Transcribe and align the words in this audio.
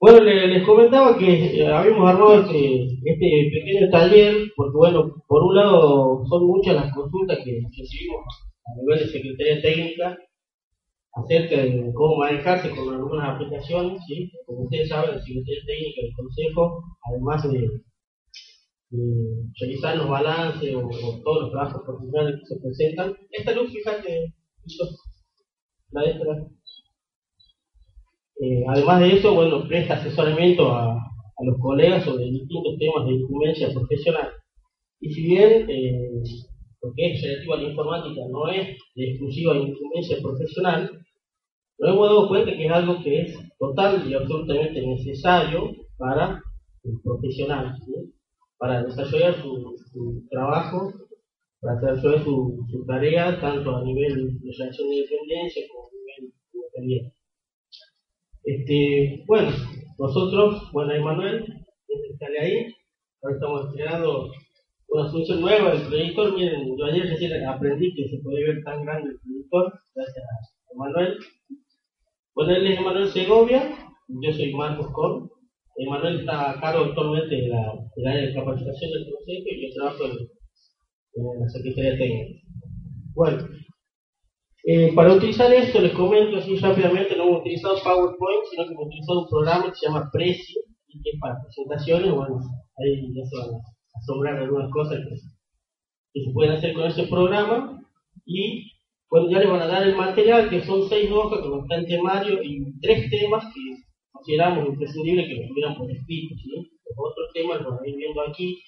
Bueno, 0.00 0.20
le- 0.20 0.46
les 0.48 0.64
comentaba 0.66 1.16
que 1.18 1.28
eh, 1.60 1.66
habíamos 1.72 2.08
armado 2.08 2.40
este, 2.40 2.84
este 3.04 3.50
pequeño 3.52 3.90
taller, 3.90 4.34
porque 4.56 4.76
bueno, 4.76 5.24
por 5.26 5.42
un 5.44 5.54
lado 5.56 6.22
son 6.28 6.46
muchas 6.46 6.74
las 6.76 6.94
consultas 6.94 7.38
que 7.44 7.60
recibimos 7.76 8.24
a 8.66 8.80
nivel 8.80 8.98
de 9.00 9.06
Secretaría 9.12 9.62
Técnica 9.62 10.18
acerca 11.14 11.56
de 11.62 11.92
cómo 11.94 12.16
manejarse 12.18 12.70
con 12.70 12.94
algunas 12.94 13.28
aplicaciones, 13.34 14.00
¿sí? 14.06 14.30
Como 14.46 14.64
ustedes 14.64 14.88
saben, 14.88 15.16
la 15.16 15.22
Secretaría 15.22 15.62
Técnica 15.66 16.02
del 16.02 16.12
Consejo, 16.16 16.84
además 17.10 17.52
de, 17.52 17.60
de 18.90 19.44
revisar 19.60 19.96
los 19.96 20.08
balances 20.08 20.74
o, 20.74 20.88
todos 21.24 21.42
los 21.42 21.50
trabajos 21.52 21.82
profesionales 21.86 22.40
que 22.40 22.46
se 22.54 22.60
presentan, 22.60 23.14
esta 23.30 23.52
luz, 23.52 23.72
fíjate, 23.72 24.34
la 25.90 26.02
de 26.02 26.14
eh, 28.38 28.64
además 28.68 29.00
de 29.00 29.16
eso, 29.16 29.34
bueno, 29.34 29.66
presta 29.66 29.94
asesoramiento 29.94 30.70
a, 30.72 31.02
los 31.44 31.58
colegas 31.60 32.04
sobre 32.04 32.24
distintos 32.30 32.78
temas 32.78 33.06
de 33.06 33.12
incumbencia 33.14 33.68
profesional. 33.70 34.30
Y 35.00 35.12
si 35.12 35.22
bien 35.22 35.68
eh, 35.68 36.22
lo 36.82 36.92
que 36.94 37.12
es 37.12 37.22
relativo 37.22 37.54
a 37.54 37.56
la 37.58 37.68
informática 37.68 38.20
no 38.30 38.48
es 38.48 38.78
de 38.94 39.10
exclusiva 39.10 39.54
incumbencia 39.54 40.16
profesional, 40.22 40.90
nos 41.78 41.90
hemos 41.90 42.08
dado 42.08 42.28
cuenta 42.28 42.56
que 42.56 42.66
es 42.66 42.72
algo 42.72 43.02
que 43.02 43.20
es 43.20 43.38
total 43.58 44.10
y 44.10 44.14
absolutamente 44.14 44.80
necesario 44.80 45.72
para 45.98 46.42
el 46.84 47.00
profesional, 47.02 47.76
para 48.56 48.82
desarrollar 48.84 49.34
su, 49.42 49.76
su 49.92 50.26
trabajo, 50.30 50.90
para 51.60 51.92
desarrollar 51.92 52.24
su, 52.24 52.66
su 52.70 52.86
tarea, 52.86 53.38
tanto 53.40 53.76
a 53.76 53.84
nivel 53.84 54.38
de 54.40 54.52
relación 54.58 54.88
de 54.88 54.96
dependencia 54.96 55.62
como 55.70 55.88
a 55.88 55.90
nivel 55.92 56.32
independiente. 56.54 57.15
Este, 58.46 59.24
bueno, 59.26 59.50
nosotros, 59.98 60.70
bueno, 60.72 60.94
Emanuel, 60.94 61.44
estaré 62.12 62.38
ahí, 62.38 62.66
ahora 63.20 63.34
estamos 63.34 63.66
estrenando 63.66 64.30
una 64.88 65.10
solución 65.10 65.40
nueva 65.40 65.72
del 65.72 65.88
proyector, 65.88 66.32
miren, 66.32 66.76
yo 66.78 66.84
ayer 66.84 67.08
recién 67.08 67.44
aprendí 67.44 67.92
que 67.92 68.08
se 68.08 68.22
puede 68.22 68.44
ver 68.44 68.62
tan 68.62 68.84
grande 68.84 69.10
el 69.10 69.18
proyector, 69.18 69.72
gracias 69.96 70.24
a 70.24 70.72
Emanuel. 70.74 71.18
Bueno, 72.36 72.54
él 72.54 72.66
es 72.68 72.78
Emanuel 72.78 73.08
Segovia, 73.08 73.76
yo 74.08 74.32
soy 74.32 74.54
Marcos 74.54 74.92
Con, 74.92 75.28
Emanuel 75.78 76.20
está 76.20 76.52
a 76.52 76.60
cargo 76.60 76.84
actualmente 76.84 77.34
de 77.34 77.48
la, 77.48 77.74
del 77.96 78.06
área 78.06 78.26
de 78.26 78.34
capacitación 78.34 78.92
del 78.92 79.12
consejo 79.12 79.44
y 79.50 79.68
yo 79.68 79.74
trabajo 79.74 80.04
en, 80.04 80.12
en 81.14 81.40
la 81.40 81.48
Secretaría 81.48 81.98
Técnica. 81.98 82.40
Bueno, 83.12 83.48
eh, 84.68 84.92
para 84.96 85.14
utilizar 85.14 85.52
esto, 85.54 85.80
les 85.80 85.92
comento 85.92 86.38
así 86.38 86.56
rápidamente, 86.56 87.14
no 87.14 87.28
hemos 87.28 87.40
utilizado 87.42 87.76
PowerPoint, 87.84 88.44
sino 88.50 88.66
que 88.66 88.72
hemos 88.72 88.86
utilizado 88.88 89.20
un 89.20 89.28
programa 89.28 89.70
que 89.70 89.76
se 89.76 89.86
llama 89.86 90.10
Prezi, 90.12 90.54
y 90.88 91.02
que 91.02 91.10
es 91.10 91.20
para 91.20 91.40
presentaciones, 91.40 92.12
bueno, 92.12 92.40
ahí 92.78 93.14
ya 93.14 93.24
se 93.26 93.36
van 93.36 93.54
a 93.54 93.98
asombrar 94.00 94.36
algunas 94.38 94.68
cosas 94.72 94.98
que, 94.98 95.14
que 96.14 96.20
se 96.24 96.32
pueden 96.32 96.56
hacer 96.56 96.74
con 96.74 96.82
ese 96.86 97.04
programa, 97.04 97.80
y 98.24 98.72
bueno, 99.08 99.30
ya 99.30 99.38
les 99.38 99.48
van 99.48 99.62
a 99.62 99.68
dar 99.68 99.86
el 99.86 99.94
material, 99.94 100.50
que 100.50 100.60
son 100.64 100.88
seis 100.88 101.12
hojas 101.12 101.42
con 101.42 101.64
el 101.70 101.86
temario 101.86 102.42
y 102.42 102.80
tres 102.80 103.08
temas 103.08 103.44
que 103.54 103.60
consideramos 104.10 104.66
imprescindible 104.66 105.28
que 105.28 105.42
lo 105.42 105.46
tuvieran 105.46 105.76
por 105.76 105.88
escrito, 105.92 106.34
¿sí? 106.42 106.50
Los 106.56 107.12
otros 107.12 107.28
temas 107.32 107.60
los 107.60 107.70
van 107.70 107.84
a 107.84 107.88
ir 107.88 107.94
viendo 107.94 108.20
aquí, 108.20 108.58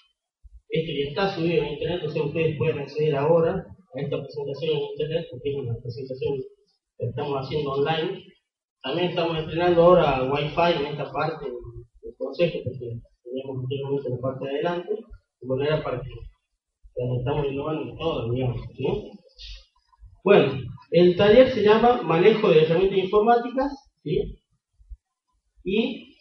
este 0.69 0.97
ya 0.97 1.09
está 1.09 1.34
subido 1.34 1.65
en 1.65 1.72
internet, 1.72 1.99
entonces 2.03 2.22
ustedes 2.22 2.56
pueden 2.56 2.78
acceder 2.78 3.17
ahora 3.17 3.67
a 3.94 4.00
esta 4.00 4.16
presentación 4.22 4.71
en 4.72 4.82
internet, 4.93 5.26
porque 5.31 5.50
es 5.50 5.56
una 5.56 5.75
presentación 5.81 6.34
que 6.99 7.06
estamos 7.06 7.34
haciendo 7.37 7.72
online. 7.72 8.25
También 8.82 9.10
estamos 9.10 9.38
estrenando 9.38 9.82
ahora 9.82 10.25
Wi-Fi 10.25 10.81
en 10.81 10.87
esta 10.87 11.10
parte 11.12 11.44
del 11.47 12.15
consejo, 12.16 12.59
porque 12.65 13.00
teníamos 13.25 13.65
anteriormente 13.65 14.10
la 14.10 14.19
parte 14.19 14.44
de 14.44 14.50
adelante, 14.50 14.94
de 15.41 15.47
manera 15.47 15.82
para 15.82 16.00
que 16.00 16.10
estamos 17.19 17.47
innovando 17.47 17.97
todo, 17.97 18.32
digamos. 18.32 18.60
Bueno, 20.25 20.53
el 20.91 21.16
taller 21.16 21.50
se 21.50 21.62
llama 21.62 22.03
Manejo 22.03 22.50
de 22.50 22.62
herramientas 22.62 22.98
informáticas, 22.98 23.72
¿sí? 24.03 24.38
y 25.65 26.16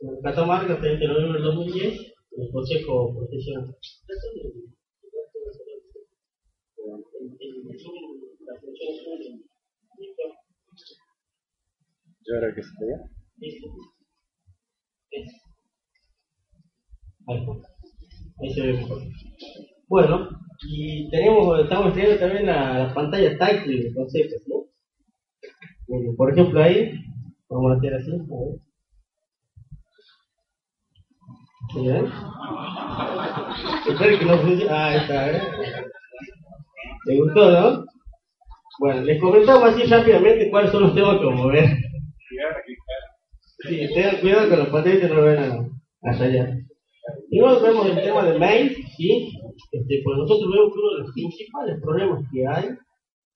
en 0.00 0.20
Catamarca, 0.22 0.78
30 0.78 1.00
de 1.00 1.08
noviembre 1.08 1.40
del 1.40 1.54
2010, 1.54 2.14
el 2.36 2.50
Consejo 2.52 3.14
Profesional. 3.14 3.74
Yo 12.26 12.38
creo 12.40 12.54
que 12.54 12.62
se 12.62 12.70
vea. 12.80 12.98
Ahí 17.26 17.38
está. 17.38 17.68
Ahí 18.40 18.54
se 18.54 18.60
ve 18.62 18.72
mejor. 18.74 19.02
Bueno, 19.88 20.28
y 20.68 21.10
tenemos, 21.10 21.60
estamos 21.60 21.88
estrenando 21.88 22.20
también 22.20 22.46
la, 22.46 22.78
la 22.86 22.94
pantalla 22.94 23.38
táctil 23.38 23.82
del 23.82 23.94
consejo, 23.94 24.36
¿no? 24.48 26.14
Por 26.16 26.32
ejemplo, 26.32 26.62
ahí, 26.62 26.92
vamos 27.48 27.72
a 27.72 27.76
hacer 27.76 27.94
así, 27.94 28.10
a 31.76 31.82
ver. 31.82 32.04
Espero 33.88 34.18
que 34.18 34.24
no 34.24 34.38
funcione. 34.38 34.70
Ah, 34.70 34.96
está, 34.96 35.30
¿eh? 35.30 35.42
¿Le 37.06 37.20
gustó, 37.20 37.50
no? 37.50 37.84
Bueno, 38.80 39.02
les 39.02 39.20
comentamos 39.20 39.64
así 39.64 39.84
rápidamente 39.84 40.50
cuáles 40.50 40.72
son 40.72 40.82
los 40.82 40.94
temas 40.94 41.18
que 41.18 41.26
vamos 41.26 41.46
a 41.46 41.52
ver. 41.52 41.68
Sí, 43.68 43.94
tengan 43.94 44.20
cuidado 44.20 44.48
con 44.50 44.58
los 44.58 44.68
patentes, 44.68 45.08
no 45.08 45.16
lo 45.16 45.24
ven 45.24 45.38
a, 45.38 45.68
a 46.02 46.12
rayar. 46.18 46.58
Primero 47.28 47.60
vemos 47.60 47.86
el 47.86 48.02
tema 48.02 48.24
de 48.24 48.38
mail, 48.38 48.76
¿sí? 48.96 49.32
Este, 49.72 50.00
pues 50.04 50.18
nosotros 50.18 50.50
vemos 50.50 50.72
que 50.72 50.80
uno 50.80 50.92
de 50.92 50.98
los 51.02 51.12
principales 51.12 51.80
problemas 51.80 52.24
que 52.32 52.46
hay 52.46 52.64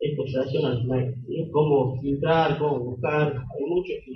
es 0.00 0.16
con 0.16 0.26
relación 0.26 0.64
al 0.66 0.84
mail, 0.86 1.14
¿sí? 1.26 1.50
Cómo 1.52 2.00
filtrar, 2.00 2.58
cómo 2.58 2.78
buscar, 2.80 3.28
hay 3.28 3.64
muchos 3.66 3.96
que 4.04 4.12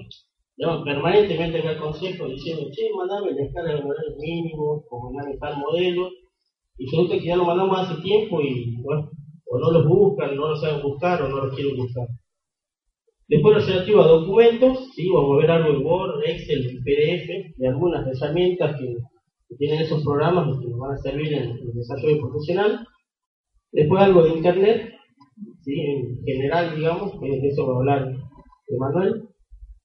llaman 0.56 0.84
permanentemente 0.84 1.66
al 1.66 1.78
consejo 1.78 2.28
diciendo, 2.28 2.68
che, 2.72 2.90
mandame 2.96 3.32
la 3.32 3.44
escala 3.44 3.74
de 3.74 3.82
modelo 3.82 4.16
mínimo, 4.18 4.84
o 4.90 5.10
mandame 5.10 5.38
tal 5.38 5.56
modelo, 5.58 6.08
y 6.78 6.84
resulta 6.86 7.14
que 7.18 7.26
ya 7.26 7.36
lo 7.36 7.44
mandamos 7.44 7.78
hace 7.78 8.02
tiempo 8.02 8.40
y, 8.40 8.76
bueno, 8.82 9.10
o 9.52 9.58
no 9.58 9.70
los 9.70 9.86
buscan, 9.86 10.34
no 10.34 10.48
los 10.48 10.62
saben 10.62 10.82
buscar, 10.82 11.22
o 11.22 11.28
no 11.28 11.44
los 11.44 11.54
quieren 11.54 11.76
buscar. 11.76 12.08
Después 13.28 13.54
lo 13.54 13.66
relativo 13.66 14.00
a 14.00 14.06
documentos, 14.06 14.88
¿sí? 14.94 15.10
vamos 15.12 15.34
a 15.34 15.40
ver 15.42 15.50
algo 15.50 15.72
de 15.72 15.84
Word, 15.84 16.22
Excel, 16.24 16.80
PDF, 16.82 17.58
de 17.58 17.68
algunas 17.68 18.06
herramientas 18.06 18.76
que, 18.78 18.96
tienen 19.58 19.80
esos 19.80 20.02
programas 20.02 20.58
que 20.58 20.66
nos 20.66 20.78
van 20.78 20.92
a 20.92 20.96
servir 20.96 21.34
en 21.34 21.50
el 21.50 21.74
desarrollo 21.74 22.22
profesional. 22.22 22.86
Después 23.70 24.02
algo 24.02 24.22
de 24.22 24.30
Internet, 24.30 24.90
¿sí? 25.60 25.78
en 25.78 26.24
general, 26.24 26.74
digamos, 26.74 27.12
que 27.20 27.28
de 27.28 27.48
eso 27.48 27.66
va 27.66 27.74
a 27.74 27.76
hablar 27.76 28.12
Emanuel. 28.68 29.28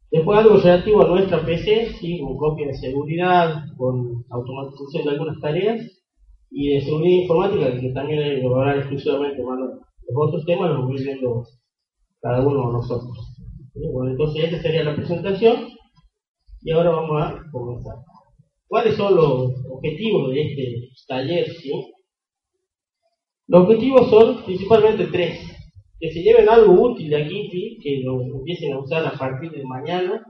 Después 0.10 0.40
algo 0.40 0.56
relativo 0.56 1.04
a 1.04 1.10
nuestra 1.10 1.46
PC, 1.46 1.90
¿sí? 2.00 2.22
con 2.22 2.38
copia 2.38 2.68
de 2.68 2.74
seguridad, 2.76 3.66
con 3.76 4.24
automatización 4.30 5.04
de 5.04 5.12
algunas 5.12 5.42
tareas, 5.42 5.97
y 6.50 6.74
de 6.74 6.82
seguridad 6.82 7.22
informática, 7.22 7.80
que 7.80 7.90
también 7.90 8.46
a 8.46 8.48
hablar 8.48 8.78
exclusivamente 8.78 9.42
Emanuel. 9.42 9.80
Los 10.08 10.28
otros 10.28 10.46
temas 10.46 10.72
los 10.72 10.86
voy 10.86 11.04
viendo 11.04 11.44
cada 12.22 12.46
uno 12.46 12.68
de 12.68 12.74
nosotros. 12.74 13.36
¿Sí? 13.74 13.82
Bueno, 13.92 14.12
entonces 14.12 14.46
esta 14.46 14.62
sería 14.62 14.84
la 14.84 14.96
presentación 14.96 15.68
y 16.62 16.72
ahora 16.72 16.92
vamos 16.92 17.22
a 17.22 17.42
comenzar. 17.52 17.96
¿Cuáles 18.68 18.96
son 18.96 19.16
los 19.16 19.54
objetivos 19.70 20.32
de 20.32 20.42
este 20.42 20.90
taller? 21.08 21.48
¿sí? 21.48 21.72
Los 23.48 23.64
objetivos 23.64 24.10
son 24.10 24.44
principalmente 24.46 25.08
tres. 25.08 25.40
Que 26.00 26.12
se 26.12 26.22
lleven 26.22 26.48
algo 26.48 26.74
útil 26.74 27.10
de 27.10 27.24
aquí, 27.24 27.50
¿sí? 27.50 27.78
que 27.82 28.02
lo 28.04 28.22
empiecen 28.22 28.74
a 28.74 28.80
usar 28.80 29.06
a 29.06 29.18
partir 29.18 29.52
de 29.52 29.64
mañana, 29.64 30.24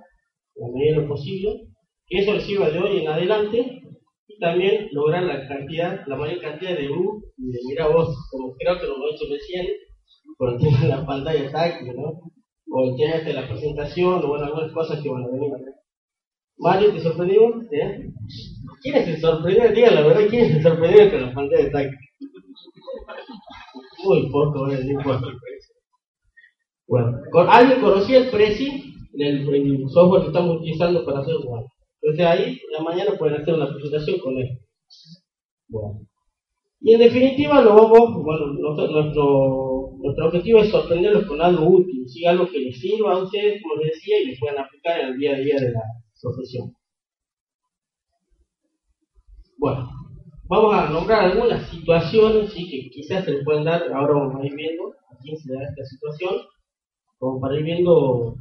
la 0.55 0.67
medida 0.73 0.95
de 0.95 1.01
lo 1.01 1.07
posible, 1.07 1.67
que 2.07 2.19
eso 2.19 2.33
les 2.33 2.43
sirva 2.43 2.69
de 2.69 2.79
hoy 2.79 3.01
en 3.01 3.07
adelante 3.07 3.81
también 4.39 4.89
lograr 4.91 5.23
la 5.23 5.47
cantidad, 5.47 6.05
la 6.07 6.15
mayor 6.15 6.41
cantidad 6.41 6.75
de 6.75 6.83
luz 6.83 7.23
y 7.37 7.51
de 7.51 7.59
mira 7.67 7.87
vos, 7.87 8.15
como 8.31 8.55
creo 8.55 8.79
que 8.79 8.87
lo 8.87 8.93
he 8.93 9.15
hecho 9.15 9.25
recién, 9.29 9.67
por 10.37 10.53
el 10.53 10.59
tema 10.59 10.79
de 10.79 10.87
la 10.87 11.05
pantalla 11.05 11.51
táctil, 11.51 11.95
¿no? 11.95 12.21
O 12.69 12.89
el 12.89 12.95
tema 12.97 13.23
de 13.23 13.33
la 13.33 13.47
presentación, 13.47 14.23
o 14.23 14.27
bueno, 14.27 14.45
algunas 14.45 14.71
cosas 14.71 15.01
que 15.01 15.09
van 15.09 15.23
a 15.23 15.27
venir 15.27 15.53
acá. 15.53 15.71
Mario, 16.57 16.93
¿te 16.93 16.99
sorprendió? 16.99 17.61
¿Eh? 17.71 18.11
¿Quién 18.81 18.95
es 18.95 19.07
el 19.07 19.21
sorprendido? 19.21 19.69
Diga 19.69 19.91
la 19.91 20.01
verdad, 20.01 20.27
¿quién 20.29 20.45
es 20.45 20.55
el 20.55 20.63
sorprendido 20.63 21.11
con 21.11 21.21
la 21.21 21.33
pantalla 21.33 21.71
táctil? 21.71 21.99
Muy 24.03 24.29
poco, 24.31 24.71
¿eh? 24.71 24.83
Muy 24.83 25.03
poco. 25.03 25.27
Bueno, 26.87 27.19
¿alguien 27.49 27.81
conocía 27.81 28.19
el 28.19 28.29
Prezi? 28.29 28.93
El, 29.13 29.53
el, 29.53 29.89
software 29.89 30.21
que 30.21 30.27
estamos 30.27 30.57
utilizando 30.57 31.03
para 31.05 31.19
hacer 31.19 31.35
web. 31.43 31.65
Entonces 32.07 32.25
ahí, 32.25 32.61
la 32.71 32.81
mañana 32.83 33.17
pueden 33.17 33.41
hacer 33.41 33.53
una 33.53 33.69
presentación 33.69 34.19
con 34.19 34.37
él. 34.37 34.57
Bueno. 35.67 36.07
Y 36.79 36.93
en 36.93 36.99
definitiva, 37.01 37.61
lo 37.61 37.89
bueno, 37.89 38.53
nuestro, 38.53 39.91
nuestro 39.97 40.25
objetivo 40.27 40.59
es 40.59 40.69
sorprenderlos 40.69 41.25
con 41.25 41.41
algo 41.41 41.67
útil, 41.67 42.05
algo 42.25 42.47
que 42.47 42.59
les 42.59 42.79
sirva 42.79 43.11
a 43.11 43.23
ustedes, 43.23 43.61
como 43.61 43.75
les 43.81 43.91
decía, 43.91 44.21
y 44.21 44.27
les 44.27 44.39
puedan 44.39 44.59
aplicar 44.59 45.01
en 45.01 45.07
el 45.07 45.17
día 45.17 45.35
a 45.35 45.39
día 45.39 45.55
de 45.59 45.71
la 45.73 45.81
profesión. 46.21 46.73
Bueno, 49.57 49.89
vamos 50.45 50.75
a 50.75 50.89
nombrar 50.89 51.25
algunas 51.25 51.69
situaciones 51.69 52.53
que 52.53 52.89
quizás 52.89 53.25
se 53.25 53.31
les 53.31 53.43
pueden 53.43 53.65
dar, 53.65 53.83
ahora 53.91 54.13
vamos 54.13 54.41
a 54.41 54.45
ir 54.45 54.55
viendo 54.55 54.93
a 55.11 55.17
quién 55.21 55.37
se 55.37 55.53
da 55.53 55.61
esta 55.61 55.83
situación, 55.83 56.35
como 57.17 57.41
para 57.41 57.57
ir 57.57 57.63
viendo 57.65 58.37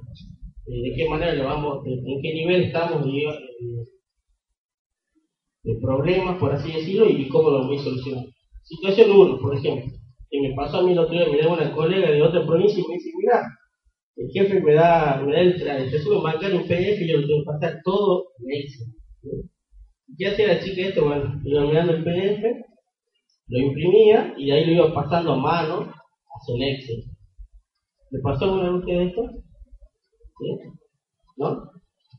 de 0.67 0.95
qué 0.97 1.09
manera 1.09 1.33
le 1.33 1.43
vamos, 1.43 1.87
en 1.87 2.21
qué 2.23 2.35
nivel 2.35 2.65
estamos 2.65 3.05
de, 3.05 3.33
problemas, 5.81 6.39
por 6.39 6.53
así 6.53 6.73
decirlo, 6.73 7.09
y 7.09 7.29
cómo 7.29 7.51
lo 7.51 7.67
voy 7.67 7.77
a 7.79 7.83
solucionar. 7.83 8.25
Situación 8.63 9.11
1, 9.11 9.39
por 9.41 9.57
ejemplo, 9.57 9.93
que 10.31 10.41
me 10.41 10.55
pasó 10.55 10.79
a 10.79 10.83
mí 10.83 10.93
el 10.93 10.99
otro 10.99 11.15
día, 11.15 11.29
me 11.29 11.39
da 11.39 11.53
una 11.53 11.73
colega 11.73 12.11
de 12.11 12.23
otra 12.23 12.45
provincia 12.47 12.81
y 12.81 12.89
me 12.89 12.95
dice, 12.95 13.11
mira, 13.17 13.43
el 14.17 14.31
jefe 14.33 14.61
me 14.61 14.75
da, 14.75 15.23
me 15.25 15.33
da 15.33 15.41
el, 15.41 15.61
el 15.61 15.91
resumen 15.91 16.23
bancario 16.23 16.61
en 16.61 16.67
PDF 16.67 17.01
y 17.01 17.09
yo 17.09 17.19
lo 17.19 17.27
tengo 17.27 17.41
que 17.41 17.47
pasar 17.47 17.81
todo 17.85 18.25
en 18.45 18.61
Excel. 18.61 18.87
¿Qué 20.19 20.27
hacía 20.29 20.49
la 20.49 20.61
chica 20.61 20.83
esto? 20.83 21.05
Bueno, 21.05 21.41
iba 21.45 21.67
mirando 21.67 21.93
el 21.93 22.05
PDF, 22.05 22.45
lo 23.49 23.59
imprimía 23.59 24.35
y 24.39 24.47
de 24.47 24.53
ahí 24.53 24.65
lo 24.67 24.73
iba 24.73 24.95
pasando 24.95 25.33
a 25.33 25.37
mano 25.37 25.81
hacia 25.83 26.55
el 26.55 26.75
Excel. 26.75 27.05
¿Le 28.11 28.21
pasó 28.21 28.45
alguna 28.47 28.85
vez 28.85 29.09
esto? 29.09 29.46
¿Sí? 30.39 30.57
¿No? 31.37 31.71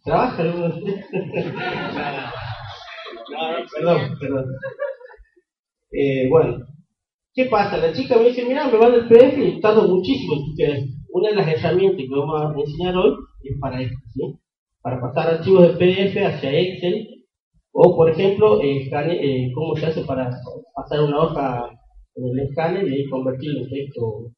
¿Trabaja 0.03 0.43
no, 0.43 0.73
perdón, 3.73 4.17
perdón. 4.19 4.45
Eh, 5.91 6.27
bueno, 6.29 6.65
¿qué 7.33 7.45
pasa? 7.45 7.77
La 7.77 7.93
chica 7.93 8.17
me 8.17 8.25
dice, 8.29 8.45
mira, 8.45 8.67
me 8.67 8.77
va 8.77 8.87
el 8.87 9.07
PDF 9.07 9.37
y 9.37 9.61
tardo 9.61 9.87
muchísimo 9.87 10.35
en 10.57 10.89
una 11.09 11.29
de 11.29 11.35
las 11.35 11.47
herramientas 11.47 12.05
que 12.07 12.15
vamos 12.15 12.41
a 12.41 12.53
enseñar 12.59 12.95
hoy 12.95 13.15
es 13.43 13.57
para 13.59 13.81
esto, 13.81 13.97
¿sí? 14.13 14.39
Para 14.81 15.01
pasar 15.01 15.35
archivos 15.35 15.67
de 15.67 15.75
PDF 15.75 16.17
hacia 16.25 16.59
Excel 16.59 17.25
o, 17.71 17.95
por 17.95 18.09
ejemplo, 18.09 18.61
eh, 18.61 18.89
eh, 18.91 19.51
cómo 19.53 19.75
se 19.75 19.85
hace 19.87 20.03
para 20.03 20.29
pasar 20.73 21.01
una 21.01 21.19
hoja 21.19 21.69
en 22.15 22.25
el 22.25 22.39
escáner 22.39 22.87
y 22.87 23.09
convertirlo 23.09 23.61
en 23.61 23.69
texto 23.69 24.31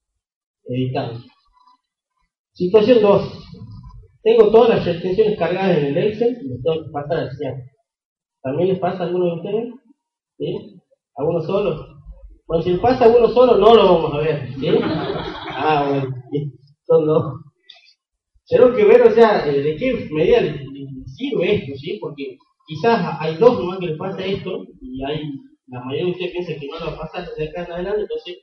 editado. 0.65 1.19
Situación 2.53 3.01
2. 3.01 3.49
Tengo 4.21 4.51
todas 4.51 4.69
las 4.69 4.85
restricciones 4.85 5.37
cargadas 5.37 5.77
en 5.77 5.85
el 5.85 5.97
Excel 5.97 6.37
y 6.41 6.49
les 6.49 6.63
tengo 6.63 6.85
que 6.85 6.91
pasar 6.91 7.17
al 7.19 7.31
CIAP. 7.31 7.55
¿También 8.41 8.69
les 8.69 8.79
pasa 8.79 9.03
a 9.03 9.07
alguno 9.07 9.25
de 9.25 9.33
ustedes? 9.33 9.73
¿Sí? 10.37 10.81
¿A 11.15 11.23
uno 11.23 11.41
solo? 11.41 11.85
Bueno, 12.47 12.63
si 12.63 12.71
les 12.71 12.79
pasa 12.79 13.05
a 13.05 13.09
uno 13.09 13.27
solo, 13.29 13.57
no 13.57 13.75
lo 13.75 13.83
vamos 13.83 14.13
a 14.13 14.17
ver. 14.19 14.53
¿sí? 14.59 14.67
Ah, 15.61 15.89
bueno. 15.89 16.15
Son 16.87 17.05
dos. 17.05 17.33
Tenemos 18.47 18.77
que 18.77 18.85
ver, 18.85 19.01
o 19.01 19.11
sea, 19.11 19.45
eh, 19.45 19.61
de 19.61 19.75
qué 19.75 20.07
medida 20.09 20.39
les, 20.39 20.55
sirve 21.05 21.55
esto, 21.55 21.75
¿sí? 21.75 21.97
Porque 21.99 22.37
quizás 22.65 23.17
hay 23.19 23.35
dos 23.35 23.59
nomás 23.59 23.79
que 23.79 23.87
les 23.87 23.97
pasa 23.97 24.25
esto 24.25 24.65
y 24.81 25.03
hay 25.03 25.21
la 25.67 25.81
mayoría 25.81 26.05
de 26.05 26.11
ustedes 26.11 26.31
piensa 26.31 26.53
que 26.59 26.67
no 26.67 26.79
lo 26.79 26.85
va 26.87 26.93
a 26.93 26.99
pasar 26.99 27.27
desde 27.27 27.49
acá 27.49 27.65
en 27.65 27.71
adelante, 27.73 28.01
entonces 28.01 28.37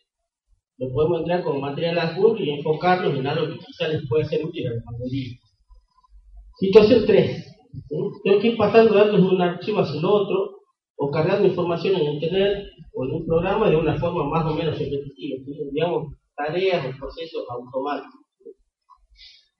lo 0.78 0.92
podemos 0.92 1.20
entrar 1.20 1.42
como 1.42 1.60
material 1.60 1.98
azul 1.98 2.40
y 2.40 2.50
enfocarlo 2.50 3.14
en 3.14 3.26
algo 3.26 3.46
que 3.48 3.58
quizás 3.64 3.88
les 3.88 4.08
puede 4.08 4.24
ser 4.26 4.44
útil 4.44 4.66
al 4.68 4.82
mayoría. 4.84 5.38
Situación 6.58 7.04
3. 7.04 7.56
Tengo 8.24 8.40
que 8.40 8.48
ir 8.48 8.56
pasando 8.56 8.94
datos 8.94 9.20
de 9.20 9.28
un 9.28 9.42
archivo 9.42 9.80
hacia 9.80 9.98
el 9.98 10.04
otro 10.06 10.56
o 10.96 11.10
cargando 11.10 11.46
información 11.46 11.96
en 11.96 12.14
internet 12.14 12.64
o 12.94 13.04
en 13.04 13.12
un 13.12 13.26
programa 13.26 13.68
de 13.68 13.76
una 13.76 13.98
forma 13.98 14.24
más 14.24 14.46
o 14.46 14.54
menos 14.54 14.78
repetitiva, 14.78 15.36
digamos 15.70 16.14
tareas 16.34 16.86
o 16.86 16.98
procesos 16.98 17.44
automáticos. 17.50 18.20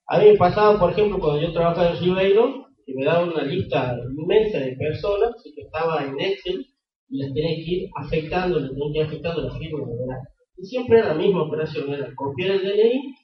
A 0.09 0.19
mí 0.19 0.27
me 0.27 0.37
pasaba, 0.37 0.79
por 0.79 0.93
ejemplo, 0.93 1.19
cuando 1.19 1.43
yo 1.43 1.53
trabajaba 1.53 1.91
en 1.91 2.01
Ribeiro, 2.01 2.67
que 2.87 2.95
me 2.95 3.05
daba 3.05 3.27
una 3.27 3.43
lista 3.43 3.95
inmensa 4.17 4.61
de 4.61 4.77
personas 4.77 5.35
que 5.43 5.61
estaba 5.61 6.03
en 6.03 6.19
Excel 6.19 6.65
y 7.11 7.19
las 7.19 7.35
tenía 7.35 7.57
que 7.57 7.73
ir 7.73 7.91
afectando, 7.95 8.59
las 8.59 8.71
tenía 8.71 8.93
que 8.93 8.99
ir 9.01 9.05
afectando 9.05 9.43
la 9.43 9.59
firma 9.59 9.81
de 9.81 9.97
verdad. 9.97 10.23
Y 10.57 10.65
siempre 10.65 10.99
era 11.01 11.09
la 11.09 11.15
misma 11.15 11.43
operación, 11.43 11.93
era 11.93 12.15
copiar 12.15 12.53
el 12.53 12.63
DNI, 12.63 13.15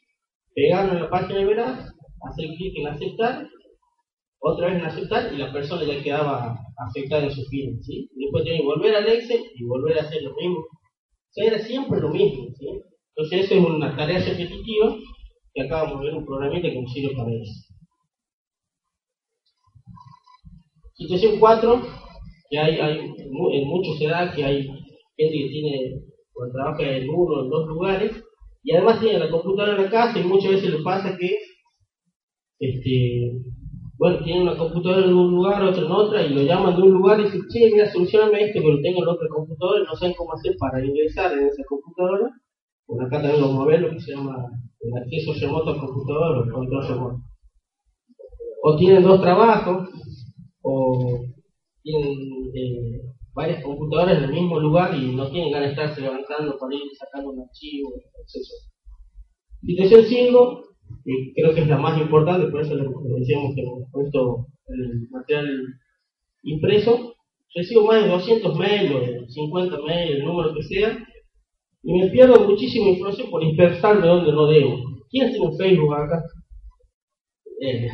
pegarlo 0.54 0.92
en 0.92 1.02
la 1.04 1.08
página 1.08 1.38
de 1.38 1.44
veraz, 1.46 1.92
hacer 2.28 2.46
clic 2.56 2.76
en 2.76 2.86
aceptar, 2.88 3.48
otra 4.44 4.66
vez 4.66 4.76
en 4.76 4.86
aceptar 4.86 5.32
y 5.32 5.36
la 5.36 5.52
persona 5.52 5.84
ya 5.84 6.02
quedaba 6.02 6.58
afectada 6.76 7.24
en 7.24 7.30
su 7.30 7.44
firma. 7.44 7.78
¿sí? 7.82 8.08
después 8.14 8.44
tenía 8.44 8.60
que 8.60 8.66
volver 8.66 8.96
al 8.96 9.08
Excel 9.08 9.40
y 9.54 9.64
volver 9.64 9.98
a 9.98 10.02
hacer 10.02 10.22
lo 10.22 10.34
mismo. 10.34 10.58
O 10.58 11.32
sea, 11.32 11.46
era 11.46 11.58
siempre 11.60 12.00
lo 12.00 12.08
mismo. 12.10 12.46
¿sí? 12.58 12.66
Entonces, 13.14 13.44
eso 13.44 13.54
es 13.54 13.64
una 13.64 13.96
tarea 13.96 14.18
repetitiva 14.18 14.96
que 15.54 15.62
acabamos 15.62 16.00
de 16.00 16.06
ver 16.06 16.16
un 16.16 16.26
programita 16.26 16.68
que 16.68 16.82
nos 16.82 16.92
sirve 16.92 17.14
para 17.14 17.30
eso. 17.30 17.52
Situación 20.94 21.38
4, 21.38 21.82
que 22.50 22.58
hay, 22.58 22.78
en 22.78 23.68
muchos 23.68 23.98
se 23.98 24.06
da 24.08 24.32
que 24.34 24.44
hay 24.44 24.62
gente 24.64 25.38
que 25.38 25.48
tiene, 25.50 26.00
o 26.34 26.52
trabaja 26.52 26.82
en 26.82 27.08
uno 27.08 27.34
o 27.34 27.44
en 27.44 27.50
dos 27.50 27.68
lugares, 27.68 28.12
y 28.64 28.72
además 28.72 29.00
tiene 29.00 29.18
la 29.18 29.30
computadora 29.30 29.76
en 29.76 29.84
la 29.84 29.90
casa 29.90 30.18
y 30.18 30.24
muchas 30.24 30.52
veces 30.52 30.70
le 30.70 30.82
pasa 30.82 31.16
que, 31.16 31.36
este, 32.60 33.32
bueno, 34.02 34.24
tiene 34.24 34.42
una 34.42 34.58
computadora 34.58 35.06
en 35.06 35.14
un 35.14 35.30
lugar, 35.30 35.62
otra 35.62 35.84
en 35.84 35.92
otra, 35.92 36.22
y 36.22 36.34
lo 36.34 36.42
llaman 36.42 36.74
de 36.74 36.82
un 36.82 36.90
lugar 36.90 37.20
y 37.20 37.24
dicen, 37.24 37.42
che, 37.48 37.70
mira, 37.70 37.88
solucioname 37.88 38.46
esto, 38.46 38.60
pero 38.60 38.80
tengo 38.82 39.02
en 39.02 39.08
otra 39.08 39.28
computadora 39.28 39.80
y 39.80 39.86
no 39.86 39.94
saben 39.94 40.14
cómo 40.18 40.32
hacer 40.32 40.56
para 40.58 40.84
ingresar 40.84 41.32
en 41.32 41.46
esa 41.46 41.62
computadora 41.68 42.28
acá 43.00 43.22
también 43.22 43.40
los 43.40 43.52
modelos 43.52 43.92
que 43.92 44.00
se 44.00 44.12
llama 44.12 44.50
el 44.80 45.02
acceso 45.02 45.32
remoto 45.40 45.70
al 45.70 45.80
computador 45.80 46.38
o 46.38 46.44
el 46.44 46.52
control 46.52 46.88
remoto. 46.88 47.20
O 48.64 48.76
tienen 48.76 49.02
dos 49.02 49.20
trabajos, 49.20 49.88
o 50.62 51.20
tienen 51.82 52.18
eh, 52.54 53.00
varias 53.34 53.62
computadoras 53.62 54.18
en 54.18 54.24
el 54.24 54.32
mismo 54.32 54.58
lugar 54.60 54.94
y 54.94 55.14
no 55.14 55.30
tienen 55.30 55.52
ganas 55.52 55.68
de 55.68 55.72
estarse 55.72 56.00
levantando 56.00 56.56
para 56.58 56.74
ir 56.74 56.82
sacando 56.98 57.30
un 57.30 57.40
archivo, 57.40 57.92
etc. 57.94 58.46
Situación 59.62 60.04
5, 60.04 60.62
que 61.04 61.32
creo 61.34 61.54
que 61.54 61.60
es 61.62 61.68
la 61.68 61.78
más 61.78 62.00
importante, 62.00 62.48
por 62.48 62.60
eso 62.60 62.74
les 62.74 62.86
decíamos 63.20 63.54
que 63.54 63.62
hemos 63.62 63.90
puesto 63.90 64.46
el 64.68 65.08
material 65.10 65.60
impreso. 66.42 67.14
Recibo 67.54 67.86
más 67.86 68.02
de 68.02 68.08
200 68.08 68.58
mails 68.58 68.92
o 68.94 69.28
50 69.28 69.78
mails, 69.86 70.10
el 70.12 70.24
número 70.24 70.54
que 70.54 70.62
sea, 70.62 70.98
y 71.82 72.00
me 72.00 72.08
pierdo 72.08 72.48
muchísima 72.48 72.88
información 72.88 73.30
por 73.30 73.42
dispersarme 73.42 74.06
donde 74.06 74.32
no 74.32 74.46
debo. 74.46 74.78
¿Quién 75.10 75.30
tiene 75.30 75.46
un 75.46 75.58
Facebook 75.58 75.94
acá? 75.94 76.22
Eh, 77.60 77.88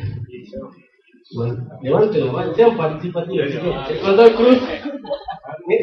bueno, 1.35 1.67
levanten 1.81 2.55
sean 2.55 2.77
participativos. 2.77 3.49
El 3.49 3.99
control 3.99 4.35
cruz. 4.35 4.57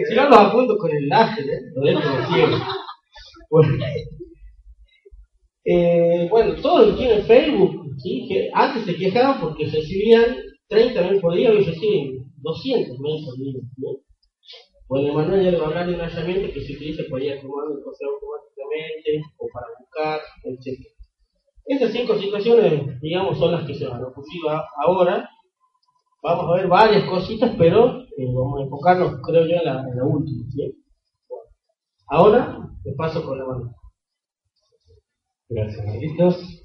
Si 0.09 0.15
no 0.17 0.29
los 0.29 0.39
apunto 0.39 0.77
con 0.79 0.91
el 0.91 1.09
láser, 1.09 1.45
¿eh? 1.45 1.61
lo 1.75 1.83
dejo 1.83 2.33
ciego. 2.33 2.57
Bueno. 3.51 3.75
Eh, 5.69 6.29
bueno, 6.31 6.55
todos 6.63 6.87
los 6.87 6.97
que 6.97 7.05
tienen 7.05 7.27
Facebook, 7.27 7.87
que 8.03 8.51
antes 8.55 8.85
se 8.85 8.95
quejaban 8.95 9.41
porque 9.41 9.67
recibían 9.67 10.37
30 10.69 11.01
mails 11.01 11.21
por 11.21 11.35
día, 11.35 11.51
hoy 11.51 11.65
reciben 11.65 12.33
200 12.37 12.99
mails 13.01 13.25
por 13.25 13.37
día. 13.37 13.53
¿no? 13.79 13.89
Bueno, 14.89 15.09
Emanuel 15.09 15.45
ya 15.45 15.51
le 15.51 15.59
a 15.59 15.67
hablar 15.67 15.89
de 15.89 15.95
una 15.95 16.07
herramienta 16.07 16.53
que 16.55 16.61
se 16.61 16.75
utiliza 16.75 17.03
para 17.11 17.25
ir 17.25 17.33
acomodando 17.33 17.79
el 17.79 17.83
correo 17.83 18.15
automáticamente 18.15 19.23
o 19.39 19.47
para 19.53 19.67
buscar, 19.81 20.21
etc. 20.45 20.87
Estas 21.67 21.91
cinco 21.91 22.17
situaciones, 22.17 23.01
digamos, 23.01 23.37
son 23.37 23.51
las 23.51 23.67
que 23.67 23.75
se 23.75 23.89
van 23.89 24.05
a 24.05 24.07
ocurrir 24.07 24.43
ahora. 24.85 25.29
Vamos 26.23 26.49
a 26.49 26.55
ver 26.55 26.69
varias 26.69 27.09
cositas, 27.09 27.53
pero 27.59 28.03
eh, 28.03 28.33
vamos 28.33 28.61
a 28.61 28.63
enfocarnos, 28.63 29.21
creo 29.23 29.47
yo, 29.47 29.57
en 29.57 29.65
la, 29.65 30.05
última. 30.05 30.45
Ahora, 32.09 32.57
te 32.85 32.93
paso 32.93 33.25
con 33.25 33.39
la 33.39 33.45
mano. 33.45 33.75
Gracias, 35.49 35.87
Marquitos. 35.87 36.63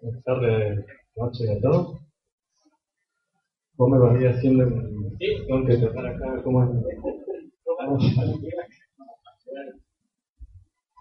Buenas 0.00 0.24
tardes, 0.24 0.86
noche 1.16 1.52
a 1.52 1.60
todos. 1.60 2.00
Vos 3.76 3.90
me 3.90 3.98
vas 3.98 4.16
a 4.16 4.20
ir 4.20 4.28
haciendo. 4.28 4.64
¿Sí? 5.18 5.26
Tengo 5.46 5.66
que 5.66 5.76
tratar 5.76 6.06
acá 6.06 6.42
cómo 6.42 6.64
es. 6.64 6.70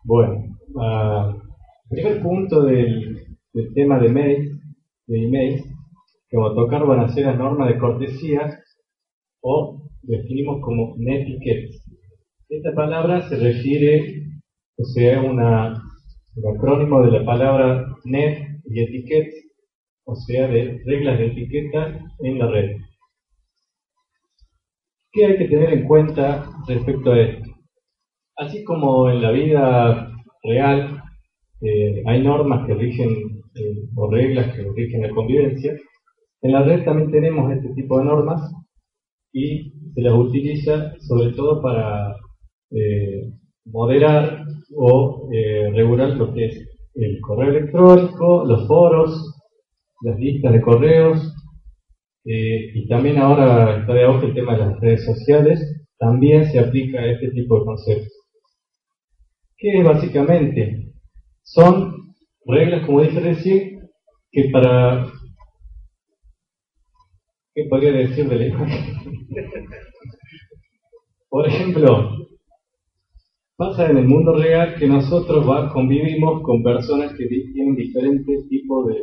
Bueno, 0.04 0.44
uh, 0.74 1.40
primer 1.90 2.22
punto 2.22 2.64
del, 2.64 3.38
del, 3.54 3.74
tema 3.76 3.98
de 4.00 4.10
mail, 4.10 4.60
de 5.08 5.26
email, 5.26 5.64
como 6.30 6.54
tocar 6.54 6.86
van 6.86 7.00
a 7.00 7.10
ser 7.14 7.28
las 7.28 7.38
normas 7.38 7.70
de 7.70 7.80
cortesía 7.80 8.60
o 9.42 9.90
definimos 10.02 10.60
como 10.62 10.96
netiquette. 10.98 11.76
Esta 12.50 12.74
palabra 12.76 13.30
se 13.30 13.38
refiere, 13.38 14.26
o 14.78 14.84
sea, 14.84 15.22
una, 15.22 15.91
un 16.36 16.56
acrónimo 16.56 17.02
de 17.02 17.12
la 17.12 17.26
palabra 17.26 17.86
net 18.06 18.40
y 18.66 18.82
etiquette, 18.82 19.34
o 20.06 20.16
sea, 20.16 20.48
de 20.48 20.82
reglas 20.86 21.20
de 21.20 21.26
etiqueta 21.28 22.00
en 22.20 22.40
la 22.40 22.48
red. 22.48 22.78
¿Qué 25.12 25.26
hay 25.26 25.38
que 25.38 25.48
tener 25.50 25.74
en 25.74 25.88
cuenta 25.88 26.50
respecto 26.68 27.12
a 27.12 27.20
esto? 27.20 27.50
Así 28.38 28.64
como 28.64 29.10
en 29.10 29.22
la 29.22 29.32
vida 29.32 30.12
real 30.44 31.04
eh, 31.62 32.02
hay 32.06 32.24
normas 32.24 32.66
que 32.66 32.74
rigen 32.76 33.10
eh, 33.56 33.76
o 33.96 34.10
reglas 34.10 34.56
que 34.56 34.64
rigen 34.64 35.02
la 35.02 35.10
convivencia, 35.10 35.74
en 36.44 36.52
la 36.54 36.64
red 36.64 36.84
también 36.86 37.12
tenemos 37.12 37.52
este 37.52 37.74
tipo 37.76 38.00
de 38.00 38.06
normas 38.06 38.42
y 39.34 39.74
se 39.94 40.02
las 40.02 40.14
utiliza 40.14 40.94
sobre 41.00 41.34
todo 41.34 41.62
para 41.62 42.16
eh, 42.72 43.32
moderar 43.66 44.41
o 44.76 45.30
regular 45.74 46.10
lo 46.12 46.34
que 46.34 46.46
es 46.46 46.72
el 46.96 47.20
correo 47.22 47.50
electrónico, 47.50 48.46
los 48.46 48.68
foros, 48.68 49.40
las 50.02 50.20
listas 50.20 50.54
de 50.54 50.62
correos, 50.62 51.34
eh, 52.26 52.72
y 52.76 52.88
también 52.88 53.18
ahora 53.18 53.80
está 53.80 53.94
de 53.94 54.04
auge 54.04 54.28
el 54.28 54.36
tema 54.36 54.54
de 54.54 54.60
las 54.60 54.80
redes 54.80 55.06
sociales, 55.06 55.60
también 55.98 56.46
se 56.52 56.60
aplica 56.60 57.00
a 57.00 57.12
este 57.12 57.30
tipo 57.32 57.60
de 57.60 57.66
conceptos. 57.66 58.14
Que 59.58 59.84
básicamente 59.84 60.94
son 61.44 62.14
reglas, 62.46 62.86
como 62.86 63.02
dije 63.02 63.20
recién, 63.20 63.90
que 64.32 64.50
para... 64.52 65.08
¿Qué 67.54 67.66
podría 67.70 67.92
decir 67.92 68.30
de 68.30 68.50
la 68.50 68.68
Por 71.30 71.48
ejemplo, 71.48 72.21
pasa 73.62 73.92
en 73.92 73.98
el 73.98 74.08
mundo 74.08 74.34
real 74.34 74.74
que 74.74 74.88
nosotros 74.88 75.46
convivimos 75.72 76.42
con 76.42 76.64
personas 76.64 77.14
que 77.14 77.28
tienen 77.28 77.76
diferentes 77.76 78.50
tipos 78.50 78.88
de... 78.88 78.96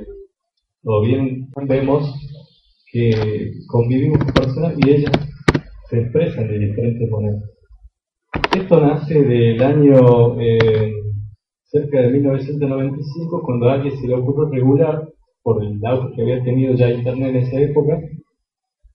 o 0.82 1.00
bien 1.00 1.46
vemos 1.68 2.12
que 2.90 3.52
convivimos 3.68 4.18
con 4.18 4.32
personas 4.32 4.74
y 4.78 4.90
ellas 4.90 5.12
se 5.88 6.00
expresan 6.00 6.48
de 6.48 6.58
diferentes 6.58 7.08
maneras. 7.08 7.42
Esto 8.56 8.80
nace 8.80 9.22
del 9.22 9.62
año 9.62 10.40
eh, 10.40 10.92
cerca 11.62 12.00
de 12.00 12.10
1995, 12.14 13.42
cuando 13.44 13.68
a 13.68 13.74
alguien 13.74 13.96
se 13.96 14.08
le 14.08 14.14
ocurrió 14.14 14.50
regular, 14.50 15.08
por 15.40 15.62
el 15.62 15.78
auge 15.86 16.16
que 16.16 16.22
había 16.22 16.42
tenido 16.42 16.74
ya 16.74 16.90
Internet 16.90 17.28
en 17.28 17.36
esa 17.36 17.60
época, 17.60 18.00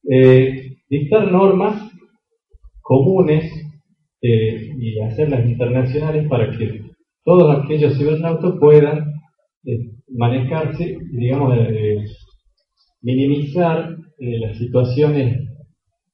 eh, 0.10 0.76
dictar 0.90 1.32
normas 1.32 1.90
comunes 2.82 3.50
eh, 4.24 4.70
y 4.80 5.00
hacerlas 5.02 5.46
internacionales 5.46 6.28
para 6.28 6.50
que 6.58 6.82
todos 7.24 7.64
aquellos 7.64 7.98
cibernautas 7.98 8.54
puedan 8.60 9.14
manejarse, 10.10 10.98
digamos, 11.12 11.58
minimizar 13.04 13.98
eh, 14.18 14.40
las 14.40 14.58
situaciones 14.58 15.50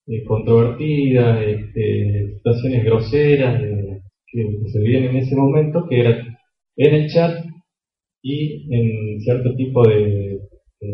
eh, 0.07 0.23
controvertidas, 0.25 1.45
este, 1.45 2.33
situaciones 2.37 2.83
groseras 2.83 3.61
que, 4.25 4.43
se 4.71 4.79
vivían 4.79 5.03
en 5.05 5.17
ese 5.17 5.35
momento, 5.35 5.85
que 5.87 5.99
era 5.99 6.11
en 6.75 6.93
el 6.95 7.09
chat 7.09 7.45
y 8.23 8.67
en 8.75 9.21
cierto 9.21 9.55
tipo 9.55 9.87
de, 9.87 10.39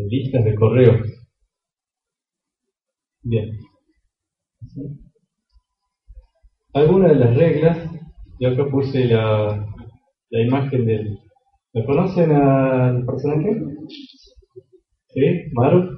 listas 0.10 0.44
de 0.44 0.56
correos. 0.56 1.02
Bien. 3.24 3.58
Algunas 6.76 7.12
de 7.12 7.16
las 7.16 7.38
reglas, 7.38 7.78
yo 8.38 8.50
acá 8.50 8.66
puse 8.70 9.06
la, 9.06 9.66
la 10.30 10.42
imagen 10.42 10.86
del... 10.86 11.20
¿Me 11.74 11.86
conocen 11.86 12.34
al 12.34 13.06
personaje? 13.06 13.62
¿Sí? 15.08 15.22
¿Maru? 15.54 15.98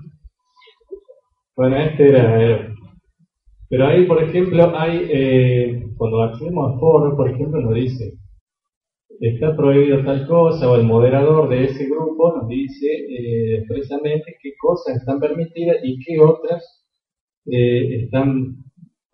Bueno, 1.55 1.77
este 1.77 2.09
era, 2.09 2.75
Pero 3.67 3.87
ahí, 3.87 4.05
por 4.05 4.21
ejemplo, 4.21 4.71
hay, 4.77 5.07
eh, 5.09 5.83
cuando 5.97 6.21
accedemos 6.21 6.75
a 6.75 6.79
foro, 6.79 7.17
por 7.17 7.31
ejemplo, 7.31 7.59
nos 7.59 7.73
dice, 7.73 8.13
está 9.19 9.55
prohibido 9.55 10.05
tal 10.05 10.27
cosa, 10.27 10.69
o 10.69 10.75
el 10.75 10.85
moderador 10.85 11.49
de 11.49 11.63
ese 11.63 11.87
grupo 11.89 12.37
nos 12.37 12.47
dice 12.49 12.85
eh, 12.85 13.57
expresamente 13.57 14.35
qué 14.43 14.51
cosas 14.61 14.97
están 14.97 15.19
permitidas 15.19 15.77
y 15.81 15.97
qué 16.05 16.19
otras 16.19 16.85
eh, 17.47 18.03
están, 18.03 18.57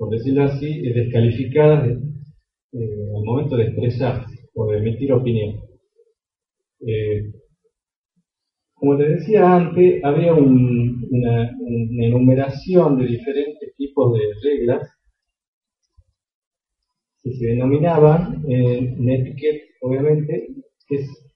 por 0.04 0.12
decirlo 0.12 0.44
así, 0.44 0.82
descalificadas 0.82 1.86
al 1.86 3.24
momento 3.24 3.56
de 3.56 3.64
expresarse 3.64 4.50
o 4.54 4.70
de 4.70 4.80
emitir 4.80 5.14
opinión. 5.14 5.62
Como 8.74 8.96
les 8.96 9.20
decía 9.20 9.56
antes, 9.56 10.04
había 10.04 10.34
una, 10.34 11.52
enumeración 12.02 12.98
de 12.98 13.06
diferentes 13.06 13.74
tipos 13.78 14.14
de 14.14 14.26
reglas 14.44 14.90
que 17.22 17.32
se 17.32 17.46
denominaban 17.46 18.44
en 18.50 19.10
etiquette, 19.10 19.62
obviamente, 19.80 20.48
que 20.86 20.96
es 20.96 21.34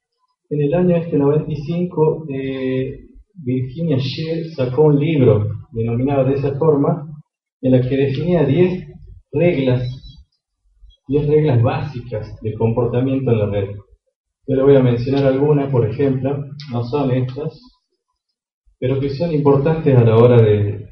en 0.49 0.61
el 0.61 0.73
año 0.73 0.97
este 0.97 1.17
95 1.17 2.25
eh, 2.33 2.99
Virginia 3.33 3.97
Shell 3.97 4.51
sacó 4.55 4.87
un 4.87 4.99
libro 4.99 5.47
denominado 5.71 6.25
de 6.25 6.33
esa 6.33 6.57
forma, 6.57 7.06
en 7.61 7.71
la 7.71 7.81
que 7.81 7.97
definía 7.97 8.43
10 8.43 8.87
reglas, 9.31 10.27
10 11.07 11.27
reglas 11.27 11.61
básicas 11.61 12.39
de 12.41 12.53
comportamiento 12.53 13.31
en 13.31 13.39
la 13.39 13.45
red. 13.47 13.69
Yo 14.47 14.55
le 14.55 14.63
voy 14.63 14.75
a 14.75 14.83
mencionar 14.83 15.25
algunas, 15.25 15.69
por 15.71 15.89
ejemplo, 15.89 16.45
no 16.71 16.83
son 16.83 17.11
estas, 17.11 17.59
pero 18.79 18.99
que 18.99 19.09
son 19.09 19.33
importantes 19.33 19.95
a 19.95 20.03
la 20.03 20.15
hora 20.15 20.41
de, 20.41 20.89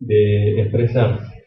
de 0.00 0.60
expresarse. 0.62 1.44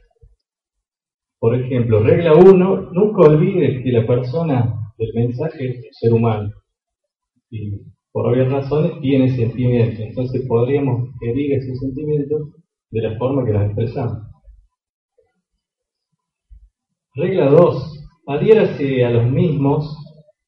Por 1.40 1.56
ejemplo, 1.60 2.02
regla 2.02 2.34
1, 2.34 2.92
nunca 2.92 3.22
olvides 3.22 3.84
que 3.84 3.92
la 3.92 4.08
persona 4.08 4.74
del 4.98 5.14
mensaje 5.14 5.70
es 5.70 5.78
un 5.78 5.94
ser 5.94 6.14
humano. 6.14 6.50
Y 7.50 7.72
por 8.12 8.28
obvias 8.28 8.52
razones 8.52 9.00
tiene 9.02 9.36
sentimientos. 9.36 10.00
Entonces 10.00 10.46
podríamos 10.48 11.10
que 11.20 11.34
diga 11.34 11.60
sus 11.62 11.80
sentimientos 11.80 12.50
de 12.92 13.02
la 13.02 13.18
forma 13.18 13.46
que 13.46 13.54
las 13.54 13.66
expresamos. 13.66 14.24
Regla 17.16 17.50
2. 17.50 18.06
Adhiérase 18.28 19.06
a 19.06 19.10
los 19.10 19.32
mismos 19.32 19.98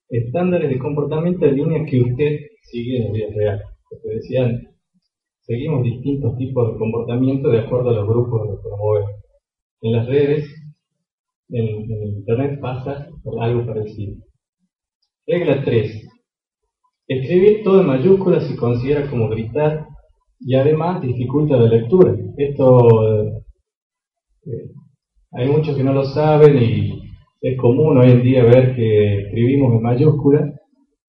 estándares 0.09 0.69
de 0.69 0.79
comportamiento 0.79 1.45
en 1.45 1.55
línea 1.55 1.85
que 1.85 2.01
usted 2.01 2.39
sigue 2.63 2.97
en 2.97 3.03
la 3.05 3.11
vida 3.11 3.27
real. 3.35 3.61
Como 3.89 4.13
decían, 4.13 4.67
seguimos 5.41 5.83
distintos 5.83 6.37
tipos 6.37 6.73
de 6.73 6.77
comportamiento 6.77 7.49
de 7.49 7.59
acuerdo 7.59 7.89
a 7.91 7.93
los 7.93 8.07
grupos 8.07 8.41
que 8.43 8.61
promovemos. 8.61 9.11
En 9.81 9.91
las 9.93 10.07
redes, 10.07 10.49
en, 11.49 11.89
Internet 12.17 12.59
pasa 12.59 13.07
algo 13.39 13.65
parecido. 13.65 14.15
Regla 15.25 15.63
3. 15.63 16.09
Escribir 17.07 17.63
todo 17.63 17.81
en 17.81 17.87
mayúsculas 17.87 18.47
se 18.47 18.57
considera 18.57 19.09
como 19.09 19.29
gritar 19.29 19.87
y 20.39 20.55
además 20.55 21.01
dificulta 21.01 21.57
la 21.57 21.69
lectura. 21.69 22.15
Esto 22.37 23.27
eh, 24.45 24.71
hay 25.31 25.49
muchos 25.49 25.75
que 25.75 25.83
no 25.83 25.93
lo 25.93 26.03
saben 26.03 26.61
y 26.61 27.01
es 27.41 27.57
común 27.57 27.97
hoy 27.97 28.11
en 28.11 28.23
día 28.23 28.43
ver 28.43 28.75
que 28.75 29.21
escribimos 29.21 29.73
en 29.73 29.81
mayúscula, 29.81 30.53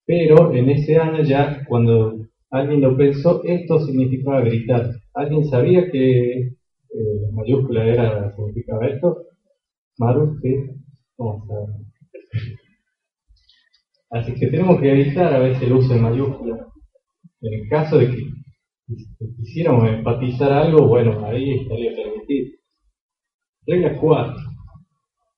pero 0.05 0.53
en 0.53 0.69
ese 0.69 0.97
año 0.97 1.23
ya, 1.23 1.65
cuando 1.67 2.15
alguien 2.51 2.81
lo 2.81 2.97
pensó, 2.97 3.41
esto 3.43 3.79
significaba 3.79 4.41
gritar. 4.41 4.89
¿Alguien 5.13 5.45
sabía 5.45 5.89
que 5.91 6.31
eh, 6.31 7.31
mayúscula 7.33 7.85
era, 7.85 8.35
significaba 8.35 8.87
esto? 8.87 9.25
Maru, 9.97 10.39
¿sí? 10.41 10.55
Así 14.11 14.33
que 14.33 14.47
tenemos 14.47 14.79
que 14.79 14.91
evitar 14.91 15.33
a 15.33 15.39
veces 15.39 15.63
el 15.63 15.73
uso 15.73 15.93
de 15.93 15.99
mayúscula. 15.99 16.67
En 17.41 17.53
el 17.53 17.69
caso 17.69 17.97
de 17.97 18.07
que 18.07 18.23
quisiéramos 19.37 19.87
enfatizar 19.87 20.51
algo, 20.51 20.87
bueno, 20.87 21.25
ahí 21.25 21.59
estaría 21.59 21.95
permitido. 21.95 22.57
Regla 23.65 23.97
4. 23.99 24.33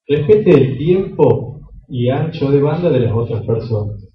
Respete 0.07 0.51
el 0.51 0.77
tiempo 0.77 1.59
y 1.87 2.09
ancho 2.09 2.51
de 2.51 2.61
banda 2.61 2.89
de 2.89 3.01
las 3.01 3.13
otras 3.13 3.45
personas. 3.45 4.07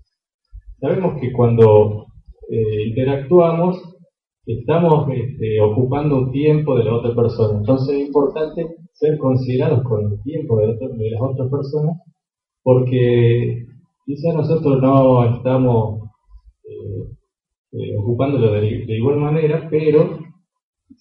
Sabemos 0.81 1.21
que 1.21 1.33
cuando 1.33 2.07
eh, 2.51 2.89
interactuamos 2.89 3.97
estamos 4.47 5.09
este, 5.13 5.61
ocupando 5.61 6.31
tiempo 6.31 6.77
de 6.79 6.85
la 6.85 6.95
otra 6.95 7.15
persona. 7.15 7.59
Entonces 7.59 7.97
es 7.97 8.07
importante 8.07 8.77
ser 8.93 9.19
considerados 9.19 9.83
con 9.83 10.13
el 10.13 10.23
tiempo 10.23 10.59
de, 10.59 10.69
las 11.11 11.21
otras 11.21 11.51
personas 11.51 11.97
porque 12.63 13.67
quizás 14.07 14.35
nosotros 14.35 14.81
no 14.81 15.37
estamos 15.37 16.09
eh, 16.65 17.16
eh, 17.79 17.97
ocupándolo 17.99 18.53
de, 18.53 18.85
igual 18.89 19.17
manera, 19.17 19.69
pero 19.71 20.19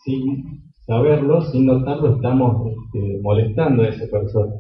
sin 0.03 0.72
saberlo, 0.86 1.41
sin 1.41 1.65
notarlo, 1.65 2.15
estamos 2.15 2.67
este, 2.67 3.22
molestando 3.22 3.84
a 3.84 3.88
esa 3.88 4.05
persona. 4.12 4.55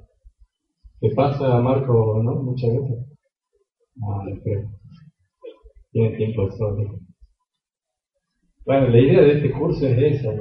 ¿Qué 1.01 1.09
pasa, 1.13 1.59
Marco, 1.59 2.21
no? 2.23 2.35
Muchas 2.35 2.71
veces. 2.71 3.05
Ah, 4.01 4.23
no, 4.25 4.41
creo. 4.41 4.69
Tiene 5.91 6.17
tiempo 6.17 6.45
de 6.45 6.51
sobra. 6.51 6.83
Bueno, 8.65 8.87
la 8.87 8.99
idea 8.99 9.21
de 9.21 9.33
este 9.33 9.51
curso 9.51 9.85
es 9.85 10.19
esa, 10.19 10.33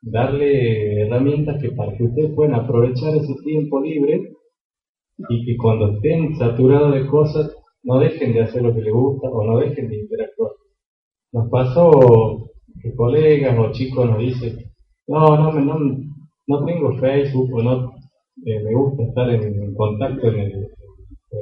darle 0.00 1.02
herramientas 1.02 1.60
que 1.60 1.72
para 1.72 1.96
que 1.96 2.04
ustedes 2.04 2.34
puedan 2.34 2.54
aprovechar 2.54 3.16
ese 3.16 3.34
tiempo 3.44 3.80
libre 3.80 4.32
y 5.28 5.44
que 5.44 5.56
cuando 5.56 5.92
estén 5.92 6.36
saturados 6.36 6.94
de 6.94 7.06
cosas 7.06 7.54
no 7.82 7.98
dejen 7.98 8.32
de 8.32 8.42
hacer 8.42 8.62
lo 8.62 8.74
que 8.74 8.82
les 8.82 8.92
gusta 8.92 9.28
o 9.28 9.44
no 9.44 9.58
dejen 9.58 9.88
de 9.88 9.96
interactuar. 9.96 10.33
Nos 11.34 11.50
pasó 11.50 12.48
que 12.80 12.94
colegas 12.94 13.58
o 13.58 13.72
chicos 13.72 14.08
nos 14.08 14.18
dicen, 14.20 14.56
no, 15.08 15.36
no, 15.36 15.52
no, 15.52 15.78
no 16.46 16.64
tengo 16.64 16.96
Facebook 16.98 17.52
o 17.52 17.62
no 17.62 17.92
eh, 18.46 18.62
me 18.62 18.74
gusta 18.74 19.02
estar 19.02 19.30
en, 19.30 19.74
contacto 19.74 20.28
en 20.28 20.40
el, 20.40 20.68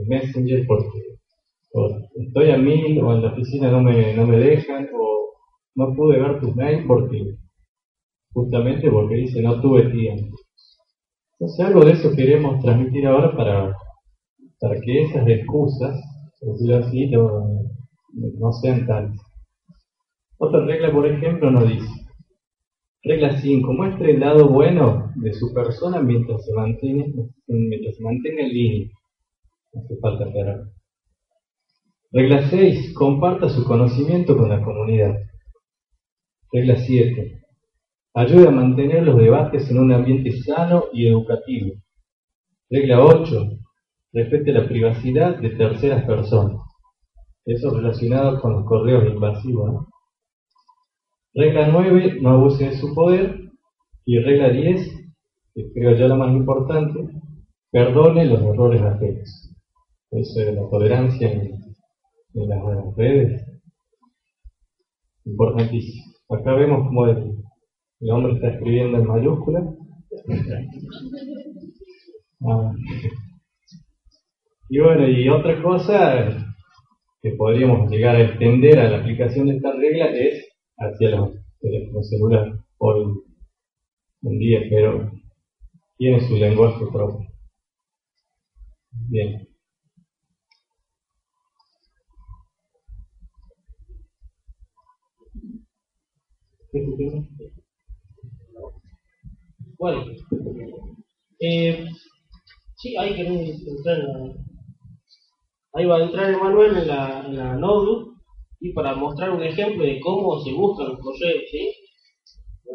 Messenger 0.08 0.66
porque 0.66 0.98
estoy 2.16 2.50
a 2.50 2.56
mil 2.56 3.02
o 3.02 3.12
en 3.14 3.22
la 3.22 3.32
oficina 3.32 3.70
no 3.70 3.82
me, 3.82 4.14
no 4.14 4.26
me 4.26 4.38
dejan 4.38 4.88
o 4.98 5.32
no 5.74 5.94
pude 5.94 6.18
ver 6.18 6.40
tus 6.40 6.56
mails 6.56 6.86
porque 6.86 7.36
justamente 8.32 8.90
porque 8.90 9.16
dice 9.16 9.42
no 9.42 9.60
tuve 9.60 9.90
tiempo. 9.90 10.36
Entonces 11.38 11.66
algo 11.66 11.84
de 11.84 11.92
eso 11.92 12.16
queremos 12.16 12.62
transmitir 12.62 13.06
ahora 13.06 13.36
para, 13.36 13.76
para 14.58 14.80
que 14.80 15.02
esas 15.02 15.28
excusas, 15.28 16.00
por 16.40 16.52
decirlo 16.52 16.76
así, 16.78 17.10
no, 17.10 18.52
sean 18.52 18.86
tantas. 18.86 19.31
Otra 20.44 20.64
regla, 20.64 20.90
por 20.90 21.06
ejemplo, 21.06 21.52
nos 21.52 21.68
dice, 21.68 21.86
regla 23.04 23.40
5, 23.40 23.72
muestre 23.74 24.10
el 24.10 24.18
lado 24.18 24.48
bueno 24.48 25.12
de 25.14 25.32
su 25.34 25.54
persona 25.54 26.02
mientras 26.02 26.44
se 26.44 26.52
mantiene, 26.52 27.14
mantenga 28.00 28.42
en 28.42 28.48
línea. 28.48 28.88
No 29.72 29.82
hace 29.82 29.96
falta 30.00 30.24
aclarar. 30.24 30.64
Regla 32.10 32.50
6, 32.50 32.92
comparta 32.92 33.48
su 33.50 33.64
conocimiento 33.64 34.36
con 34.36 34.48
la 34.48 34.60
comunidad. 34.64 35.14
Regla 36.50 36.74
7, 36.74 37.40
Ayuda 38.14 38.48
a 38.48 38.52
mantener 38.52 39.04
los 39.04 39.18
debates 39.18 39.70
en 39.70 39.78
un 39.78 39.92
ambiente 39.92 40.32
sano 40.32 40.86
y 40.92 41.06
educativo. 41.06 41.76
Regla 42.68 43.04
8. 43.04 43.48
Respete 44.12 44.50
la 44.50 44.66
privacidad 44.66 45.38
de 45.38 45.50
terceras 45.50 46.04
personas. 46.04 46.60
Eso 47.44 47.70
relacionado 47.72 48.40
con 48.40 48.54
los 48.54 48.64
correos 48.64 49.06
invasivos. 49.06 49.91
Regla 51.34 51.68
9. 51.68 52.18
No 52.20 52.30
abuse 52.30 52.66
de 52.66 52.76
su 52.76 52.94
poder. 52.94 53.40
Y 54.04 54.18
regla 54.18 54.50
10, 54.50 54.88
que 55.54 55.72
creo 55.72 55.96
yo 55.96 56.08
la 56.08 56.16
más 56.16 56.32
importante, 56.32 57.08
perdone 57.70 58.26
los 58.26 58.42
errores 58.42 58.82
ajenos. 58.82 59.54
Eso 60.10 60.40
es 60.40 60.54
la 60.54 60.68
tolerancia 60.68 61.32
en, 61.32 61.52
las 62.34 62.96
redes. 62.96 63.46
Importantísimo. 65.24 66.04
Acá 66.30 66.54
vemos 66.54 66.88
cómo 66.88 67.06
el, 67.06 67.36
el 68.00 68.10
hombre 68.10 68.34
está 68.34 68.48
escribiendo 68.48 68.98
en 68.98 69.06
mayúscula. 69.06 69.62
Ah. 72.44 72.72
Y 74.68 74.80
bueno, 74.80 75.08
y 75.08 75.28
otra 75.28 75.62
cosa 75.62 76.44
que 77.22 77.30
podríamos 77.36 77.88
llegar 77.88 78.16
a 78.16 78.22
extender 78.22 78.80
a 78.80 78.90
la 78.90 78.98
aplicación 78.98 79.46
de 79.46 79.56
esta 79.58 79.70
regla 79.70 80.06
es 80.06 80.51
hacia 80.78 81.10
los 81.10 81.34
teléfonos 81.60 82.08
celulares 82.08 82.54
hoy 82.78 83.22
en 84.22 84.38
día, 84.38 84.60
pero 84.70 85.12
tiene 85.96 86.20
su 86.26 86.34
lenguaje 86.36 86.84
propio. 86.92 87.28
Bien. 89.08 89.48
¿Qué 96.72 96.80
bueno, 99.78 100.04
eh, 101.40 101.88
sí, 102.76 102.96
hay 102.96 103.16
que 103.16 103.22
entrar 103.22 103.98
en 103.98 104.06
la, 104.06 104.34
Ahí 105.74 105.86
va 105.86 105.96
a 105.96 106.02
entrar 106.04 106.30
Emanuel 106.30 106.76
en 106.76 106.86
la, 106.86 107.26
en 107.26 107.36
la 107.36 107.56
Node 107.56 108.12
y 108.62 108.72
para 108.72 108.94
mostrar 108.94 109.30
un 109.30 109.42
ejemplo 109.42 109.84
de 109.84 109.98
cómo 109.98 110.38
se 110.40 110.52
buscan 110.52 110.90
los 110.90 111.00
correos, 111.00 111.42
¿sí? 111.50 111.68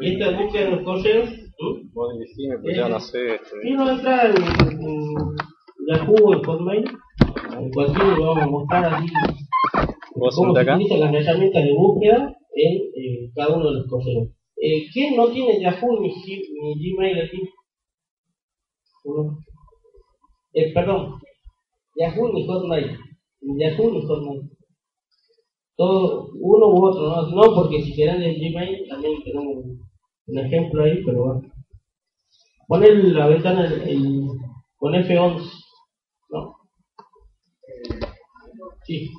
Y 0.02 0.12
esta 0.12 0.38
búsqueda 0.38 0.66
de 0.66 0.72
los 0.72 0.84
correos. 0.84 1.30
¿sí? 1.30 1.90
Vos 1.94 2.14
pues 2.62 2.76
ya 2.76 2.90
no 2.90 3.00
sé. 3.00 3.40
Sí, 3.62 3.72
no 3.72 3.90
entrar 3.90 4.36
en, 4.36 4.36
Yahoo, 5.88 6.34
en 6.34 6.44
Hotmail, 6.44 6.86
en 7.58 7.72
cualquier 7.72 8.18
lo 8.18 8.26
vamos 8.26 8.44
a 8.44 8.48
mostrar 8.48 8.94
así. 8.94 9.08
Cómo 10.14 10.30
se 10.30 10.42
utilizan 10.42 11.00
las 11.00 11.14
herramientas 11.14 11.64
de 11.64 11.74
búsqueda 11.74 12.36
en 12.54 12.74
eh, 12.74 13.32
cada 13.34 13.56
uno 13.56 13.72
de 13.72 13.80
los 13.80 13.88
correos. 13.88 14.28
Eh, 14.62 14.88
¿Quién 14.92 15.16
no 15.16 15.30
tiene 15.30 15.62
Yahoo 15.62 16.02
ni, 16.02 16.10
Gmail 16.10 17.22
aquí? 17.22 17.50
Eh, 20.54 20.74
perdón, 20.74 21.14
Yahoo 21.96 22.34
ni 22.34 22.46
Hotmail. 22.46 22.98
Yahoo 23.40 23.92
ni 23.92 24.06
Hotmail. 24.06 24.57
Todo, 25.78 26.32
uno 26.34 26.68
u 26.70 26.86
otro, 26.86 27.02
no, 27.08 27.30
no 27.30 27.56
porque 27.56 27.84
si 27.84 27.94
quieran 27.94 28.22
el 28.22 28.36
Gmail 28.36 28.88
también 28.90 29.24
tenemos 29.24 29.64
un 30.26 30.40
ejemplo 30.40 30.84
ahí, 30.84 31.04
pero 31.06 31.24
bueno. 31.24 31.42
Poner 32.68 32.96
la 33.14 33.28
ventana 33.28 33.66
el, 33.66 34.28
con 34.76 34.94
F11. 34.94 35.50
No. 36.32 36.56
Sí. 38.84 39.10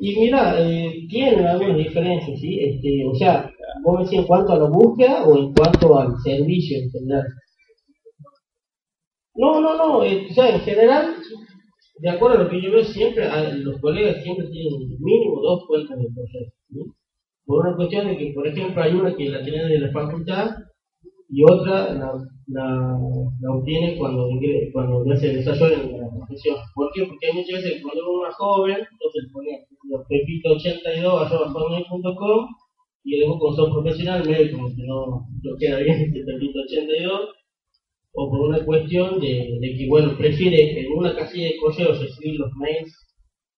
Y 0.00 0.18
mira, 0.18 0.58
eh, 0.58 1.06
tienen 1.10 1.46
algunas 1.46 1.76
diferencias, 1.76 2.40
¿sí? 2.40 2.58
Este, 2.58 3.04
o 3.06 3.14
sea, 3.14 3.52
vos 3.84 4.02
decís 4.02 4.20
en 4.20 4.26
cuanto 4.26 4.54
a 4.54 4.58
la 4.58 4.68
búsqueda 4.68 5.24
o 5.24 5.36
en 5.36 5.52
cuanto 5.52 5.98
al 5.98 6.16
servicio 6.24 6.78
en. 6.78 6.90
No, 9.34 9.60
no, 9.60 9.76
no, 9.76 10.04
eh, 10.04 10.26
o 10.30 10.34
sea, 10.34 10.54
en 10.54 10.60
general, 10.60 11.16
de 12.00 12.08
acuerdo 12.08 12.38
a 12.38 12.44
lo 12.44 12.50
que 12.50 12.62
yo 12.62 12.70
veo 12.72 12.84
siempre, 12.84 13.28
los 13.62 13.78
colegas 13.80 14.22
siempre 14.22 14.46
tienen 14.48 14.88
mínimo 14.98 15.42
dos 15.42 15.66
cuentas 15.66 15.98
de 15.98 16.08
proceso. 16.14 16.52
¿sí? 16.70 16.78
Por 17.44 17.66
una 17.66 17.76
cuestión 17.76 18.06
de 18.06 18.16
que, 18.16 18.32
por 18.32 18.46
ejemplo, 18.46 18.82
hay 18.82 18.94
una 18.94 19.14
que 19.14 19.28
la 19.28 19.42
tienen 19.42 19.68
de 19.68 19.80
la 19.80 19.92
facultad 19.92 20.56
y 21.28 21.42
otra 21.44 21.92
la, 21.94 22.12
la, 22.46 22.98
la 23.40 23.54
obtiene 23.54 23.98
cuando, 23.98 24.30
cuando 24.72 25.04
ya 25.04 25.16
se 25.16 25.34
desarrolla 25.34 25.82
en 25.82 26.00
la 26.00 26.08
profesión. 26.10 26.56
¿Por 26.74 26.90
qué? 26.94 27.04
Porque 27.04 27.26
hay 27.26 27.34
muchas 27.34 27.62
veces 27.62 27.82
cuando 27.82 28.10
uno 28.10 28.26
es 28.28 28.34
joven, 28.34 28.78
entonces 28.78 29.24
le 29.24 29.30
pone 29.32 29.66
pepito82.com 30.08 32.48
y 33.04 33.18
luego 33.18 33.38
con 33.38 33.54
son 33.56 33.72
profesional 33.72 34.28
medio 34.28 34.56
como 34.56 34.68
que 34.68 34.82
no, 34.84 35.26
no 35.42 35.56
queda 35.58 35.78
bien 35.78 36.00
este 36.00 36.24
pepito82 36.24 37.39
o 38.12 38.30
por 38.30 38.40
una 38.48 38.64
cuestión 38.64 39.20
de, 39.20 39.58
de, 39.60 39.76
que 39.76 39.86
bueno 39.88 40.16
prefiere 40.16 40.80
en 40.80 40.92
una 40.92 41.14
casilla 41.14 41.46
de 41.48 41.56
correo 41.58 41.92
recibir 41.92 42.38
los 42.38 42.50
mails 42.56 42.92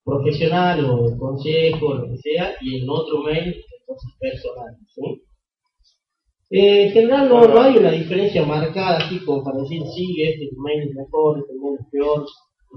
profesionales 0.05 0.85
o 0.85 1.09
de 1.09 1.17
consejo 1.17 1.95
lo 1.95 2.09
que 2.09 2.19
sea 2.19 2.55
y 2.61 2.83
en 2.83 2.89
otro 2.89 3.23
mail 3.23 3.55
entonces 3.81 4.11
personal 4.21 4.77
¿sí? 4.89 5.23
Eh, 6.55 6.89
en 6.89 6.93
general 6.93 7.31
no, 7.31 7.49
no, 7.49 7.63
hay 7.63 7.79
una 7.79 7.93
diferencia 7.93 8.45
marcada 8.45 8.99
así 8.99 9.25
como 9.25 9.43
para 9.43 9.61
decir 9.61 9.81
sí, 9.95 10.23
este 10.23 10.51
mail 10.59 10.83
es 10.87 10.95
mejor, 10.95 11.39
este 11.39 11.55
mail 11.55 11.79
es 11.81 11.87
peor. 11.91 12.27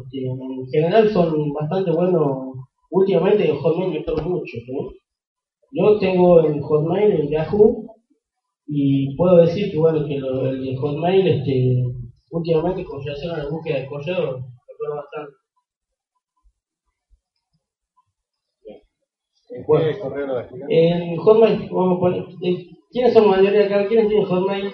Este, 0.02 0.26
en 0.26 0.68
general 0.68 1.10
son 1.10 1.52
bastante 1.52 1.92
buenos. 1.92 2.56
Últimamente 2.90 3.50
en 3.50 3.58
Hotmail 3.58 3.92
mejoró 3.92 4.30
mucho. 4.30 4.58
Yo 5.72 6.00
tengo 6.00 6.46
en 6.46 6.62
Hotmail, 6.62 7.12
en 7.20 7.30
Yahoo, 7.30 7.85
y 8.68 9.16
puedo 9.16 9.38
decir 9.38 9.72
que 9.72 9.78
bueno 9.78 10.06
que 10.08 10.18
lo, 10.18 10.48
el 10.48 10.78
Hotmail 10.78 11.28
este, 11.28 11.84
últimamente 12.32 12.84
con 12.86 13.04
relación 13.04 13.36
a 13.36 13.44
la 13.44 13.50
búsqueda 13.50 13.80
de 13.80 13.88
correo 13.88 14.18
mejoró 14.18 14.96
bastante. 14.96 15.34
¿En 19.50 19.64
correo 19.64 20.50
En 20.70 21.18
Hotmail, 21.18 21.70
vamos 21.72 21.98
a 21.98 22.00
poner, 22.00 22.26
eh, 22.44 22.68
¿Quiénes 22.92 23.14
son 23.14 23.30
mayoría 23.30 23.66
acá? 23.66 23.88
¿Quiénes 23.88 24.08
tienen 24.08 24.26
Hotmail? 24.26 24.72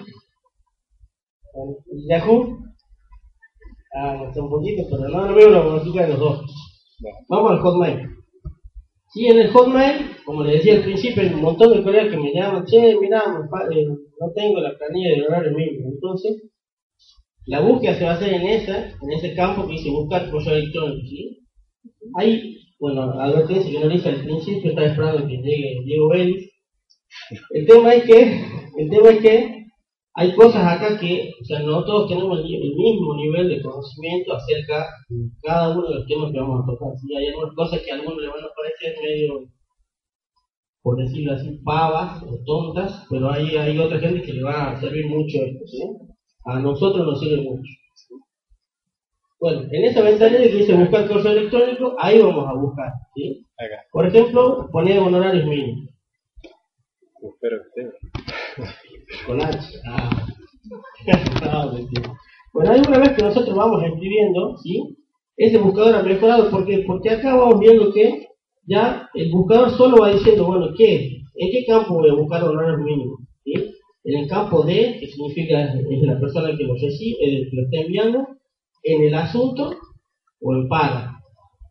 ¿Yahoo? 2.08 2.58
Ah, 3.94 4.30
sé 4.32 4.40
un 4.40 4.48
poquito, 4.48 4.82
pero 4.90 5.08
no, 5.08 5.26
no 5.26 5.34
veo 5.34 5.50
la 5.50 5.64
lógica 5.64 6.02
de 6.02 6.08
los 6.08 6.18
dos. 6.18 6.40
Vamos 7.28 7.50
al 7.50 7.60
Hotmail. 7.60 8.21
Sí, 9.12 9.26
en 9.26 9.38
el 9.38 9.50
Hotmail, 9.50 10.16
como 10.24 10.42
les 10.42 10.54
decía 10.54 10.76
al 10.76 10.84
principio, 10.84 11.22
hay 11.22 11.34
un 11.34 11.42
montón 11.42 11.74
de 11.74 11.82
colegas 11.82 12.10
que 12.10 12.16
me 12.16 12.32
llaman, 12.32 12.64
che, 12.64 12.96
mira, 12.98 13.22
eh, 13.70 13.86
no 13.86 14.32
tengo 14.34 14.60
la 14.60 14.76
planilla 14.78 15.10
de 15.10 15.26
horario 15.26 15.52
mínimo. 15.52 15.90
Entonces, 15.92 16.42
la 17.44 17.60
búsqueda 17.60 17.94
se 17.94 18.04
va 18.04 18.12
a 18.12 18.14
hacer 18.14 18.32
en 18.32 18.46
esa, 18.46 18.86
en 18.86 19.12
ese 19.12 19.34
campo 19.34 19.66
que 19.66 19.74
dice 19.74 19.90
buscar 19.90 20.30
correo 20.30 20.54
electrónico, 20.54 21.06
¿sí? 21.06 21.40
Hay, 22.14 22.56
bueno, 22.78 23.02
advertencia 23.20 23.70
que 23.70 23.80
no 23.80 23.86
le 23.86 23.96
hice 23.96 24.08
al 24.08 24.24
principio, 24.24 24.70
estaba 24.70 24.86
esperando 24.86 25.26
que 25.26 25.36
llegue 25.36 25.82
Diego 25.84 26.08
Vélez. 26.08 26.50
El 27.50 27.66
tema 27.66 27.94
es 27.94 28.04
que, 28.04 28.44
el 28.78 28.90
tema 28.90 29.10
es 29.10 29.18
que 29.20 29.61
hay 30.14 30.34
cosas 30.34 30.62
acá 30.62 30.98
que, 30.98 31.32
o 31.40 31.44
sea, 31.44 31.60
no 31.60 31.84
todos 31.84 32.08
tenemos 32.08 32.38
el, 32.38 32.44
mismo 32.44 33.16
nivel 33.16 33.48
de 33.48 33.62
conocimiento 33.62 34.34
acerca 34.34 34.86
de 35.08 35.30
cada 35.42 35.70
uno 35.70 35.88
de 35.88 35.94
los 35.94 36.06
temas 36.06 36.30
que 36.30 36.38
vamos 36.38 36.62
a 36.62 36.66
tocar. 36.66 36.88
¿sí? 36.98 37.16
Hay 37.16 37.28
algunas 37.28 37.54
cosas 37.54 37.80
que 37.80 37.92
a 37.92 37.94
algunos 37.94 38.20
les 38.20 38.30
van 38.30 38.44
a 38.44 38.48
parecer 38.54 38.94
medio, 39.02 39.48
por 40.82 40.96
decirlo 40.96 41.32
así, 41.32 41.58
pavas 41.64 42.22
o 42.24 42.38
tontas, 42.44 43.06
pero 43.08 43.30
hay, 43.30 43.56
hay 43.56 43.78
otra 43.78 43.98
gente 44.00 44.22
que 44.22 44.34
le 44.34 44.42
va 44.42 44.72
a 44.72 44.80
servir 44.80 45.06
mucho 45.06 45.38
esto. 45.38 45.66
¿sí? 45.66 45.82
A 46.44 46.58
nosotros 46.58 47.06
nos 47.06 47.18
sirve 47.18 47.42
mucho. 47.42 47.72
Bueno, 49.40 49.62
en 49.72 49.84
esa 49.84 50.02
ventanilla 50.02 50.42
que 50.42 50.56
dice 50.56 50.74
buscar 50.74 51.08
correo 51.08 51.32
electrónico, 51.32 51.96
ahí 51.98 52.20
vamos 52.20 52.46
a 52.46 52.52
buscar. 52.52 52.92
Por 53.90 54.06
ejemplo, 54.06 54.68
poner 54.70 54.98
honorarios 54.98 55.46
mínimos. 55.46 55.88
Espero 57.22 57.56
que 57.74 57.82
esté. 57.82 58.76
H. 59.28 59.80
Ah. 59.86 60.26
Bueno, 62.52 62.70
hay 62.70 62.82
una 62.86 62.98
vez 62.98 63.12
que 63.16 63.22
nosotros 63.22 63.56
vamos 63.56 63.82
escribiendo, 63.82 64.58
¿sí? 64.58 64.94
Ese 65.38 65.56
buscador 65.56 65.94
ha 65.94 66.02
mejorado, 66.02 66.50
¿por 66.50 66.66
qué? 66.66 66.84
Porque 66.86 67.08
acá 67.08 67.34
vamos 67.34 67.60
viendo 67.60 67.90
que 67.94 68.26
ya 68.66 69.08
el 69.14 69.32
buscador 69.32 69.70
solo 69.70 70.02
va 70.02 70.12
diciendo, 70.12 70.44
bueno, 70.44 70.68
¿qué? 70.76 71.22
¿En 71.34 71.50
qué 71.50 71.64
campo 71.64 71.94
voy 71.94 72.10
a 72.10 72.14
buscar 72.14 72.44
honorarios 72.44 72.82
mínimos? 72.82 73.20
¿Sí? 73.42 73.54
En 74.04 74.18
el 74.18 74.28
campo 74.28 74.64
D, 74.64 74.98
que 75.00 75.06
significa 75.06 75.72
es 75.72 76.02
la 76.02 76.20
persona 76.20 76.54
que 76.56 76.64
lo 76.64 76.74
recibe, 76.74 77.16
el 77.24 77.48
que 77.48 77.56
lo 77.56 77.62
está 77.62 77.76
enviando, 77.78 78.28
en 78.82 79.02
el 79.04 79.14
asunto 79.14 79.74
o 80.42 80.54
en 80.54 80.68
para. 80.68 81.21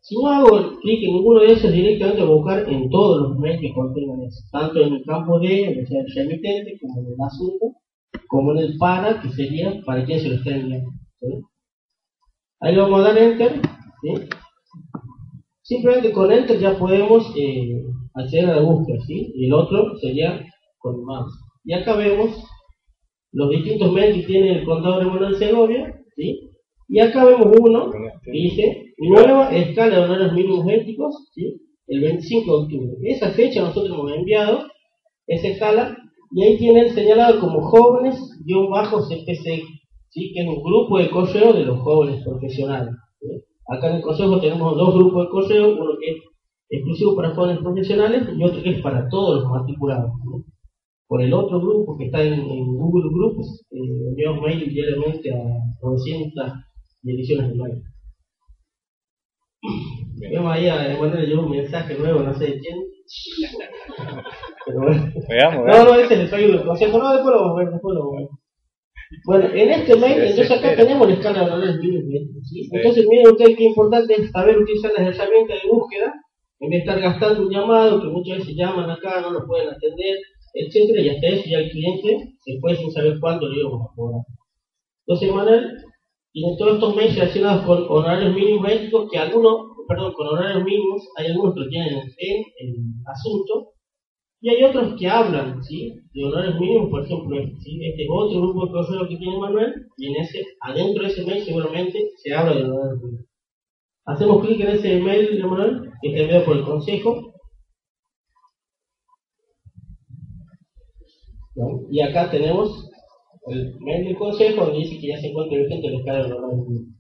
Si 0.03 0.15
no 0.15 0.29
hago 0.29 0.79
clic 0.79 1.03
en 1.03 1.13
ninguno 1.13 1.41
de 1.41 1.53
esos, 1.53 1.71
directamente 1.71 2.23
voy 2.23 2.31
a 2.31 2.35
buscar 2.35 2.69
en 2.69 2.89
todos 2.89 3.21
los 3.21 3.37
mails 3.37 3.61
que 3.61 3.71
contengan 3.71 4.21
eso, 4.23 4.41
tanto 4.51 4.81
en 4.81 4.93
el 4.93 5.03
campo 5.05 5.39
D, 5.39 5.63
en 5.63 5.77
el 5.77 6.15
remitente, 6.15 6.79
como 6.81 7.01
en 7.01 7.07
el 7.07 7.21
asunto, 7.23 7.65
como 8.27 8.51
en 8.53 8.57
el 8.57 8.77
para, 8.79 9.21
que 9.21 9.29
sería 9.29 9.79
para 9.85 10.03
quién 10.03 10.19
se 10.19 10.29
lo 10.29 10.35
está 10.35 10.55
enviando. 10.55 10.89
¿sí? 11.19 11.27
Ahí 12.61 12.73
le 12.73 12.81
vamos 12.81 12.99
a 12.99 13.03
dar 13.03 13.17
Enter. 13.17 13.61
¿sí? 14.01 14.27
Simplemente 15.61 16.11
con 16.11 16.31
Enter 16.31 16.59
ya 16.59 16.79
podemos 16.79 17.31
eh, 17.37 17.83
acceder 18.15 18.49
a 18.49 18.55
la 18.55 18.61
búsqueda. 18.63 18.97
¿sí? 19.05 19.31
Y 19.35 19.45
el 19.45 19.53
otro 19.53 19.97
sería 19.99 20.43
con 20.79 20.95
el 20.95 21.01
mouse. 21.01 21.33
Y 21.63 21.73
acá 21.73 21.95
vemos 21.95 22.43
los 23.33 23.49
distintos 23.51 23.91
mails 23.93 24.15
que 24.15 24.23
tiene 24.23 24.59
el 24.59 24.65
contador 24.65 25.03
Emanuel 25.03 25.35
Segovia. 25.35 25.93
¿sí? 26.15 26.49
Y 26.89 26.99
acá 26.99 27.23
vemos 27.23 27.47
uno 27.59 27.91
que 28.23 28.31
dice 28.31 28.90
nueva 29.09 29.55
escala 29.55 29.95
de 29.95 30.03
honorarios 30.03 30.33
mínimos 30.33 30.67
éticos, 30.67 31.31
el 31.87 32.01
25 32.01 32.45
de 32.45 32.63
octubre. 32.63 32.91
Esa 33.03 33.31
fecha 33.31 33.61
nosotros 33.61 33.97
hemos 33.97 34.11
enviado 34.11 34.67
esa 35.27 35.47
escala 35.47 35.97
y 36.31 36.43
ahí 36.43 36.57
tienen 36.57 36.93
señalado 36.93 37.39
como 37.39 37.61
jóvenes-CPC, 37.61 39.63
¿sí? 40.09 40.33
que 40.33 40.41
es 40.41 40.47
un 40.47 40.61
grupo 40.63 40.97
de 40.99 41.09
correo 41.09 41.53
de 41.53 41.63
los 41.65 41.79
jóvenes 41.79 42.21
profesionales. 42.23 42.93
Acá 43.67 43.89
en 43.89 43.95
el 43.97 44.01
consejo 44.01 44.39
tenemos 44.39 44.77
dos 44.77 44.95
grupos 44.95 45.25
de 45.25 45.29
correo, 45.29 45.73
uno 45.73 45.97
que 45.99 46.11
es 46.11 46.17
exclusivo 46.69 47.15
para 47.15 47.35
jóvenes 47.35 47.61
profesionales 47.61 48.27
y 48.37 48.43
otro 48.43 48.63
que 48.63 48.69
es 48.69 48.81
para 48.81 49.09
todos 49.09 49.41
los 49.41 49.51
matriculados. 49.51 50.11
Por 51.07 51.21
el 51.21 51.33
otro 51.33 51.59
grupo 51.59 51.97
que 51.97 52.05
está 52.05 52.23
en, 52.23 52.33
en 52.33 52.77
Google 52.77 53.09
Groups, 53.11 53.65
eh, 53.71 53.77
enviamos 54.09 54.41
mail 54.41 54.69
diariamente 54.69 55.33
a 55.33 55.43
900 55.81 56.53
ediciones 57.03 57.49
de 57.49 57.55
mail. 57.55 57.83
Vemos 60.17 60.51
ahí 60.51 60.67
a 60.67 60.93
Emanuel 60.93 61.21
le 61.21 61.27
llegó 61.27 61.43
un 61.43 61.51
mensaje 61.51 61.95
nuevo, 61.95 62.21
no 62.21 62.33
sé 62.33 62.45
de 62.45 62.59
quién. 62.59 62.77
Pero 64.65 64.79
bueno. 64.79 65.13
Veamos, 65.29 65.65
No, 65.67 65.85
no, 65.85 65.95
ese 65.95 66.13
es 66.13 66.19
el 66.21 66.27
Facebook 66.29 66.57
del 66.57 66.65
consejo. 66.65 66.97
No, 66.97 67.13
después 67.13 67.35
lo 67.35 67.41
vamos 67.41 67.55
a 67.57 67.59
ver, 67.63 67.71
después 67.71 67.95
lo 67.95 67.99
vamos 68.01 68.15
a 68.15 68.19
ver. 68.21 68.29
Bueno, 69.25 69.45
en 69.53 69.69
este 69.71 69.95
mail, 69.97 70.13
Sí, 70.21 70.29
entonces 70.29 70.51
acá 70.51 70.69
espera. 70.71 70.87
tenemos 70.87 71.07
la 71.07 71.13
escala 71.15 71.43
de 71.43 71.49
valores. 71.49 71.75
¿sí? 71.81 72.31
Sí. 72.43 72.69
Entonces, 72.71 73.05
miren 73.09 73.27
ustedes 73.27 73.57
qué 73.57 73.63
importante 73.65 74.13
es 74.13 74.31
saber 74.31 74.57
utilizar 74.57 74.91
las 74.97 75.15
herramientas 75.15 75.57
de 75.61 75.69
búsqueda 75.69 76.13
en 76.61 76.69
vez 76.69 76.85
de 76.85 76.91
estar 76.91 76.99
gastando 77.01 77.41
un 77.41 77.49
llamado, 77.51 78.01
que 78.01 78.07
muchas 78.07 78.37
veces 78.39 78.55
llaman 78.55 78.89
acá, 78.89 79.19
no 79.21 79.31
lo 79.31 79.45
pueden 79.47 79.67
atender, 79.69 80.17
etcétera, 80.53 81.01
y 81.01 81.09
hasta 81.09 81.27
eso 81.27 81.43
ya 81.49 81.57
el 81.57 81.71
cliente 81.71 82.33
se 82.39 82.59
fue 82.59 82.75
sin 82.75 82.91
saber 82.91 83.19
cuándo 83.19 83.49
le 83.49 83.59
íbamos 83.59 83.81
a 83.81 83.95
cobrar. 83.95 84.21
Entonces, 85.07 85.33
Manuel 85.33 85.77
tiene 86.31 86.55
todos 86.57 86.75
estos 86.75 86.95
mails 86.95 87.15
relacionados 87.15 87.65
con 87.65 87.83
honorarios 87.89 88.33
mínimos 88.35 88.71
éticos, 88.71 89.09
que 89.11 89.17
algunos, 89.17 89.71
perdón, 89.87 90.13
con 90.13 90.27
honorarios 90.27 90.63
mínimos, 90.63 91.07
hay 91.17 91.27
algunos 91.27 91.53
que 91.53 91.59
lo 91.59 91.69
tienen 91.69 91.93
en 91.93 92.45
el 92.59 92.75
asunto, 93.05 93.73
y 94.43 94.49
hay 94.49 94.63
otros 94.63 94.99
que 94.99 95.07
hablan, 95.07 95.61
¿sí? 95.63 95.93
De 96.13 96.23
honorarios 96.23 96.59
mínimos, 96.59 96.89
por 96.89 97.03
ejemplo, 97.03 97.37
¿sí? 97.59 97.79
Este 97.85 98.03
es 98.03 98.09
otro 98.11 98.41
grupo 98.41 98.65
de 98.65 98.71
correo 98.71 99.09
que 99.09 99.17
tiene 99.17 99.37
Manuel, 99.37 99.73
y 99.97 100.07
en 100.07 100.15
ese, 100.21 100.43
adentro 100.61 101.03
de 101.03 101.09
ese 101.09 101.25
mail 101.25 101.43
seguramente 101.43 102.09
se 102.17 102.33
habla 102.33 102.55
de 102.55 102.63
honorarios 102.63 103.01
mínimos. 103.03 103.25
Hacemos 104.05 104.45
clic 104.45 104.61
en 104.61 104.69
ese 104.69 104.99
mail 104.99 105.37
de 105.37 105.47
Manuel, 105.47 105.91
que 106.01 106.09
está 106.09 106.21
enviado 106.21 106.45
por 106.45 106.57
el 106.57 106.63
consejo. 106.63 107.33
Y 111.91 112.01
acá 112.01 112.31
tenemos 112.31 112.90
el 113.47 113.79
del 114.05 114.17
consejo 114.17 114.69
dice 114.71 114.99
que 114.99 115.07
ya 115.07 115.17
se 115.17 115.27
encuentra 115.29 115.57
escala 115.59 116.19
de 116.27 116.33
honorarios 116.33 116.67
mínimos. 116.67 116.95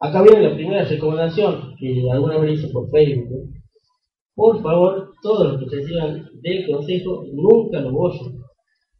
Acá 0.00 0.22
viene 0.22 0.48
la 0.48 0.54
primera 0.54 0.84
recomendación 0.84 1.74
que 1.78 2.02
alguna 2.12 2.38
vez 2.38 2.58
hice 2.60 2.72
por 2.72 2.88
Facebook. 2.90 3.28
¿no? 3.30 3.52
Por 4.36 4.62
favor, 4.62 5.12
todos 5.22 5.52
los 5.52 5.58
que 5.70 5.76
reciban 5.76 6.28
del 6.40 6.66
consejo, 6.70 7.24
nunca 7.32 7.80
lo 7.80 7.90
borren. 7.92 8.38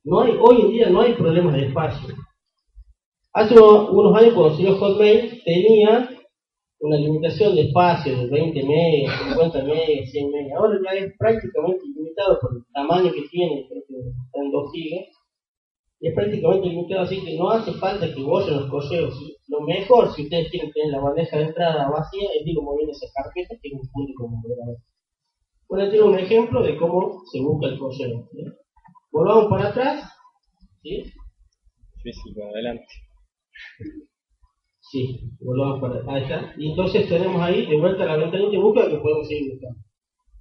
No 0.04 0.20
hay, 0.20 0.33
hoy 0.40 0.62
en 0.62 0.70
día 0.72 0.90
no 0.90 1.00
hay 1.02 1.14
problemas 1.14 1.54
de 1.54 1.66
espacio. 1.66 2.14
Hace 3.33 3.54
uno- 3.54 3.90
unos 3.92 4.20
años 4.20 4.35
cuando 4.35 4.57
salió 4.57 4.76
Hotmail 4.76 5.40
tenía 5.44 6.11
una 6.81 6.96
limitación 6.96 7.54
de 7.54 7.62
espacio 7.62 8.16
de 8.18 8.26
20 8.28 8.62
megas, 8.64 9.20
50 9.28 9.62
megas, 9.64 10.11
100 10.11 10.31
megas. 10.33 10.59
Ahora 10.59 10.78
ya 10.85 10.98
es 10.98 11.12
prácticamente 11.16 11.85
ilimitado 11.87 12.38
por 12.40 12.50
el 12.57 12.64
tamaño 12.72 13.12
que 13.12 13.22
tiene, 13.31 13.66
creo 13.68 13.83
que 13.87 13.94
está 13.96 14.40
en 14.42 14.50
2 14.50 14.72
gigas. 14.72 15.04
Y 16.00 16.08
es 16.08 16.14
prácticamente 16.14 16.68
ilimitado, 16.68 17.02
así 17.02 17.24
que 17.24 17.37
no 17.37 17.50
hace 17.50 17.72
falta 17.72 18.12
que 18.12 18.22
borren 18.22 18.56
los 18.56 18.70
correos. 18.70 19.18
¿sí? 19.18 19.37
Lo 19.48 19.61
mejor, 19.62 20.14
si 20.14 20.22
ustedes 20.22 20.50
quieren 20.50 20.70
tener 20.72 20.92
la 20.92 21.00
bandeja 21.00 21.38
de 21.38 21.44
entrada 21.44 21.90
vacía, 21.90 22.28
es 22.38 22.46
ir 22.46 22.56
moviendo 22.62 22.92
esa 22.92 23.06
carpeta 23.14 23.54
que 23.61 23.68
es 23.68 23.74
un 23.74 23.88
punto 23.92 24.12
como 24.16 24.37
moderador. 24.37 24.76
Bueno, 25.68 25.90
tengo 25.90 26.06
un 26.06 26.18
ejemplo 26.18 26.62
de 26.62 26.76
cómo 26.76 27.22
se 27.30 27.40
busca 27.40 27.66
el 27.66 27.78
correo. 27.78 28.28
¿sí? 28.32 28.44
Volvamos 29.11 29.46
para 29.50 29.68
atrás. 29.68 30.11
¿sí? 30.82 31.02
Difícil 31.96 32.34
para 32.34 32.50
adelante. 32.50 32.87
Sí, 34.90 35.20
volvamos 35.40 35.80
para 35.80 36.14
Ahí 36.14 36.22
está. 36.22 36.54
Y 36.56 36.70
entonces 36.70 37.08
tenemos 37.08 37.42
ahí 37.42 37.66
de 37.66 37.78
vuelta 37.78 38.06
la 38.06 38.16
ventanita 38.16 38.50
de 38.50 38.58
búsqueda 38.58 38.88
que 38.88 38.96
podemos 38.96 39.28
seguir 39.28 39.52
buscando. 39.52 39.80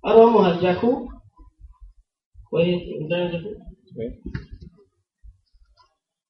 Ahora 0.04 0.24
vamos 0.24 0.46
al 0.46 0.62
Yahoo. 0.62 1.10
¿Puedes 2.50 2.82
entrar 3.02 3.22
en 3.22 3.32
Yahoo? 3.34 3.56
Sí. 3.84 4.57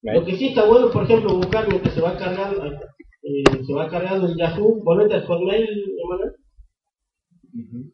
Lo 0.03 0.23
que 0.25 0.35
sí 0.37 0.47
está 0.47 0.65
bueno, 0.65 0.89
por 0.91 1.03
ejemplo, 1.03 1.35
buscar 1.35 1.67
mientras 1.67 1.93
se 1.93 2.01
va 2.01 2.15
cargando, 2.17 2.65
eh, 3.23 3.43
se 3.65 3.73
va 3.73 3.89
cargando 3.89 4.27
el 4.27 4.37
Yahoo, 4.37 4.81
volvete 4.83 5.15
al 5.15 5.25
Hotmail, 5.25 5.67
Ujú. 7.53 7.91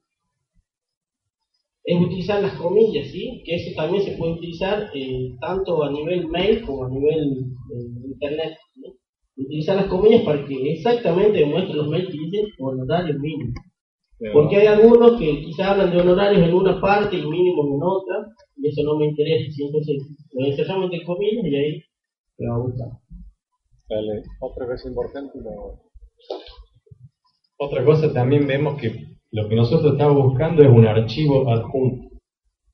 es 1.86 2.02
utilizar 2.02 2.42
las 2.42 2.56
comillas, 2.58 3.08
¿sí? 3.08 3.42
Que 3.46 3.56
eso 3.56 3.72
también 3.76 4.04
se 4.04 4.18
puede 4.18 4.34
utilizar 4.34 4.90
eh, 4.94 5.36
tanto 5.42 5.84
a 5.84 5.92
nivel 5.92 6.28
mail 6.28 6.62
como 6.66 6.86
a 6.86 6.90
nivel 6.90 7.46
eh, 7.74 8.08
internet. 8.12 8.54
¿sí? 8.76 8.82
Utilizar 9.36 9.76
las 9.78 9.88
comillas 9.88 10.22
para 10.24 10.46
que 10.46 10.72
exactamente 10.74 11.40
demuestren 11.40 11.78
los 11.78 11.88
mails 11.90 12.08
que 12.08 12.18
dicen 12.20 12.46
honorarios 12.60 13.18
mínimos. 13.20 13.56
Pero- 14.20 14.34
Porque 14.34 14.58
hay 14.58 14.68
algunos 14.68 15.20
que 15.20 15.40
quizás 15.44 15.68
hablan 15.70 15.92
de 15.92 16.02
honorarios 16.02 16.48
en 16.48 16.54
una 16.54 16.80
parte 16.80 17.18
y 17.18 17.26
mínimos 17.26 17.66
en 17.68 17.80
otra, 17.82 18.28
y 18.58 18.68
eso 18.68 18.84
no 18.84 18.98
me 18.98 19.06
interesa, 19.08 19.52
¿sí? 19.52 19.64
entonces 19.66 19.98
lo 20.34 20.46
encerramos 20.46 20.86
entre 20.86 21.06
comillas 21.06 21.46
y 21.46 21.56
ahí 21.56 21.82
Otra 24.40 24.68
cosa 24.68 24.88
importante, 24.88 25.40
Otra 27.58 27.86
cosa 27.86 28.14
también 28.14 28.48
vemos 28.48 28.80
que 28.82 29.14
lo 29.32 29.50
que 29.50 29.56
nosotros 29.56 29.94
estamos 29.94 30.24
buscando 30.24 30.64
es 30.64 30.70
un 30.70 30.86
archivo 30.86 31.50
adjunto. 31.52 32.10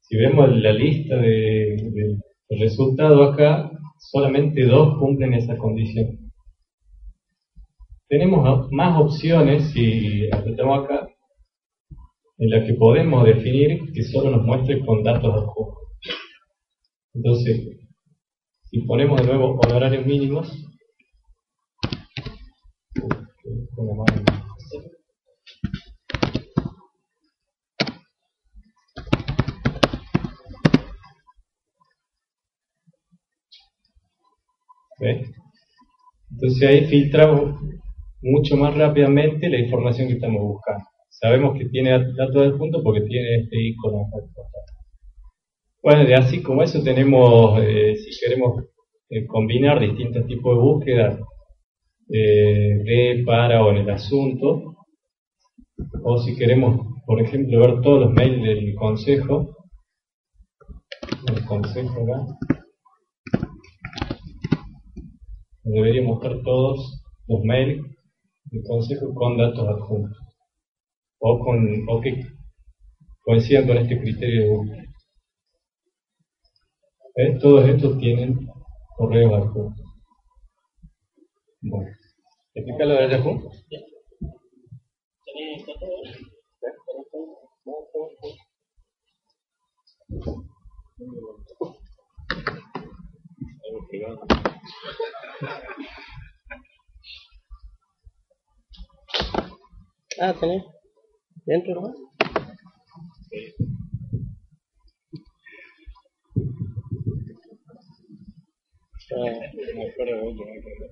Si 0.02 0.18
vemos 0.18 0.50
la 0.58 0.74
lista 0.74 1.16
de, 1.18 2.18
resultados 2.50 3.34
acá, 3.34 3.72
solamente 4.12 4.66
dos 4.66 4.98
cumplen 4.98 5.34
esa 5.34 5.58
condición. 5.58 6.32
Tenemos 8.08 8.72
más 8.72 9.00
opciones, 9.00 9.72
si 9.72 10.28
apretamos 10.32 10.84
acá, 10.84 11.08
en 12.40 12.50
las 12.50 12.66
que 12.66 12.74
podemos 12.74 13.26
definir 13.26 13.92
que 13.94 14.04
solo 14.04 14.32
nos 14.32 14.44
muestre 14.44 14.84
con 14.86 15.04
datos 15.04 15.34
adjuntos. 15.34 15.78
Entonces, 17.14 17.89
Imponemos 18.72 19.22
de 19.22 19.28
nuevo 19.28 19.60
honorarios 19.60 20.06
mínimos. 20.06 20.70
Entonces 36.32 36.70
ahí 36.70 36.86
filtramos 36.88 37.60
mucho 38.22 38.56
más 38.58 38.76
rápidamente 38.76 39.50
la 39.50 39.60
información 39.60 40.08
que 40.08 40.16
estamos 40.16 40.42
buscando. 40.42 40.86
Sabemos 41.10 41.58
que 41.58 41.66
tiene 41.70 41.92
datos 41.92 42.52
de 42.52 42.58
punto 42.58 42.84
porque 42.84 43.02
tiene 43.02 43.44
este 43.44 43.58
icono. 43.62 44.10
Bueno, 45.82 46.06
de 46.06 46.14
así 46.14 46.44
como 46.44 46.62
eso 46.62 46.84
tenemos, 46.84 47.58
eh, 47.64 47.96
si 47.96 48.20
queremos 48.20 48.66
eh, 49.10 49.26
combinar 49.26 49.80
distintos 49.80 50.26
tipos 50.28 50.56
de 50.56 50.62
búsquedas 50.62 51.20
eh, 52.10 52.84
de, 52.84 53.24
para 53.26 53.64
o 53.64 53.72
en 53.72 53.78
el 53.78 53.90
asunto, 53.90 54.76
o 56.04 56.18
si 56.18 56.36
queremos, 56.36 56.86
por 57.06 57.22
ejemplo, 57.22 57.62
ver 57.62 57.82
todos 57.82 58.02
los 58.02 58.12
mails 58.12 58.44
del 58.44 58.76
consejo, 58.76 59.56
el 61.28 61.46
consejo 61.46 62.04
acá, 62.04 62.26
debería 65.64 66.04
mostrar 66.04 66.42
todos 66.44 67.02
los 67.28 67.44
mails 67.46 67.82
del 68.52 68.64
consejo 68.64 69.14
con 69.14 69.38
datos 69.38 69.66
adjuntos, 69.66 70.18
o, 71.20 71.40
con, 71.40 71.86
o 71.88 72.02
que 72.02 72.26
coincidan 73.22 73.66
con 73.66 73.78
este 73.78 73.98
criterio 73.98 74.44
de 74.44 74.50
búsqueda. 74.50 74.89
¿Ves? 77.20 77.38
Todos 77.40 77.68
estos 77.68 77.98
tienen 77.98 78.48
correo 78.96 79.36
adjuntos. 79.36 79.86
Bueno, 81.60 81.92
¿explica 82.54 82.86
lo 82.86 82.94
de 82.94 83.10
Yahoo? 83.10 83.52
¿Tenés 100.40 100.64
todo? 109.10 109.26
Algo 109.26 109.42
privado. 109.42 109.70
Ah, 109.70 109.70
tenés. 109.70 109.70
¿Dentro 109.70 109.70
nomás? 109.70 109.70
Ah, 109.72 109.76
No, 109.76 109.94
fuera 109.96 110.12
de 110.18 110.28
otro, 110.28 110.46
hay 110.46 110.62
que 110.62 110.70
ver. 110.80 110.92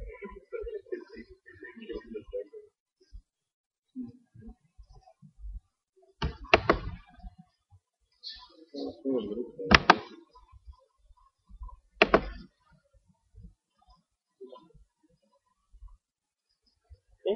¿sí? 17.24 17.32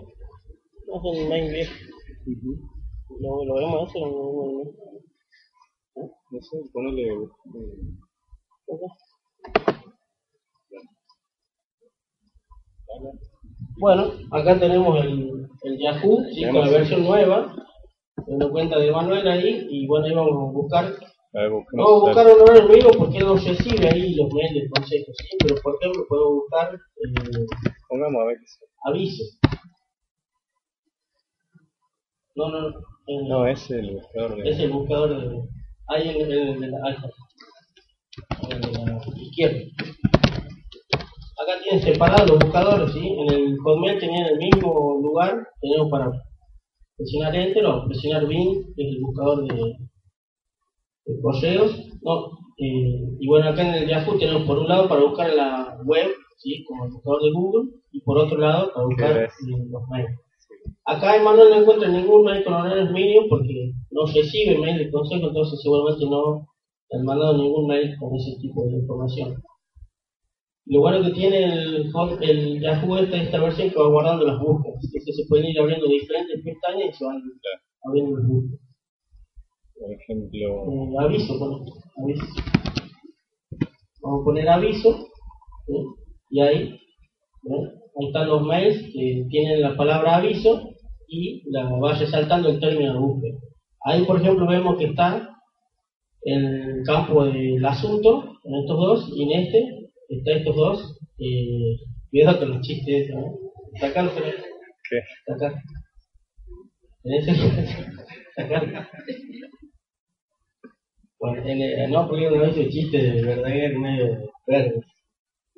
No 0.87 1.13
es 1.13 1.19
el 1.19 1.29
main 1.29 1.51
viejo. 1.51 1.73
Lo, 3.19 3.45
lo 3.45 3.53
vemos 3.55 3.89
eso 3.89 3.99
en 4.07 4.13
un... 4.13 4.75
No 6.31 6.41
sé, 6.41 6.57
ponele. 6.73 7.03
eh, 7.13 7.27
Bueno, 13.77 14.11
acá 14.31 14.59
tenemos 14.59 15.03
el, 15.03 15.47
el 15.63 15.77
Yahoo, 15.79 16.23
¿sí? 16.33 16.43
con 16.45 16.55
la 16.61 16.69
versión 16.69 17.03
nueva, 17.03 17.55
una 18.27 18.49
cuenta 18.49 18.77
de 18.79 18.91
Manuel 18.91 19.27
ahí, 19.27 19.67
y 19.69 19.87
bueno, 19.87 20.05
ahí 20.05 20.13
vamos 20.13 20.33
a 20.33 20.51
buscar. 20.51 20.95
Vamos 21.71 22.01
a 22.03 22.05
buscar 22.05 22.27
un 22.27 22.41
horario 22.41 22.63
amigo 22.69 22.89
porque 22.97 23.17
él 23.19 23.25
no 23.25 23.35
recibe 23.35 23.87
ahí 23.87 24.13
los 24.15 24.31
mails 24.33 24.53
del 24.53 24.69
consejo, 24.69 25.11
¿sí? 25.17 25.37
Pero 25.39 25.55
por 25.63 25.75
ejemplo, 25.79 26.03
puedo 26.09 26.33
buscar 26.35 26.75
eh, 26.75 27.45
Pongamos 27.87 28.21
a 28.21 28.25
ver 28.25 28.37
aviso. 28.85 29.23
No, 32.35 32.49
no, 32.49 32.67
en- 33.07 33.27
No, 33.27 33.47
es 33.47 33.69
el 33.71 33.91
buscador 33.95 34.35
de. 34.43 34.49
es 34.49 34.59
el 34.59 34.71
buscador 34.71 35.09
de. 35.09 35.41
Ahí 35.87 36.09
en 36.09 36.21
el, 36.21 36.31
el 36.31 36.59
de 36.61 36.67
la 36.67 36.77
alfa. 36.85 37.07
En 38.49 38.61
Acá 41.41 41.59
tienen 41.63 41.81
separados 41.81 42.29
los 42.29 42.39
buscadores, 42.39 42.93
¿sí? 42.93 42.99
En 42.99 43.33
el 43.33 43.57
Hotmail 43.57 43.99
tenían 43.99 44.27
el 44.27 44.37
mismo 44.37 44.99
lugar, 45.01 45.47
tenemos 45.59 45.89
para 45.89 46.11
presionar 46.95 47.35
Enter 47.35 47.65
o 47.65 47.87
presionar 47.87 48.27
Bing, 48.27 48.75
que 48.75 48.83
es 48.83 48.95
el 48.95 49.01
buscador 49.01 49.47
de, 49.47 49.55
de 51.05 51.21
correos. 51.21 51.71
No, 52.03 52.25
eh, 52.59 53.17
y 53.19 53.27
bueno, 53.27 53.49
acá 53.49 53.67
en 53.67 53.73
el 53.73 53.89
Yahoo 53.89 54.19
tenemos 54.19 54.43
por 54.43 54.59
un 54.59 54.67
lado 54.67 54.87
para 54.87 55.01
buscar 55.01 55.33
la 55.33 55.79
web, 55.83 56.11
¿sí? 56.37 56.63
Como 56.67 56.85
el 56.85 56.91
buscador 56.91 57.23
de 57.23 57.31
Google, 57.31 57.69
y 57.91 58.01
por 58.01 58.19
otro 58.19 58.37
lado 58.37 58.71
para 58.71 58.85
buscar 58.85 59.17
eh, 59.17 59.29
los 59.71 59.81
mails. 59.89 60.19
Acá 60.85 61.15
Emanuel 61.15 61.49
no 61.49 61.61
encuentra 61.61 61.89
ningún 61.89 62.23
mail 62.23 62.43
con 62.43 62.53
horarios 62.53 62.91
mínimos 62.91 63.25
porque 63.29 63.71
no 63.89 64.05
recibe 64.05 64.59
mail 64.59 64.77
del 64.77 64.91
consejo, 64.91 65.27
entonces 65.27 65.59
seguramente 65.59 66.05
no 66.05 66.47
han 66.91 67.03
mandado 67.03 67.35
ningún 67.35 67.67
mail 67.67 67.95
con 67.99 68.15
ese 68.15 68.37
tipo 68.39 68.63
de 68.65 68.77
información. 68.77 69.41
Lo 70.71 70.79
bueno 70.79 71.03
que 71.03 71.11
tiene 71.11 71.43
el, 71.43 71.91
el 72.21 72.61
Yahoo 72.61 72.97
esta, 72.97 73.21
esta 73.21 73.41
versión 73.41 73.69
que 73.69 73.77
va 73.77 73.89
guardando 73.89 74.25
las 74.25 74.39
búsquedas, 74.39 74.79
que 74.89 75.11
se 75.11 75.27
pueden 75.27 75.47
ir 75.47 75.59
abriendo 75.59 75.85
diferentes 75.85 76.41
pestañas 76.45 76.89
y 76.89 76.97
se 76.97 77.05
van 77.05 77.21
abriendo 77.83 78.17
las 78.17 78.25
búsquedas. 78.25 78.61
Por 79.77 79.91
ejemplo. 79.91 80.29
Eh, 80.31 81.03
aviso, 81.03 81.37
pone, 81.37 81.55
aviso. 82.01 82.25
Vamos 84.01 84.21
a 84.21 84.23
poner 84.23 84.47
aviso, 84.47 85.07
¿sí? 85.67 85.73
y 86.29 86.39
ahí, 86.39 86.55
ahí 86.55 88.07
están 88.07 88.29
los 88.29 88.41
mails 88.43 88.81
que 88.93 89.25
tienen 89.29 89.61
la 89.61 89.75
palabra 89.75 90.15
aviso 90.15 90.69
y 91.09 91.43
la 91.51 91.65
va 91.65 91.99
resaltando 91.99 92.47
el 92.47 92.61
término 92.61 92.93
de 92.93 92.99
búsqueda. 92.99 93.37
Ahí, 93.83 94.05
por 94.05 94.21
ejemplo, 94.21 94.47
vemos 94.47 94.77
que 94.77 94.85
está 94.85 95.37
el 96.21 96.81
campo 96.85 97.25
del 97.25 97.65
asunto, 97.65 98.37
en 98.45 98.55
estos 98.55 98.77
dos, 98.77 99.13
y 99.13 99.23
en 99.23 99.31
este, 99.31 99.80
está 100.17 100.31
estos 100.33 100.55
dos. 100.55 100.97
Eh, 101.19 101.77
cuidado 102.09 102.39
con 102.39 102.49
los 102.51 102.61
chistes, 102.61 103.09
¿no? 103.13 103.37
Sacar 103.79 104.05
los 104.05 104.13
¿Qué? 104.13 104.99
Sacar. 105.25 105.53
En 107.03 107.13
ese, 107.13 107.33
sacar. 108.35 108.89
Bueno, 111.19 111.45
en 111.47 111.61
el- 111.61 111.91
no, 111.91 112.07
porque 112.07 112.29
no 112.29 112.47
hice 112.47 112.69
chiste 112.69 112.97
de 112.97 113.23
verdadero 113.23 113.79
medio 113.79 114.31
verde. 114.47 114.81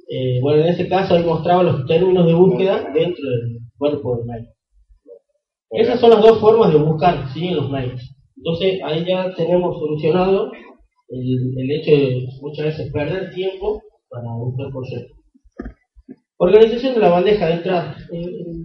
Eh, 0.09 0.39
bueno, 0.41 0.63
en 0.63 0.69
ese 0.69 0.87
caso 0.89 1.15
ahí 1.15 1.23
mostraba 1.23 1.63
los 1.63 1.85
términos 1.87 2.25
de 2.27 2.33
búsqueda 2.33 2.91
dentro 2.93 3.23
del 3.29 3.59
cuerpo 3.77 4.17
del 4.17 4.25
mail. 4.25 4.47
Esas 5.71 5.99
son 5.99 6.11
las 6.11 6.21
dos 6.21 6.39
formas 6.39 6.71
de 6.71 6.79
buscar, 6.79 7.29
¿sí? 7.33 7.47
En 7.47 7.55
los 7.55 7.69
mails. 7.69 8.15
Entonces 8.37 8.81
ahí 8.83 9.05
ya 9.05 9.33
tenemos 9.35 9.79
solucionado 9.79 10.51
el, 11.09 11.53
el 11.57 11.71
hecho 11.71 11.91
de 11.91 12.27
muchas 12.41 12.65
veces 12.65 12.91
perder 12.91 13.33
tiempo 13.33 13.81
para 14.13 14.71
por 14.71 14.87
ser. 14.87 15.07
Organización 16.37 16.93
de 16.93 16.99
la 16.99 17.09
bandeja 17.09 17.47
de 17.47 17.53
entrada. 17.53 17.97
Eh, 18.11 18.21
eh. 18.21 18.63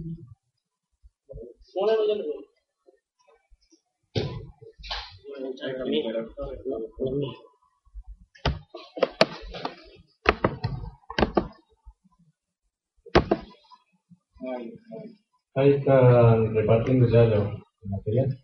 Ahí 15.55 15.71
están 15.73 16.53
repartiendo 16.53 17.07
ya 17.09 17.23
los 17.23 17.47
el 17.81 17.89
material. 17.89 18.37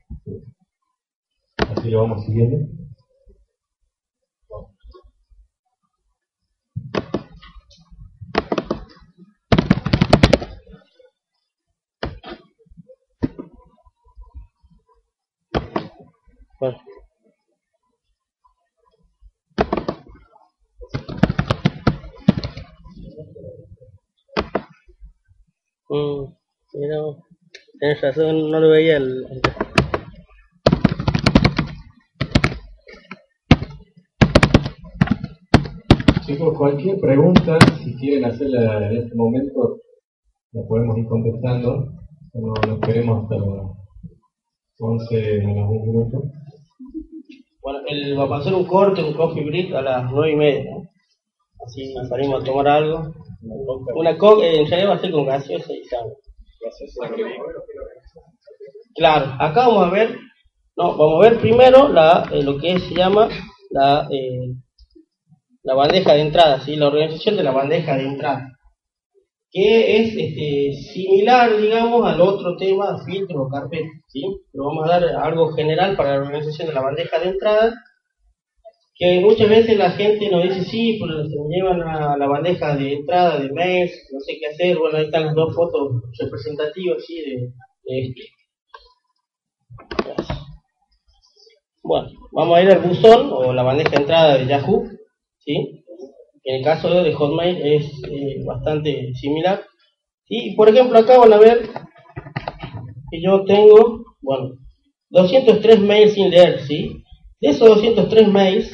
Así 1.58 1.90
lo 1.90 2.02
vamos 2.02 2.26
siguiendo. 2.26 2.85
Bueno. 16.60 16.78
Mm, 25.90 26.26
no, 26.90 27.18
tenés 27.80 28.02
razón, 28.02 28.52
no 28.52 28.60
lo 28.60 28.70
veía 28.70 28.98
el... 28.98 29.26
Chicos, 36.26 36.58
cualquier 36.58 37.00
pregunta, 37.00 37.60
si 37.84 37.96
quieren 37.98 38.26
hacerla 38.26 38.90
en 38.90 38.98
este 38.98 39.16
momento, 39.16 39.80
la 40.54 40.64
podemos 40.68 40.98
ir 40.98 41.06
contestando. 41.06 41.92
No, 42.34 42.54
no 42.68 42.74
esperemos 42.76 43.24
hasta 43.24 43.36
las 43.36 43.76
11 44.80 45.42
menos 45.46 45.70
un 45.70 45.88
minuto. 45.88 46.24
Bueno, 47.66 47.80
el, 47.88 48.16
va 48.16 48.26
a 48.26 48.30
pasar 48.30 48.54
un 48.54 48.66
corte, 48.66 49.02
un 49.02 49.16
coffee 49.16 49.44
break 49.44 49.74
a 49.74 49.82
las 49.82 50.12
nueve 50.12 50.34
y 50.34 50.36
media, 50.36 50.64
¿no? 50.66 50.84
Así 51.66 51.96
salimos 52.08 52.44
a 52.44 52.46
tomar 52.46 52.68
algo. 52.68 53.12
Una 53.96 54.16
coca 54.20 54.46
en 54.46 54.68
realidad 54.68 54.92
va 54.92 54.94
a 54.94 55.00
ser 55.00 55.12
con 55.12 55.26
gaseosa 55.26 55.74
y 55.74 55.84
sal. 55.86 56.14
Claro, 58.94 59.34
acá 59.40 59.68
vamos 59.68 59.88
a 59.88 59.90
ver, 59.90 60.16
no, 60.78 60.96
vamos 60.96 61.26
a 61.26 61.30
ver 61.30 61.40
primero 61.40 61.88
la, 61.88 62.30
eh, 62.32 62.44
lo 62.44 62.60
que 62.60 62.78
se 62.78 62.94
llama 62.94 63.30
la, 63.72 64.08
eh, 64.12 64.54
la 65.64 65.74
bandeja 65.74 66.14
de 66.14 66.22
entrada, 66.22 66.60
¿sí? 66.60 66.76
la 66.76 66.90
organización 66.90 67.36
de 67.36 67.44
la 67.44 67.52
bandeja 67.52 67.98
de 67.98 68.04
entrada, 68.04 68.55
que 69.56 70.02
es 70.02 70.08
este, 70.10 70.74
similar, 70.92 71.56
digamos, 71.56 72.06
al 72.06 72.20
otro 72.20 72.58
tema, 72.58 73.02
filtro 73.06 73.44
o 73.44 73.50
carpeta, 73.50 73.88
¿sí? 74.08 74.22
pero 74.52 74.66
vamos 74.66 74.84
a 74.84 75.00
dar 75.00 75.16
algo 75.16 75.54
general 75.54 75.96
para 75.96 76.18
la 76.18 76.24
organización 76.24 76.68
de 76.68 76.74
la 76.74 76.82
bandeja 76.82 77.18
de 77.20 77.30
entrada, 77.30 77.74
que 78.96 79.22
muchas 79.22 79.48
veces 79.48 79.78
la 79.78 79.92
gente 79.92 80.30
nos 80.30 80.44
dice, 80.44 80.62
sí, 80.66 80.98
pues 81.00 81.10
se 81.30 81.40
me 81.40 81.56
llevan 81.56 81.82
a 81.84 82.18
la 82.18 82.28
bandeja 82.28 82.76
de 82.76 82.96
entrada 82.96 83.40
de 83.40 83.50
mails, 83.54 83.94
no 84.12 84.20
sé 84.20 84.34
qué 84.42 84.48
hacer, 84.48 84.78
bueno, 84.78 84.98
ahí 84.98 85.06
están 85.06 85.28
las 85.28 85.36
dos 85.36 85.56
fotos 85.56 86.04
representativas, 86.20 87.06
¿sí? 87.06 87.24
de, 87.24 88.02
esto. 88.02 88.22
Bueno, 91.82 92.10
vamos 92.34 92.58
a 92.58 92.62
ir 92.62 92.72
al 92.72 92.80
buzón 92.80 93.30
o 93.32 93.54
la 93.54 93.64
bandeja 93.64 93.92
de 93.92 93.96
entrada 93.96 94.38
de 94.38 94.48
Yahoo, 94.48 94.84
¿sí? 95.38 95.85
El 96.46 96.64
caso 96.64 97.04
de 97.04 97.12
Hotmail 97.12 97.58
es 97.58 97.92
eh, 98.04 98.44
bastante 98.46 99.14
similar. 99.16 99.64
Y 100.28 100.56
por 100.56 100.70
ejemplo 100.70 101.00
acá 101.00 101.18
van 101.18 101.34
a 101.34 101.40
ver 101.40 101.70
que 103.10 103.20
yo 103.22 103.44
tengo, 103.46 104.04
bueno, 104.22 104.52
203 105.10 105.80
mails 105.80 106.14
sin 106.14 106.30
leer, 106.30 106.62
¿sí? 106.62 107.04
De 107.42 107.50
esos 107.50 107.68
203 107.68 108.28
mails, 108.28 108.72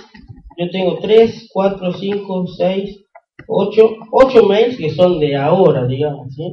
yo 0.57 0.69
tengo 0.69 0.99
3, 0.99 1.49
4, 1.53 1.93
5, 1.93 2.47
6, 2.57 3.05
8, 3.47 3.89
8 4.11 4.43
mails 4.43 4.77
que 4.77 4.89
son 4.89 5.19
de 5.19 5.37
ahora, 5.37 5.87
digamos, 5.87 6.33
¿sí? 6.35 6.43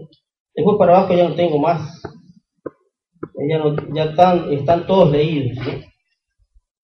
Después 0.55 0.77
para 0.79 0.99
abajo 0.99 1.15
ya 1.15 1.29
no 1.29 1.35
tengo 1.35 1.59
más. 1.59 2.01
Ya, 3.49 3.59
no, 3.59 3.75
ya 3.95 4.05
están, 4.05 4.53
están 4.53 4.87
todos 4.87 5.11
leídos. 5.11 5.59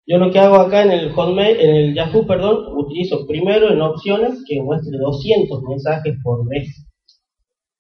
Yo 0.07 0.19
lo 0.19 0.31
que 0.33 0.39
hago 0.39 0.57
acá 0.57 0.83
en 0.83 0.93
el 0.93 1.13
Hotmail, 1.13 1.61
en 1.61 1.77
el 1.77 1.95
Yahoo, 1.95 2.27
perdón, 2.27 2.77
utilizo 2.77 3.27
primero 3.27 3.71
en 3.71 3.81
opciones 3.81 4.43
que 4.47 4.61
muestre 4.61 4.99
200 4.99 5.63
mensajes 5.63 6.17
por 6.23 6.45
mes. 6.47 6.87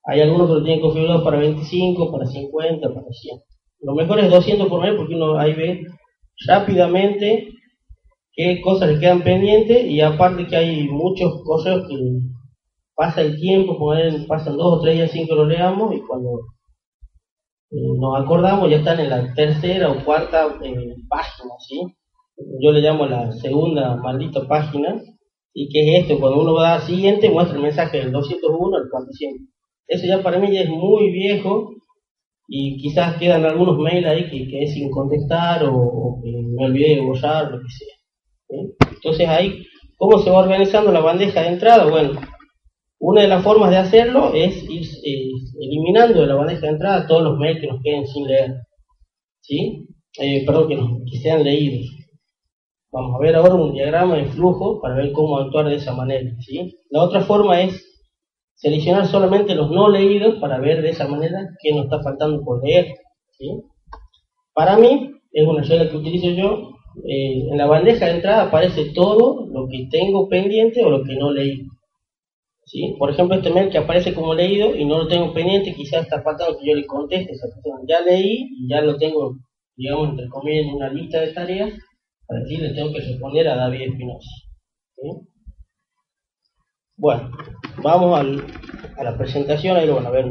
Hay 0.04 0.20
algunos 0.20 0.48
que 0.48 0.54
lo 0.54 0.62
tienen 0.62 0.80
configurado 0.80 1.24
para 1.24 1.38
25, 1.38 2.12
para 2.12 2.26
50, 2.26 2.88
para 2.88 3.06
100. 3.10 3.40
Lo 3.80 3.94
mejor 3.94 4.20
es 4.20 4.30
200 4.30 4.68
por 4.68 4.82
mes 4.82 4.94
porque 4.96 5.14
uno 5.14 5.38
ahí 5.38 5.54
ve 5.54 5.82
rápidamente 6.46 7.48
qué 8.32 8.60
cosas 8.60 8.90
le 8.90 9.00
quedan 9.00 9.22
pendientes 9.22 9.84
y 9.86 10.00
aparte 10.00 10.46
que 10.46 10.56
hay 10.56 10.88
muchos 10.88 11.42
correos 11.44 11.88
que 11.88 11.96
pasa 12.94 13.22
el 13.22 13.38
tiempo, 13.40 13.78
pasan 14.28 14.56
dos 14.56 14.78
o 14.78 14.80
tres 14.80 14.96
días 14.96 15.10
sin 15.10 15.26
que 15.26 15.34
lo 15.34 15.46
leamos 15.46 15.94
y 15.94 16.00
cuando 16.00 16.40
eh, 17.70 17.96
nos 17.98 18.22
acordamos 18.22 18.70
ya 18.70 18.78
están 18.78 19.00
en 19.00 19.10
la 19.10 19.34
tercera 19.34 19.90
o 19.90 20.04
cuarta 20.04 20.46
eh, 20.62 20.94
página, 21.08 21.54
¿sí? 21.60 21.80
Yo 22.60 22.72
le 22.72 22.80
llamo 22.80 23.06
la 23.06 23.32
segunda 23.32 23.96
maldita 23.96 24.46
página, 24.46 25.00
y 25.52 25.68
que 25.68 25.80
es 25.80 26.02
esto, 26.02 26.20
cuando 26.20 26.40
uno 26.40 26.54
va 26.54 26.74
a 26.74 26.80
siguiente 26.80 27.28
muestra 27.28 27.56
el 27.56 27.62
mensaje 27.62 27.98
del 27.98 28.12
201 28.12 28.76
al 28.76 28.88
400. 28.90 29.48
Eso 29.88 30.06
ya 30.06 30.22
para 30.22 30.38
mí 30.38 30.52
ya 30.52 30.62
es 30.62 30.68
muy 30.68 31.10
viejo 31.10 31.72
y 32.46 32.80
quizás 32.80 33.16
quedan 33.16 33.44
algunos 33.44 33.76
mails 33.78 34.06
ahí 34.06 34.30
que, 34.30 34.62
es 34.62 34.74
sin 34.74 34.90
contestar 34.90 35.64
o, 35.64 36.20
que 36.22 36.30
me 36.30 36.66
olvidé 36.66 36.96
de 36.96 37.00
borrar, 37.00 37.50
lo 37.50 37.58
que 37.58 37.68
sea. 37.68 38.64
Entonces 38.94 39.28
ahí, 39.28 39.66
¿cómo 39.96 40.18
se 40.18 40.30
va 40.30 40.38
organizando 40.38 40.92
la 40.92 41.00
bandeja 41.00 41.42
de 41.42 41.48
entrada? 41.48 41.90
Bueno, 41.90 42.20
una 43.00 43.22
de 43.22 43.28
las 43.28 43.42
formas 43.42 43.70
de 43.70 43.78
hacerlo 43.78 44.32
es 44.34 44.62
ir 44.68 44.86
eliminando 45.60 46.20
de 46.20 46.26
la 46.26 46.36
bandeja 46.36 46.66
de 46.66 46.72
entrada 46.72 47.06
todos 47.06 47.22
los 47.22 47.38
mails 47.38 47.60
que 47.60 47.66
nos 47.66 47.82
queden 47.82 48.06
sin 48.06 48.26
leer. 48.28 48.54
¿Sí? 49.40 49.86
Eh, 50.20 50.44
perdón, 50.46 50.68
que, 50.68 50.76
que 51.10 51.18
sean 51.18 51.42
leídos. 51.42 51.99
Vamos 52.92 53.14
a 53.14 53.18
ver 53.20 53.36
ahora 53.36 53.54
un 53.54 53.72
diagrama 53.72 54.16
de 54.16 54.24
flujo 54.24 54.80
para 54.80 54.96
ver 54.96 55.12
cómo 55.12 55.38
actuar 55.38 55.68
de 55.68 55.76
esa 55.76 55.94
manera. 55.94 56.28
¿sí? 56.40 56.76
La 56.90 57.04
otra 57.04 57.20
forma 57.20 57.60
es 57.60 57.86
seleccionar 58.56 59.06
solamente 59.06 59.54
los 59.54 59.70
no 59.70 59.88
leídos 59.88 60.40
para 60.40 60.58
ver 60.58 60.82
de 60.82 60.90
esa 60.90 61.06
manera 61.06 61.50
qué 61.62 61.72
nos 61.72 61.84
está 61.84 62.02
faltando 62.02 62.42
por 62.42 62.64
leer. 62.64 62.96
¿sí? 63.38 63.62
Para 64.52 64.76
mí, 64.76 65.12
es 65.32 65.46
una 65.46 65.62
regla 65.62 65.88
que 65.88 65.96
utilizo 65.96 66.30
yo, 66.30 66.70
eh, 67.06 67.46
en 67.52 67.56
la 67.56 67.66
bandeja 67.66 68.06
de 68.06 68.16
entrada 68.16 68.42
aparece 68.42 68.86
todo 68.92 69.46
lo 69.46 69.68
que 69.68 69.86
tengo 69.88 70.28
pendiente 70.28 70.84
o 70.84 70.90
lo 70.90 71.04
que 71.04 71.14
no 71.14 71.30
leí. 71.30 71.68
¿sí? 72.64 72.96
Por 72.98 73.10
ejemplo, 73.10 73.36
este 73.36 73.50
mail 73.50 73.70
que 73.70 73.78
aparece 73.78 74.12
como 74.14 74.34
leído 74.34 74.74
y 74.74 74.84
no 74.84 74.98
lo 74.98 75.06
tengo 75.06 75.32
pendiente, 75.32 75.76
quizás 75.76 76.02
está 76.02 76.22
faltando 76.22 76.58
que 76.58 76.66
yo 76.66 76.74
le 76.74 76.86
conteste. 76.86 77.34
Ya 77.86 78.00
leí 78.00 78.48
y 78.58 78.68
ya 78.68 78.80
lo 78.80 78.96
tengo, 78.96 79.36
digamos, 79.76 80.08
entre 80.10 80.28
comillas, 80.28 80.66
en 80.66 80.74
una 80.74 80.92
lista 80.92 81.20
de 81.20 81.32
tareas 81.32 81.72
Aquí 82.30 82.56
le 82.58 82.72
tengo 82.74 82.92
que 82.92 83.00
responder 83.00 83.48
a 83.48 83.56
David 83.56 83.90
Espinosa. 83.90 84.30
Bueno, 86.96 87.30
vamos 87.82 88.20
a 88.96 89.02
la 89.02 89.18
presentación, 89.18 89.76
ahí 89.76 89.86
lo 89.86 89.96
van 89.96 90.06
a 90.06 90.10
ver 90.10 90.26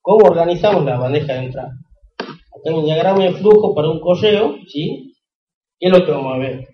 ¿Cómo 0.00 0.26
organizamos 0.26 0.84
la 0.84 0.98
bandeja 0.98 1.34
de 1.34 1.44
entrada? 1.46 1.72
Acá 2.18 2.70
hay 2.70 2.74
un 2.74 2.84
diagrama 2.84 3.24
de 3.24 3.32
flujo 3.32 3.74
para 3.74 3.88
un 3.88 4.00
correo, 4.00 4.56
¿sí? 4.68 5.14
¿Qué 5.78 5.88
es 5.88 5.92
lo 5.92 6.04
que 6.04 6.12
vamos 6.12 6.34
a 6.34 6.38
ver? 6.38 6.68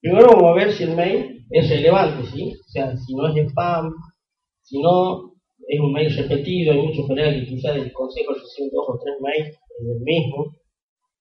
Primero 0.00 0.28
vamos 0.28 0.50
a 0.50 0.54
ver 0.54 0.72
si 0.72 0.84
el 0.84 0.96
mail 0.96 1.46
es 1.50 1.68
relevante, 1.68 2.26
¿sí? 2.26 2.52
O 2.52 2.68
sea, 2.70 2.96
si 2.96 3.14
no 3.14 3.28
es 3.28 3.48
spam, 3.50 3.92
si 4.62 4.80
no 4.80 5.32
es 5.68 5.80
un 5.80 5.92
mail 5.92 6.14
repetido, 6.14 6.72
hay 6.72 6.82
muchos 6.82 7.06
colegas 7.06 7.34
que 7.34 7.46
quizás 7.46 7.74
del 7.74 7.92
consejo 7.92 8.32
reciben 8.32 8.70
dos 8.72 8.86
o 8.88 8.98
tres 9.02 9.16
mails 9.20 9.58
del 9.78 10.00
mismo, 10.00 10.56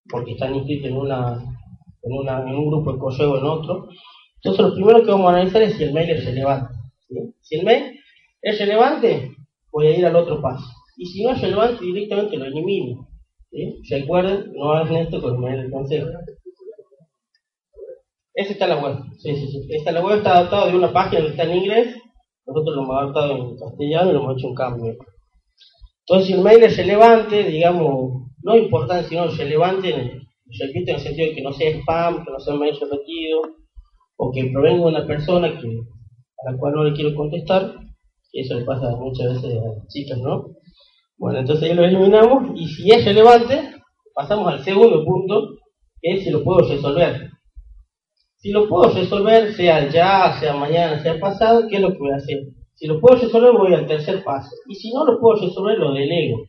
porque 0.10 0.32
están 0.32 0.56
inscritos 0.56 0.90
en 0.90 0.98
una 0.98 1.59
en, 2.04 2.56
un 2.56 2.68
grupo 2.70 2.98
correo 2.98 3.34
o 3.34 3.38
en 3.38 3.46
otro. 3.46 3.90
Entonces 4.36 4.66
lo 4.66 4.74
primero 4.74 5.04
que 5.04 5.12
vamos 5.12 5.28
a 5.28 5.36
analizar 5.36 5.62
es 5.62 5.76
si 5.76 5.84
el 5.84 5.94
mail 5.94 6.10
es 6.10 6.26
relevante. 6.26 6.74
Si 7.42 7.56
el 7.56 7.66
mail 7.66 8.00
es 8.42 8.60
relevante, 8.60 9.32
voy 9.72 9.88
a 9.88 9.98
ir 9.98 10.06
al 10.06 10.16
otro 10.16 10.42
paso. 10.42 10.66
Y 10.98 11.06
si 11.06 11.24
no 11.24 11.32
es 11.32 11.42
relevante, 11.42 11.84
directamente 11.84 12.38
lo 12.38 12.46
elimino. 12.46 13.08
¿sí? 13.52 13.82
Recuerden, 13.90 14.52
no 14.54 14.72
hagan 14.72 14.96
esto 14.98 15.22
con 15.22 15.36
el 15.36 15.40
mail 15.40 15.62
del 15.62 15.72
consejo. 15.72 16.08
Esa 18.34 18.54
está 18.54 18.68
la 18.68 18.78
web. 18.78 18.96
Sí, 19.18 19.36
sí, 19.36 19.48
sí. 19.48 19.68
Esta 19.70 19.92
la 19.92 20.02
web 20.02 20.18
está 20.18 20.38
adaptada 20.38 20.68
de 20.68 20.78
una 20.78 20.94
página 20.94 21.22
que 21.22 21.30
está 21.30 21.44
en 21.44 21.58
inglés. 21.58 21.96
Nosotros 22.46 22.76
lo 22.76 22.84
hemos 22.84 22.98
adaptado 22.98 23.36
en 23.36 23.58
castellano 23.58 24.10
y 24.10 24.14
lo 24.14 24.20
hemos 24.20 24.38
hecho 24.38 24.48
un 24.48 24.56
cambio. 24.56 24.96
Entonces, 26.08 26.28
si 26.28 26.34
el 26.34 26.42
mail 26.42 26.64
es 26.64 26.78
relevante, 26.78 27.44
digamos, 27.44 28.30
no 28.42 28.56
importante, 28.56 29.10
sino 29.10 29.28
relevante 29.28 29.94
en 29.94 30.00
el, 30.00 30.29
repito 30.58 30.92
en 30.92 30.96
el 30.98 31.02
sentido 31.02 31.30
de 31.30 31.36
que 31.36 31.42
no 31.42 31.54
sea 31.54 31.72
spam, 31.72 32.24
que 32.24 32.32
no 32.32 32.40
sea 32.40 32.54
un 32.54 32.60
mail 32.62 32.78
repetido, 32.80 33.42
o 34.18 34.32
que 34.32 34.46
provenga 34.52 34.84
de 34.84 34.90
una 34.90 35.08
persona 35.08 35.60
que, 35.60 35.68
a 35.68 36.52
la 36.52 36.58
cual 36.58 36.74
no 36.74 36.84
le 36.84 36.94
quiero 36.94 37.16
contestar, 37.16 37.76
y 38.32 38.42
eso 38.42 38.56
le 38.56 38.66
pasa 38.66 38.96
muchas 38.96 39.34
veces 39.34 39.58
a 39.58 39.68
las 39.68 39.88
chicas, 39.88 40.18
¿no? 40.20 40.48
Bueno, 41.18 41.40
entonces 41.40 41.70
ahí 41.70 41.76
lo 41.76 41.84
eliminamos, 41.84 42.52
y 42.56 42.68
si 42.68 42.92
es 42.92 43.06
relevante, 43.06 43.76
pasamos 44.14 44.52
al 44.52 44.64
segundo 44.64 45.04
punto, 45.06 45.58
que 46.02 46.14
es 46.14 46.24
si 46.24 46.32
lo 46.32 46.44
puedo 46.44 46.68
resolver. 46.68 47.30
Si 48.38 48.52
lo 48.52 48.70
puedo 48.70 48.94
resolver, 48.94 49.54
sea 49.54 49.90
ya, 49.90 50.40
sea 50.40 50.56
mañana, 50.56 51.02
sea 51.04 51.20
pasado, 51.20 51.68
¿qué 51.70 51.76
es 51.76 51.82
lo 51.82 51.92
que 51.92 52.00
voy 52.00 52.12
a 52.12 52.16
hacer? 52.16 52.38
Si 52.76 52.88
lo 52.88 53.02
puedo 53.02 53.20
resolver, 53.20 53.52
voy 53.52 53.74
al 53.74 53.86
tercer 53.86 54.24
paso. 54.24 54.50
Y 54.70 54.76
si 54.76 54.94
no 54.94 55.06
lo 55.06 55.20
puedo 55.20 55.42
resolver, 55.42 55.78
lo 55.78 55.94
delego. 55.94 56.46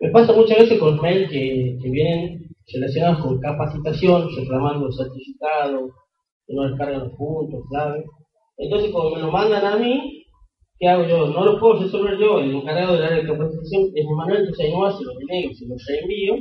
Me 0.00 0.10
pasa 0.10 0.32
muchas 0.32 0.58
veces 0.58 0.78
con 0.78 0.98
mails 0.98 1.30
que, 1.30 1.76
que 1.82 1.90
vienen 1.90 2.49
relacionados 2.66 3.24
con 3.24 3.40
capacitación, 3.40 4.28
reclamando 4.36 4.86
el 4.86 4.92
certificado, 4.92 5.88
que 6.46 6.54
no 6.54 6.68
descargan 6.68 7.00
los 7.00 7.12
puntos, 7.14 7.60
clave. 7.70 8.04
Entonces, 8.56 8.90
como 8.92 9.10
me 9.10 9.22
lo 9.22 9.30
mandan 9.30 9.64
a 9.64 9.76
mí, 9.76 10.24
¿qué 10.78 10.88
hago 10.88 11.04
yo? 11.04 11.28
No 11.28 11.44
lo 11.44 11.60
puedo 11.60 11.82
resolver 11.82 12.18
yo, 12.18 12.40
el 12.40 12.54
encargado 12.54 12.94
del 12.94 13.04
área 13.04 13.18
de 13.18 13.26
capacitación 13.26 13.90
es 13.94 14.06
Manuel, 14.06 14.40
entonces 14.40 14.66
ahí 14.66 14.72
no 14.72 14.90
se 14.90 15.04
lo 15.04 15.14
delego, 15.14 15.54
se 15.54 15.66
lo 15.66 15.74
reenvío, 15.86 16.34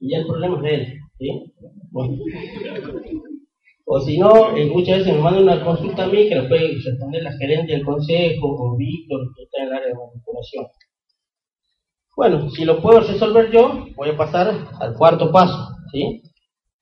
y 0.00 0.10
ya 0.10 0.18
el 0.18 0.26
problema 0.26 0.68
es 0.68 0.80
él. 0.80 0.98
¿sí? 1.18 1.52
Bueno. 1.90 2.16
O 3.84 4.00
si 4.00 4.16
no, 4.16 4.56
eh, 4.56 4.66
muchas 4.66 4.98
veces 4.98 5.14
me 5.14 5.20
mandan 5.20 5.42
una 5.42 5.64
consulta 5.64 6.04
a 6.04 6.06
mí 6.06 6.28
que 6.28 6.36
la 6.36 6.48
puede 6.48 6.74
responder 6.82 7.22
la 7.22 7.36
gerente 7.36 7.72
del 7.72 7.84
consejo 7.84 8.46
o 8.46 8.76
Víctor, 8.76 9.20
que 9.36 9.42
está 9.42 9.62
en 9.62 9.68
el 9.68 9.74
área 9.74 9.88
de 9.88 9.94
manipulación. 9.94 10.66
Bueno, 12.14 12.50
si 12.50 12.64
lo 12.64 12.82
puedo 12.82 13.00
resolver 13.00 13.50
yo, 13.50 13.86
voy 13.96 14.10
a 14.10 14.16
pasar 14.16 14.68
al 14.80 14.94
cuarto 14.94 15.32
paso. 15.32 15.68
¿sí? 15.92 16.22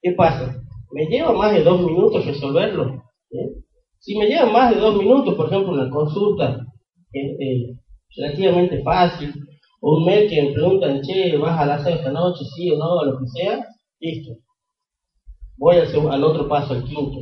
¿Qué 0.03 0.13
pasa? 0.13 0.61
¿Me 0.93 1.07
lleva 1.07 1.33
más 1.33 1.53
de 1.53 1.63
dos 1.63 1.81
minutos 1.83 2.27
resolverlo? 2.27 3.05
Si 4.01 4.17
me 4.17 4.27
lleva 4.27 4.51
más 4.51 4.75
de 4.75 4.81
dos 4.81 4.97
minutos, 4.97 5.35
por 5.35 5.47
ejemplo, 5.47 5.73
una 5.73 5.89
consulta 5.89 6.67
es 7.13 7.31
eh, 7.39 7.77
relativamente 8.17 8.83
fácil, 8.83 9.33
o 9.81 9.99
un 9.99 10.05
mail 10.05 10.29
que 10.29 10.43
me 10.43 10.53
preguntan, 10.53 11.01
che, 11.03 11.37
¿vas 11.37 11.59
a 11.59 11.67
las 11.67 11.87
esta 11.87 12.11
noche? 12.11 12.45
Sí 12.57 12.71
o 12.71 12.79
no, 12.79 13.05
lo 13.05 13.19
que 13.19 13.27
sea, 13.27 13.67
listo. 14.01 14.37
Voy 15.57 15.77
al, 15.77 16.11
al 16.11 16.25
otro 16.25 16.49
paso, 16.49 16.75
al 16.75 16.85
quinto. 16.85 17.21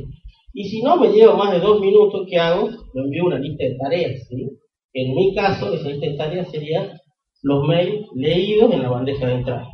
Y 0.53 0.67
si 0.67 0.81
no 0.81 0.97
me 0.97 1.09
lleva 1.09 1.35
más 1.35 1.51
de 1.51 1.59
dos 1.59 1.79
minutos, 1.79 2.25
¿qué 2.27 2.37
hago? 2.37 2.69
Lo 2.93 3.03
envío 3.03 3.25
una 3.25 3.37
lista 3.37 3.65
de 3.65 3.77
tareas, 3.77 4.27
¿sí? 4.27 4.49
En 4.93 5.13
mi 5.13 5.35
caso, 5.35 5.73
esa 5.73 5.89
lista 5.89 6.07
de 6.07 6.17
tareas 6.17 6.49
sería 6.49 6.99
los 7.43 7.67
mails 7.67 8.07
leídos 8.15 8.71
en 8.73 8.83
la 8.83 8.89
bandeja 8.89 9.27
de 9.27 9.33
entrada. 9.35 9.67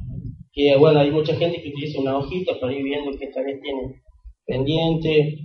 Que 0.52 0.76
bueno, 0.78 1.00
hay 1.00 1.12
mucha 1.12 1.36
gente 1.36 1.62
que 1.62 1.70
utiliza 1.70 2.02
una 2.02 2.18
hojita 2.18 2.54
para 2.60 2.74
ir 2.74 2.84
viendo 2.84 3.12
qué 3.18 3.28
tareas 3.28 3.60
tiene 3.62 4.02
pendiente. 4.46 5.40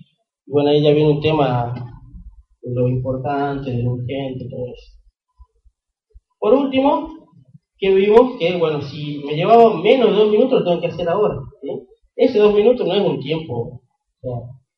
Bueno, 0.47 0.71
ahí 0.71 0.83
ya 0.83 0.93
viene 0.93 1.11
un 1.11 1.21
tema 1.21 1.75
de 2.63 2.73
lo 2.75 2.89
importante, 2.89 3.71
de 3.71 3.83
lo 3.83 3.93
urgente, 3.93 4.47
todo 4.49 4.67
eso. 4.67 4.99
Por 6.39 6.55
último, 6.55 7.09
que 7.79 7.95
vimos 7.95 8.39
que, 8.39 8.57
bueno, 8.57 8.81
si 8.83 9.23
me 9.25 9.35
llevaba 9.35 9.81
menos 9.81 10.11
de 10.11 10.17
dos 10.17 10.31
minutos, 10.31 10.61
lo 10.61 10.65
tengo 10.65 10.81
que 10.81 10.87
hacer 10.89 11.09
ahora. 11.09 11.37
Ese 12.17 12.39
dos 12.39 12.55
minutos 12.55 12.87
no 12.87 12.95
es 12.95 13.07
un 13.07 13.21
tiempo, 13.21 13.55
o 13.55 13.81
sea, 14.21 14.33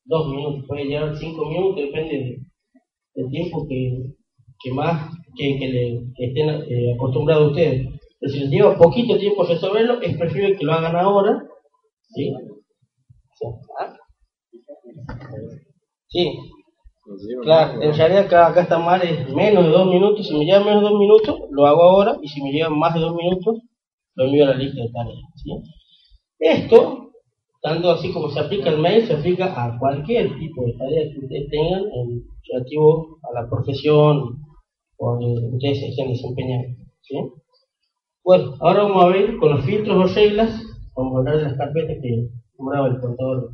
dos 0.05 0.29
minutos, 0.29 0.63
puede 0.67 0.85
llevar 0.85 1.15
cinco 1.17 1.45
minutos, 1.45 1.83
depende 1.83 2.17
de- 2.17 2.37
del 3.15 3.29
tiempo 3.29 3.67
que, 3.67 4.13
que 4.61 4.71
más 4.71 5.09
que, 5.35 5.57
le, 5.59 6.03
estén 6.17 6.49
eh, 6.49 6.93
acostumbrados 6.95 7.51
ustedes. 7.51 7.87
Pero 8.19 8.33
si 8.33 8.39
les 8.39 8.49
lleva 8.49 8.77
poquito 8.77 9.17
tiempo 9.17 9.43
resolverlo, 9.43 10.01
es 10.01 10.17
preferible 10.17 10.57
que 10.57 10.65
lo 10.65 10.73
hagan 10.73 10.95
ahora. 10.95 11.43
¿sí? 12.13 12.33
Sí, 16.07 16.37
Claro, 17.41 17.73
más, 17.73 17.83
en 17.83 17.93
realidad 17.93 18.25
acá, 18.25 18.47
acá 18.47 18.61
está 18.61 18.79
mal, 18.79 19.01
es 19.01 19.29
menos 19.33 19.65
de 19.65 19.71
dos 19.71 19.87
minutos. 19.87 20.25
Si 20.25 20.37
me 20.37 20.45
lleva 20.45 20.63
menos 20.63 20.83
de 20.83 20.89
dos 20.89 20.99
minutos, 20.99 21.39
lo 21.51 21.65
hago 21.65 21.83
ahora. 21.83 22.17
Y 22.21 22.27
si 22.29 22.41
me 22.41 22.51
lleva 22.51 22.69
más 22.69 22.93
de 22.93 23.01
dos 23.01 23.13
minutos, 23.13 23.59
lo 24.15 24.25
envío 24.25 24.45
a 24.45 24.49
la 24.49 24.55
lista 24.55 24.81
de 24.81 24.89
tareas. 24.89 25.19
¿sí? 25.35 25.51
Esto, 26.39 27.11
tanto 27.61 27.91
así 27.91 28.11
como 28.13 28.29
se 28.29 28.39
aplica 28.39 28.69
el 28.69 28.79
mail, 28.79 29.05
se 29.05 29.13
aplica 29.13 29.45
a 29.47 29.77
cualquier 29.77 30.37
tipo 30.37 30.65
de 30.65 30.73
tarea 30.73 31.11
que 31.11 31.19
ustedes 31.19 31.49
tengan 31.49 31.83
en 31.93 32.23
relativo 32.51 33.17
a 33.23 33.41
la 33.41 33.49
profesión 33.49 34.42
o 34.97 35.19
que 35.19 35.55
ustedes 35.55 35.79
se 35.79 35.87
estén 35.89 36.09
desempeñando. 36.09 36.77
¿sí? 37.01 37.15
Bueno, 38.23 38.55
ahora 38.61 38.83
vamos 38.83 39.03
a 39.03 39.07
ver 39.09 39.37
con 39.37 39.49
los 39.55 39.65
filtros 39.65 40.11
o 40.11 40.13
reglas, 40.15 40.61
vamos 40.95 41.15
a 41.15 41.19
hablar 41.19 41.37
de 41.37 41.43
las 41.43 41.57
carpetas 41.57 41.97
que 42.01 42.29
nombraba 42.57 42.87
el 42.87 42.99
contador. 42.99 43.51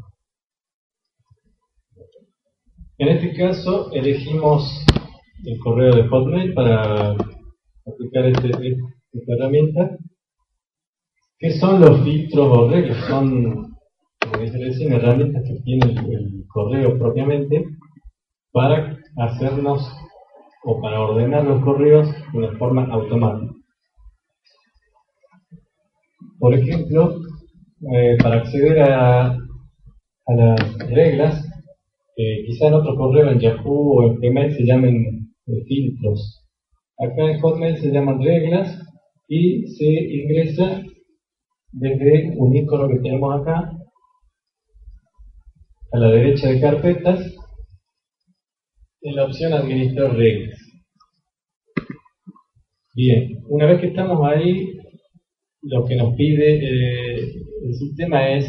En 2.98 3.08
este 3.08 3.34
caso 3.34 3.92
elegimos 3.94 4.86
el 5.46 5.58
correo 5.60 5.96
de 5.96 6.08
Hotmail 6.08 6.54
para 6.54 7.12
aplicar 7.12 8.26
este- 8.26 8.78
esta 9.14 9.34
herramienta. 9.34 9.98
¿Qué 11.40 11.52
son 11.52 11.80
los 11.80 12.04
filtros 12.04 12.58
o 12.58 12.70
reglas? 12.70 13.08
Son, 13.08 13.78
como 14.22 14.38
dice 14.44 14.58
recién, 14.58 14.92
herramientas 14.94 15.44
que 15.48 15.62
tiene 15.64 15.92
el, 15.92 15.98
el 15.98 16.46
correo 16.50 17.00
propiamente 17.00 17.66
para 18.52 18.98
hacernos 19.18 19.90
o 20.64 20.82
para 20.82 21.02
ordenar 21.02 21.44
los 21.46 21.64
correos 21.64 22.08
de 22.32 22.38
una 22.38 22.58
forma 22.58 22.86
automática. 22.86 23.54
Por 26.40 26.54
ejemplo, 26.54 27.16
eh, 27.94 28.18
para 28.22 28.38
acceder 28.38 28.80
a, 28.82 29.38
las 30.28 30.78
reglas, 30.90 31.44
eh, 32.18 32.44
quizá 32.46 32.68
en 32.68 32.76
otro 32.76 32.96
correo, 32.96 33.32
en 33.32 33.40
Yahoo 33.40 33.98
o 33.98 34.04
en 34.04 34.20
Gmail 34.20 34.54
se 34.54 34.64
llamen 34.64 35.32
eh, 35.48 35.64
filtros. 35.68 36.46
Acá 37.00 37.32
en 37.32 37.40
Hotmail 37.40 37.78
se 37.78 37.92
llaman 37.92 38.22
reglas 38.22 38.80
y 39.28 39.68
se 39.68 39.86
ingresa 39.86 40.84
desde 41.72 42.34
un 42.38 42.56
icono 42.56 42.90
que 42.90 43.00
tenemos 43.00 43.42
acá 43.42 43.72
a 45.92 45.98
la 45.98 46.10
derecha 46.10 46.50
de 46.50 46.62
carpetas 46.62 47.39
en 49.02 49.16
la 49.16 49.26
opción 49.26 49.54
administrar 49.54 50.16
reglas. 50.16 50.60
Bien, 52.96 53.44
una 53.48 53.66
vez 53.66 53.80
que 53.80 53.88
estamos 53.88 54.20
ahí, 54.28 54.78
lo 55.62 55.86
que 55.86 55.96
nos 55.96 56.16
pide 56.16 56.56
eh, 56.56 57.40
el 57.64 57.74
sistema 57.76 58.30
es 58.36 58.46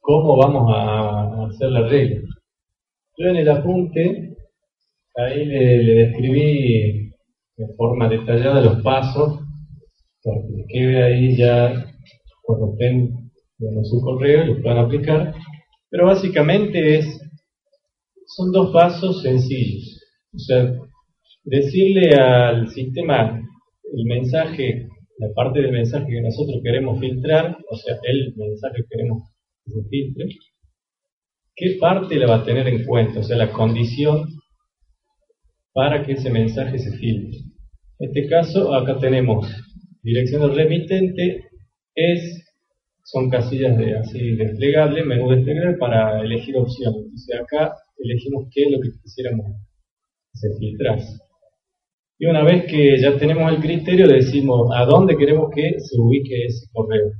cómo 0.00 0.36
vamos 0.36 0.70
a 0.74 1.46
hacer 1.46 1.70
la 1.70 1.88
regla. 1.88 2.20
Yo 3.16 3.28
en 3.28 3.36
el 3.36 3.48
apunte, 3.48 4.36
ahí 5.16 5.44
le, 5.44 5.94
describí 5.94 7.10
de 7.56 7.66
forma 7.76 8.08
detallada 8.08 8.60
los 8.60 8.82
pasos, 8.82 9.40
para 10.24 10.40
que 10.40 10.64
quede 10.68 11.02
ahí 11.02 11.36
ya 11.36 11.86
cuando 12.42 12.72
estén 12.72 13.30
en 13.60 13.84
su 13.84 14.00
correo, 14.00 14.44
lo 14.44 14.62
puedan 14.62 14.78
aplicar. 14.78 15.34
Pero 15.90 16.06
básicamente 16.06 16.98
es, 16.98 17.20
son 18.36 18.52
dos 18.52 18.72
pasos 18.72 19.22
sencillos. 19.22 20.00
O 20.34 20.38
sea, 20.38 20.74
decirle 21.44 22.14
al 22.14 22.68
sistema 22.70 23.40
el 23.92 24.04
mensaje, 24.04 24.88
la 25.18 25.28
parte 25.34 25.60
del 25.60 25.72
mensaje 25.72 26.06
que 26.08 26.22
nosotros 26.22 26.60
queremos 26.62 26.98
filtrar, 26.98 27.56
o 27.70 27.76
sea, 27.76 27.96
el 28.04 28.34
mensaje 28.36 28.76
que 28.76 28.88
queremos 28.90 29.22
que 29.64 29.72
se 29.72 29.88
filtre, 29.88 30.26
¿qué 31.54 31.76
parte 31.78 32.16
la 32.16 32.26
va 32.26 32.36
a 32.36 32.44
tener 32.44 32.66
en 32.68 32.84
cuenta? 32.84 33.20
O 33.20 33.22
sea, 33.22 33.36
la 33.36 33.52
condición 33.52 34.28
para 35.72 36.04
que 36.04 36.12
ese 36.12 36.30
mensaje 36.30 36.78
se 36.78 36.92
filtre. 36.92 37.38
En 37.98 38.08
este 38.08 38.28
caso, 38.28 38.74
acá 38.74 38.98
tenemos 38.98 39.46
dirección 40.02 40.42
del 40.42 40.56
remitente, 40.56 41.44
es, 41.94 42.44
son 43.04 43.30
casillas 43.30 43.76
de 43.76 43.96
así 43.96 44.36
desplegable, 44.36 45.04
menú 45.04 45.30
desplegable 45.30 45.76
para 45.76 46.20
elegir 46.22 46.56
opciones. 46.56 47.02
Entonces 47.04 47.40
acá 47.40 47.74
elegimos 47.98 48.48
qué 48.52 48.62
es 48.64 48.70
lo 48.72 48.80
que 48.80 48.88
quisiéramos 49.02 49.46
se 50.34 50.48
filtrase. 50.58 51.18
Y 52.18 52.26
una 52.26 52.42
vez 52.44 52.64
que 52.66 52.98
ya 53.00 53.18
tenemos 53.18 53.52
el 53.52 53.60
criterio, 53.60 54.06
decimos 54.08 54.70
a 54.74 54.84
dónde 54.86 55.16
queremos 55.16 55.50
que 55.54 55.78
se 55.80 56.00
ubique 56.00 56.46
ese 56.46 56.66
correo 56.72 57.10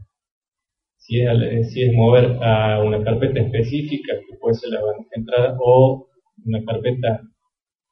si 0.96 1.20
es, 1.20 1.28
al- 1.28 1.64
si 1.64 1.82
es 1.82 1.92
mover 1.94 2.38
a 2.42 2.80
una 2.82 3.02
carpeta 3.02 3.40
específica, 3.40 4.14
que 4.14 4.36
puede 4.40 4.54
ser 4.54 4.70
la 4.70 4.82
bandeja 4.82 5.08
de 5.14 5.20
entrada, 5.20 5.56
o 5.60 6.06
una 6.46 6.64
carpeta 6.64 7.20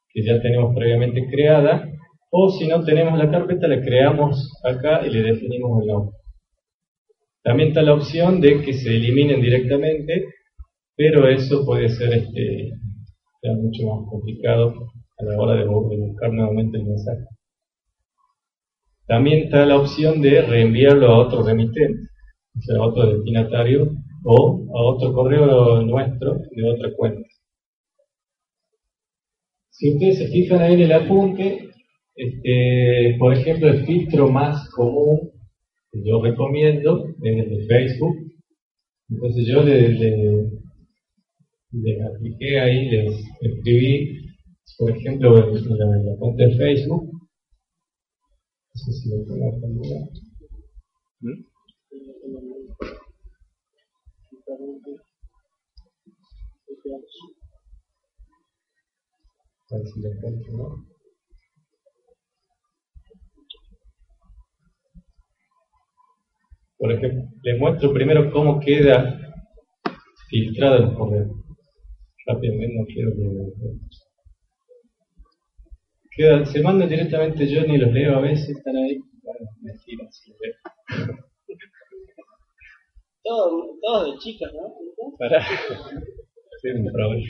que 0.09 0.23
ya 0.23 0.41
tenemos 0.41 0.73
previamente 0.75 1.27
creada, 1.29 1.91
o 2.31 2.49
si 2.49 2.67
no 2.67 2.83
tenemos 2.83 3.17
la 3.19 3.29
carpeta, 3.29 3.67
la 3.67 3.81
creamos 3.81 4.51
acá 4.63 5.05
y 5.05 5.09
le 5.09 5.23
definimos 5.23 5.81
el 5.81 5.87
nombre. 5.87 6.15
También 7.43 7.69
está 7.69 7.81
la 7.81 7.95
opción 7.95 8.39
de 8.39 8.61
que 8.61 8.73
se 8.73 8.95
eliminen 8.95 9.41
directamente, 9.41 10.25
pero 10.95 11.27
eso 11.27 11.65
puede 11.65 11.89
ser 11.89 12.13
este, 12.13 12.71
mucho 13.55 13.83
más 13.87 14.09
complicado 14.09 14.73
a 15.19 15.23
la 15.25 15.39
hora 15.41 15.55
de, 15.55 15.65
bu- 15.67 15.89
de 15.89 15.97
buscar 15.97 16.33
nuevamente 16.33 16.77
el 16.79 16.85
mensaje. 16.85 17.25
También 19.05 19.43
está 19.43 19.63
la 19.67 19.77
opción 19.77 20.23
de 20.23 20.41
reenviarlo 20.41 21.05
a 21.05 21.19
otro 21.19 21.43
remitente 21.43 21.99
o 22.57 22.61
sea, 22.61 22.77
a 22.77 22.87
otro 22.87 23.13
destinatario 23.13 23.91
o 24.23 24.65
a 24.75 24.81
otro 24.95 25.13
correo 25.13 25.81
nuestro 25.83 26.39
de 26.55 26.69
otra 26.69 26.91
cuenta. 26.95 27.21
Si 29.71 29.89
ustedes 29.93 30.17
se 30.19 30.27
fijan 30.27 30.61
ahí 30.61 30.75
en 30.75 30.81
el 30.81 30.91
apunte, 30.93 31.69
este, 32.15 33.15
por 33.17 33.33
ejemplo, 33.33 33.69
el 33.69 33.85
filtro 33.85 34.29
más 34.29 34.69
común 34.69 35.31
que 35.91 36.01
yo 36.05 36.21
recomiendo 36.21 37.05
es 37.23 37.37
el 37.45 37.49
de 37.57 37.65
Facebook. 37.67 38.15
Entonces 39.09 39.47
yo 39.47 39.63
le, 39.63 40.49
le 41.71 42.03
apliqué 42.03 42.59
ahí, 42.59 42.89
les 42.89 43.15
escribí, 43.41 44.21
por 44.77 44.91
ejemplo, 44.91 45.37
en 45.37 45.77
la, 45.77 45.97
en 45.97 46.17
cuenta 46.17 46.43
de 46.45 46.57
Facebook. 46.57 47.11
No 48.73 48.75
sé 48.75 48.93
si 48.93 49.09
lo 49.09 49.17
ver 59.77 59.85
si 59.85 60.51
¿no? 60.51 60.85
Por 66.77 66.91
ejemplo, 66.91 67.23
les 67.43 67.59
muestro 67.59 67.93
primero 67.93 68.31
cómo 68.31 68.59
queda 68.59 69.19
filtrado 70.29 70.77
el 70.77 70.95
correo. 70.95 71.40
Rápidamente, 72.25 72.75
no 72.77 72.85
quiero 72.85 73.11
que... 73.11 73.21
Queda, 76.13 76.45
se 76.45 76.61
mandan 76.61 76.89
directamente, 76.89 77.47
yo 77.47 77.65
ni 77.65 77.77
los 77.77 77.91
leo 77.91 78.17
a 78.17 78.21
veces, 78.21 78.49
están 78.49 78.75
ahí. 78.75 78.99
Bueno, 79.23 79.49
mentira, 79.61 80.11
si 80.11 80.31
los 80.31 80.39
leo. 80.41 81.17
Todo, 83.23 83.77
todo 83.81 84.11
de 84.11 84.17
chicas, 84.17 84.51
¿no? 84.53 85.15
Para. 85.17 85.45
Soy 86.61 86.71
un 86.71 86.91
problema. 86.91 87.23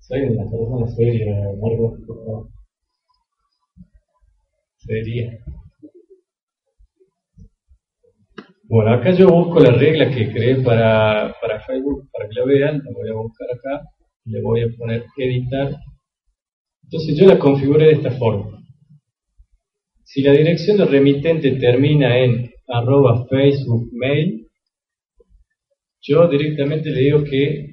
Soy 0.00 0.20
una 0.22 0.50
persona 0.50 0.86
seria, 0.88 1.36
Margot, 1.60 2.06
por 2.06 2.24
favor. 2.24 2.48
Seria. 4.78 5.44
Bueno, 8.70 8.92
acá 8.92 9.10
yo 9.10 9.26
busco 9.26 9.58
la 9.58 9.72
regla 9.72 10.12
que 10.12 10.30
creé 10.30 10.62
para, 10.62 11.34
para 11.40 11.60
Facebook, 11.62 12.08
para 12.12 12.28
que 12.28 12.38
la 12.38 12.44
vean, 12.44 12.80
la 12.84 12.92
voy 12.92 13.10
a 13.10 13.14
buscar 13.14 13.48
acá, 13.52 13.84
le 14.26 14.40
voy 14.42 14.62
a 14.62 14.68
poner 14.78 15.06
editar 15.16 15.76
Entonces 16.84 17.18
yo 17.18 17.26
la 17.26 17.40
configuré 17.40 17.86
de 17.86 17.92
esta 17.94 18.12
forma. 18.12 18.62
Si 20.04 20.22
la 20.22 20.30
dirección 20.30 20.76
del 20.76 20.86
remitente 20.86 21.50
termina 21.56 22.16
en 22.16 22.48
arroba 22.68 23.26
Facebook 23.28 23.88
mail, 23.92 24.46
yo 26.02 26.28
directamente 26.28 26.90
le 26.90 27.00
digo 27.00 27.24
que 27.24 27.72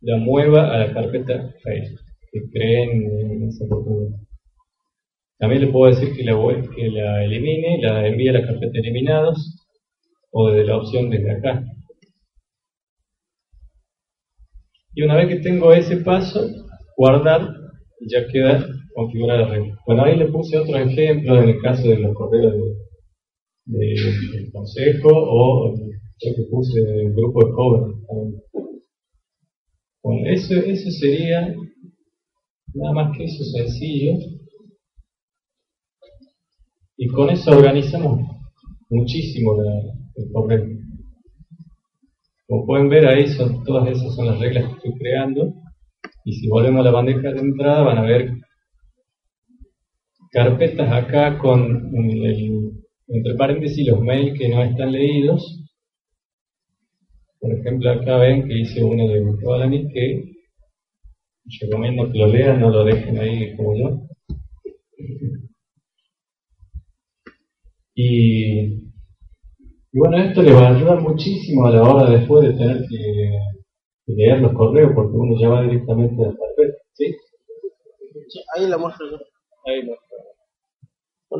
la 0.00 0.16
mueva 0.16 0.74
a 0.74 0.78
la 0.78 0.92
carpeta 0.94 1.54
Facebook, 1.62 2.00
que 2.32 2.40
creen 2.50 2.90
en 3.20 3.48
esa 3.50 3.66
oportunidad. 3.66 4.18
También 5.38 5.62
le 5.62 5.68
puedo 5.68 5.94
decir 5.94 6.12
que 6.12 6.24
la, 6.24 6.34
que 6.74 6.88
la 6.88 7.22
elimine, 7.22 7.78
la 7.80 8.04
envíe 8.04 8.30
a 8.30 8.32
la 8.32 8.44
carpeta 8.44 8.80
eliminados, 8.80 9.67
o 10.30 10.48
desde 10.48 10.66
la 10.66 10.76
opción 10.78 11.10
desde 11.10 11.32
acá. 11.32 11.64
Y 14.94 15.02
una 15.02 15.16
vez 15.16 15.28
que 15.28 15.40
tengo 15.42 15.72
ese 15.72 15.98
paso, 15.98 16.40
guardar, 16.96 17.54
y 18.00 18.10
ya 18.10 18.26
queda 18.26 18.66
configurada 18.94 19.42
la 19.42 19.48
red. 19.48 19.62
Bueno, 19.86 20.04
ahí 20.04 20.16
le 20.16 20.26
puse 20.26 20.58
otro 20.58 20.76
ejemplo 20.76 21.40
en 21.40 21.50
el 21.50 21.60
caso 21.60 21.88
de 21.88 21.98
los 21.98 22.14
correos 22.14 22.54
del 23.64 24.52
consejo 24.52 25.08
o 25.12 25.68
lo 25.70 26.34
que 26.36 26.42
puse 26.50 26.80
el 26.80 27.12
grupo 27.14 27.46
de 27.46 27.52
cover. 27.52 27.94
Bueno, 30.02 30.26
eso, 30.30 30.54
eso 30.54 30.90
sería 30.90 31.54
nada 32.74 32.92
más 32.92 33.16
que 33.16 33.24
eso 33.24 33.44
sencillo. 33.44 34.14
Y 36.96 37.06
con 37.08 37.30
eso 37.30 37.52
organizamos 37.52 38.37
muchísimo 38.90 39.56
el 39.62 40.32
correo. 40.32 40.66
Como 42.46 42.66
pueden 42.66 42.88
ver 42.88 43.06
ahí, 43.06 43.28
son, 43.28 43.62
todas 43.64 43.88
esas 43.88 44.14
son 44.14 44.26
las 44.26 44.38
reglas 44.38 44.64
que 44.64 44.72
estoy 44.76 44.92
creando. 44.98 45.54
Y 46.24 46.32
si 46.32 46.48
volvemos 46.48 46.80
a 46.80 46.84
la 46.84 46.90
bandeja 46.90 47.32
de 47.32 47.40
entrada, 47.40 47.82
van 47.82 47.98
a 47.98 48.02
ver 48.02 48.32
carpetas 50.30 50.92
acá 50.92 51.38
con 51.38 51.90
entre 53.08 53.34
paréntesis 53.36 53.86
los 53.88 54.00
mails 54.00 54.38
que 54.38 54.48
no 54.48 54.62
están 54.62 54.92
leídos. 54.92 55.64
Por 57.40 57.52
ejemplo, 57.52 57.90
acá 57.90 58.18
ven 58.18 58.46
que 58.46 58.58
hice 58.58 58.82
uno 58.82 59.06
de 59.08 59.20
Gustavo 59.20 59.54
Alanis 59.54 59.92
que 59.92 60.32
recomiendo 61.60 62.10
que 62.10 62.18
lo 62.18 62.26
lean, 62.26 62.60
no 62.60 62.70
lo 62.70 62.84
dejen 62.84 63.18
ahí 63.18 63.56
como 63.56 63.76
yo. 63.76 64.00
Y 68.00 68.88
y 69.90 69.98
bueno, 69.98 70.18
esto 70.18 70.42
le 70.42 70.52
va 70.52 70.68
a 70.68 70.76
ayudar 70.76 71.00
muchísimo 71.00 71.66
a 71.66 71.70
la 71.70 71.82
hora 71.82 72.10
después 72.10 72.44
de 72.44 72.52
tener 72.52 72.86
que, 72.88 73.38
leer 74.06 74.40
los 74.40 74.52
correos, 74.52 74.92
porque 74.94 75.16
uno 75.16 75.38
ya 75.40 75.48
va 75.48 75.62
directamente 75.62 76.22
a 76.22 76.28
la 76.28 76.34
carpeta, 76.34 76.78
¿sí? 76.92 77.16
ahí 78.54 78.68
la 78.68 78.76
muestro 78.76 79.10
yo. 79.10 79.16
Ahí 79.64 79.82
lo 79.82 79.96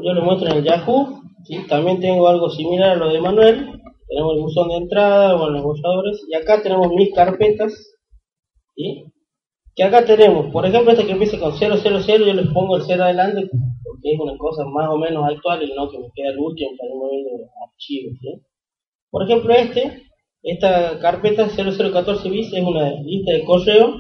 Yo 0.03 0.13
lo 0.13 0.23
muestro 0.23 0.49
en 0.49 0.57
el 0.57 0.65
Yahoo, 0.65 1.21
¿sí? 1.45 1.67
también 1.69 2.01
tengo 2.01 2.27
algo 2.27 2.49
similar 2.49 2.91
a 2.91 2.97
lo 2.97 3.13
de 3.13 3.21
Manuel. 3.21 3.81
Tenemos 4.09 4.35
el 4.35 4.43
buzón 4.43 4.69
de 4.71 4.77
entrada, 4.77 5.37
bueno, 5.37 5.53
los 5.53 5.65
buscadores, 5.65 6.25
y 6.29 6.35
acá 6.35 6.63
tenemos 6.63 6.89
mis 6.89 7.13
carpetas, 7.15 7.73
¿sí? 8.75 9.05
Que 9.77 9.85
acá 9.85 10.07
tenemos, 10.07 10.51
por 10.51 10.65
ejemplo, 10.65 10.93
esta 10.93 11.05
que 11.05 11.13
empieza 11.13 11.39
con 11.39 11.53
000, 11.53 11.77
yo 12.25 12.33
les 12.33 12.49
pongo 12.49 12.79
el 12.79 12.83
0 12.87 13.05
adelante 13.05 13.51
es 14.13 14.21
una 14.21 14.37
cosa 14.37 14.65
más 14.65 14.89
o 14.89 14.99
menos 14.99 15.25
actual 15.29 15.63
y 15.63 15.73
no 15.75 15.91
que 15.91 15.99
me 15.99 16.09
queda 16.15 16.31
el 16.31 16.39
último 16.39 16.71
para 16.79 16.91
ir 16.91 16.97
moviendo 16.97 17.31
archivos. 17.65 18.43
Por 19.11 19.23
ejemplo, 19.25 19.55
este, 19.55 20.03
esta 20.43 20.99
carpeta 21.01 21.49
0014 21.49 22.31
bis 22.31 22.53
es 22.53 22.63
una 22.65 22.91
lista 23.03 23.33
de 23.33 23.45
correo 23.45 23.97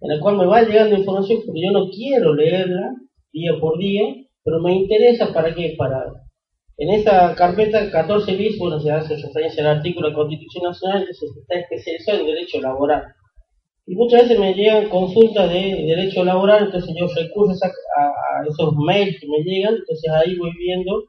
en 0.00 0.08
la 0.08 0.20
cual 0.20 0.36
me 0.36 0.46
va 0.46 0.62
llegando 0.62 0.96
información 0.96 1.40
porque 1.44 1.60
yo 1.60 1.72
no 1.72 1.90
quiero 1.90 2.34
leerla 2.34 2.94
día 3.32 3.52
por 3.60 3.78
día, 3.78 4.02
pero 4.42 4.60
me 4.60 4.74
interesa 4.74 5.32
para 5.32 5.54
qué, 5.54 5.74
para 5.78 6.04
en 6.80 6.88
esa 6.88 7.34
carpeta 7.34 7.90
14 7.90 8.36
bis, 8.36 8.58
bueno, 8.58 8.80
se 8.80 8.90
hace 8.90 9.14
referencia 9.14 9.62
al 9.62 9.76
artículo 9.76 10.06
de 10.06 10.12
la 10.12 10.16
Constitución 10.16 10.64
Nacional 10.64 11.06
que 11.06 11.12
se 11.12 11.26
está 11.26 11.58
especializado 11.58 12.20
en 12.20 12.26
derecho 12.26 12.58
laboral. 12.58 13.04
Y 13.90 13.96
muchas 13.96 14.22
veces 14.22 14.38
me 14.38 14.54
llegan 14.54 14.88
consultas 14.88 15.50
de 15.50 15.84
derecho 15.84 16.22
laboral, 16.22 16.66
entonces 16.66 16.94
yo 16.96 17.08
recurro 17.08 17.50
a, 17.50 18.46
esos 18.48 18.76
mails 18.76 19.18
que 19.20 19.26
me 19.26 19.42
llegan, 19.42 19.74
entonces 19.74 20.08
ahí 20.12 20.36
voy 20.38 20.52
viendo 20.56 21.02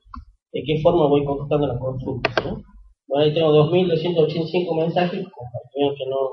de 0.51 0.63
qué 0.65 0.81
forma 0.81 1.05
voy 1.05 1.23
contestando 1.23 1.67
las 1.67 1.77
consultas. 1.77 2.33
Bueno, 2.43 3.23
ahí 3.23 3.35
tengo 3.35 3.51
2.285 3.69 4.75
mensajes, 4.79 5.23
no, 5.23 6.31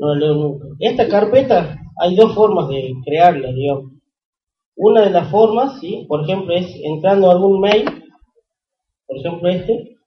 no 0.00 0.14
leo 0.16 0.34
nunca. 0.34 0.66
Esta 0.80 1.06
carpeta 1.06 1.78
hay 2.00 2.16
dos 2.16 2.34
formas 2.34 2.66
de 2.68 2.92
crearla, 3.04 3.52
digamos. 3.52 3.92
Una 4.74 5.02
de 5.02 5.10
las 5.10 5.30
formas, 5.30 5.78
¿sí? 5.78 6.04
por 6.08 6.24
ejemplo, 6.24 6.52
es 6.52 6.66
entrando 6.82 7.30
a 7.30 7.34
algún 7.34 7.60
mail, 7.60 7.84
por 9.06 9.18
ejemplo 9.18 9.48
este, 9.50 9.98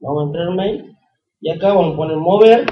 vamos 0.00 0.20
a 0.20 0.26
entrar 0.26 0.48
en 0.48 0.56
mail, 0.56 0.96
y 1.40 1.50
acá 1.50 1.74
vamos 1.74 1.94
a 1.94 1.96
poner 1.96 2.16
mover, 2.16 2.66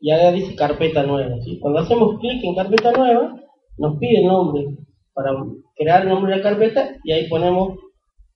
y 0.00 0.10
ahora 0.10 0.32
dice 0.32 0.56
carpeta 0.56 1.02
nueva. 1.02 1.36
¿sí? 1.44 1.58
Cuando 1.60 1.80
hacemos 1.80 2.18
clic 2.18 2.42
en 2.42 2.54
carpeta 2.54 2.92
nueva, 2.92 3.40
nos 3.78 3.98
pide 3.98 4.20
el 4.20 4.26
nombre 4.26 4.66
para 5.12 5.32
crear 5.76 6.02
el 6.02 6.08
nombre 6.08 6.32
de 6.32 6.38
la 6.38 6.42
carpeta 6.42 6.96
y 7.04 7.12
ahí 7.12 7.28
ponemos 7.28 7.78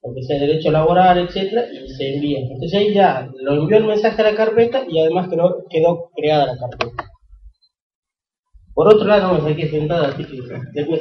lo 0.03 0.15
que 0.15 0.23
sea 0.23 0.39
derecho 0.39 0.71
laboral, 0.71 1.19
etcétera, 1.19 1.65
y 1.73 1.89
se 1.89 2.15
envía. 2.15 2.41
Entonces 2.41 2.75
ahí 2.75 2.93
ya 2.93 3.31
lo 3.41 3.55
envió 3.55 3.79
el 3.79 3.87
mensaje 3.87 4.21
a 4.21 4.31
la 4.31 4.37
carpeta 4.37 4.85
y 4.87 4.99
además 5.01 5.29
quedó, 5.71 6.11
creada 6.15 6.47
la 6.47 6.59
carpeta. 6.59 7.05
Por 8.75 8.93
otro 8.93 9.07
lado, 9.07 9.35
me 9.35 9.49
saqué 9.49 9.69
sentada, 9.69 10.09
así 10.09 10.25
que 10.25 10.43
después. 10.75 11.01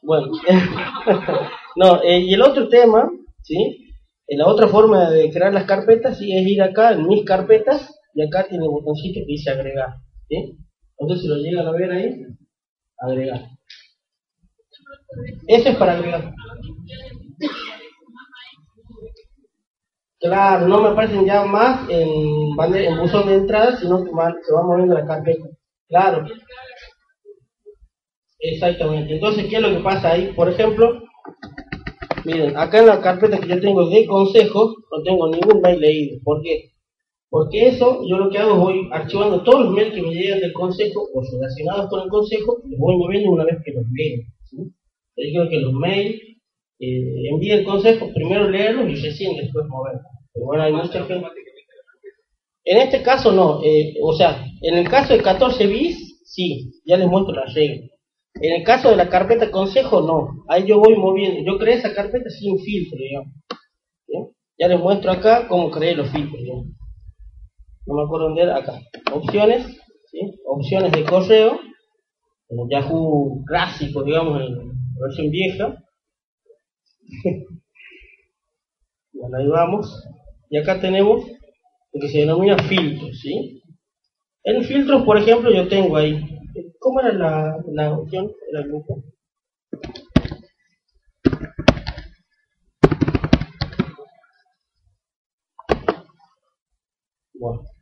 Bueno, 0.00 0.28
no, 1.76 2.02
eh, 2.04 2.20
y 2.20 2.34
el 2.34 2.42
otro 2.42 2.68
tema, 2.68 3.10
¿sí? 3.42 3.88
Eh, 4.28 4.36
la 4.36 4.46
otra 4.46 4.68
forma 4.68 5.10
de 5.10 5.30
crear 5.30 5.52
las 5.52 5.64
carpetas, 5.64 6.18
sí, 6.18 6.30
es 6.36 6.46
ir 6.46 6.62
acá 6.62 6.92
en 6.92 7.08
mis 7.08 7.24
carpetas 7.24 7.97
y 8.18 8.22
acá 8.22 8.48
tiene 8.48 8.66
un 8.66 8.74
botoncito 8.74 9.20
que 9.20 9.32
dice 9.32 9.50
agregar. 9.50 9.90
¿sí? 10.28 10.58
Entonces 10.98 11.22
si 11.22 11.28
lo 11.28 11.36
llegan 11.36 11.68
a 11.68 11.70
ver 11.70 11.92
ahí, 11.92 12.26
agregar. 12.98 13.42
Eso 15.46 15.68
es 15.68 15.76
para 15.76 15.92
agregar. 15.92 16.34
Claro, 20.18 20.66
no 20.66 20.82
me 20.82 20.88
aparecen 20.88 21.24
ya 21.26 21.44
más 21.44 21.88
en, 21.88 22.08
en 22.74 22.98
buzón 22.98 23.28
de 23.28 23.34
entrada, 23.34 23.76
sino 23.76 24.02
que 24.02 24.10
se 24.10 24.52
va 24.52 24.64
moviendo 24.64 24.94
la 24.94 25.06
carpeta. 25.06 25.46
Claro. 25.86 26.26
Exactamente. 28.40 29.14
Entonces, 29.14 29.46
¿qué 29.48 29.56
es 29.56 29.62
lo 29.62 29.70
que 29.70 29.84
pasa 29.84 30.10
ahí? 30.10 30.32
Por 30.32 30.48
ejemplo, 30.48 31.02
miren, 32.24 32.56
acá 32.56 32.80
en 32.80 32.86
la 32.86 33.00
carpeta 33.00 33.38
que 33.38 33.46
yo 33.46 33.60
tengo 33.60 33.88
de 33.88 34.06
consejos, 34.06 34.74
no 34.90 35.02
tengo 35.04 35.28
ningún 35.30 35.60
mail 35.60 35.78
leído. 35.78 36.18
¿Por 36.24 36.42
qué? 36.42 36.72
Porque 37.30 37.68
eso, 37.68 38.00
yo 38.08 38.16
lo 38.16 38.30
que 38.30 38.38
hago 38.38 38.52
es 38.52 38.58
voy 38.58 38.88
archivando 38.90 39.42
todos 39.42 39.64
los 39.64 39.74
mails 39.74 39.94
que 39.94 40.02
me 40.02 40.14
llegan 40.14 40.40
del 40.40 40.52
consejo 40.52 41.08
o 41.12 41.20
relacionados 41.20 41.90
con 41.90 42.02
el 42.02 42.08
consejo, 42.08 42.62
los 42.64 42.78
voy 42.78 42.96
moviendo 42.96 43.30
una 43.32 43.44
vez 43.44 43.56
que 43.64 43.72
los 43.72 43.84
leo. 43.92 44.22
¿sí? 44.44 44.56
digo 45.16 45.48
que 45.50 45.60
los 45.60 45.72
mails 45.74 46.22
eh, 46.80 47.28
envíe 47.30 47.50
el 47.50 47.64
consejo, 47.64 48.10
primero 48.14 48.48
leerlos 48.48 48.88
y 48.88 48.94
recién 48.94 49.36
después 49.36 49.66
moverlos. 49.68 50.06
Pero 50.32 50.46
bueno, 50.46 50.62
hay 50.62 50.72
mucha 50.72 51.04
gente. 51.04 51.26
En 52.64 52.78
este 52.78 53.02
caso 53.02 53.32
no, 53.32 53.62
eh, 53.62 53.94
o 54.02 54.12
sea, 54.14 54.44
en 54.62 54.74
el 54.74 54.88
caso 54.88 55.12
de 55.12 55.22
14 55.22 55.66
bis, 55.66 56.20
sí, 56.24 56.80
ya 56.86 56.96
les 56.96 57.08
muestro 57.08 57.34
la 57.34 57.46
regla. 57.46 57.88
En 58.40 58.52
el 58.52 58.62
caso 58.62 58.90
de 58.90 58.96
la 58.96 59.08
carpeta 59.08 59.50
consejo, 59.50 60.00
no. 60.00 60.44
Ahí 60.48 60.64
yo 60.66 60.78
voy 60.78 60.94
moviendo. 60.94 61.40
Yo 61.44 61.58
creé 61.58 61.76
esa 61.76 61.92
carpeta 61.92 62.30
sin 62.30 62.58
filtro, 62.60 62.98
digamos. 62.98 63.34
Ya 64.58 64.68
les 64.68 64.78
muestro 64.78 65.10
acá 65.10 65.46
cómo 65.48 65.70
creé 65.70 65.94
los 65.94 66.10
filtros, 66.10 66.42
digamos 66.42 66.77
no 67.88 67.94
me 67.94 68.02
acuerdo 68.02 68.26
dónde 68.26 68.42
era, 68.42 68.58
acá, 68.58 68.78
opciones, 69.14 69.66
opciones 70.44 70.92
de 70.92 71.04
correo, 71.04 71.58
en 72.50 72.58
el 72.60 72.68
Yahoo 72.70 73.42
clásico, 73.46 74.04
digamos, 74.04 74.42
en 74.42 74.56
la 74.56 74.64
versión 75.06 75.30
vieja. 75.30 75.74
bueno, 79.12 79.38
ahí 79.38 79.46
vamos. 79.46 80.04
Y 80.50 80.58
acá 80.58 80.78
tenemos 80.78 81.26
lo 81.92 82.00
que 82.00 82.08
se 82.08 82.18
denomina 82.18 82.58
filtros, 82.58 83.18
¿sí? 83.20 83.62
En 84.44 84.62
filtros, 84.64 85.02
por 85.04 85.16
ejemplo, 85.16 85.50
yo 85.50 85.66
tengo 85.66 85.96
ahí, 85.96 86.22
¿cómo 86.78 87.00
era 87.00 87.14
la, 87.14 87.56
la 87.72 87.98
opción? 87.98 88.30
Era 88.50 88.60
el 88.60 88.68
grupo. 88.68 89.02
Bueno. 97.32 97.77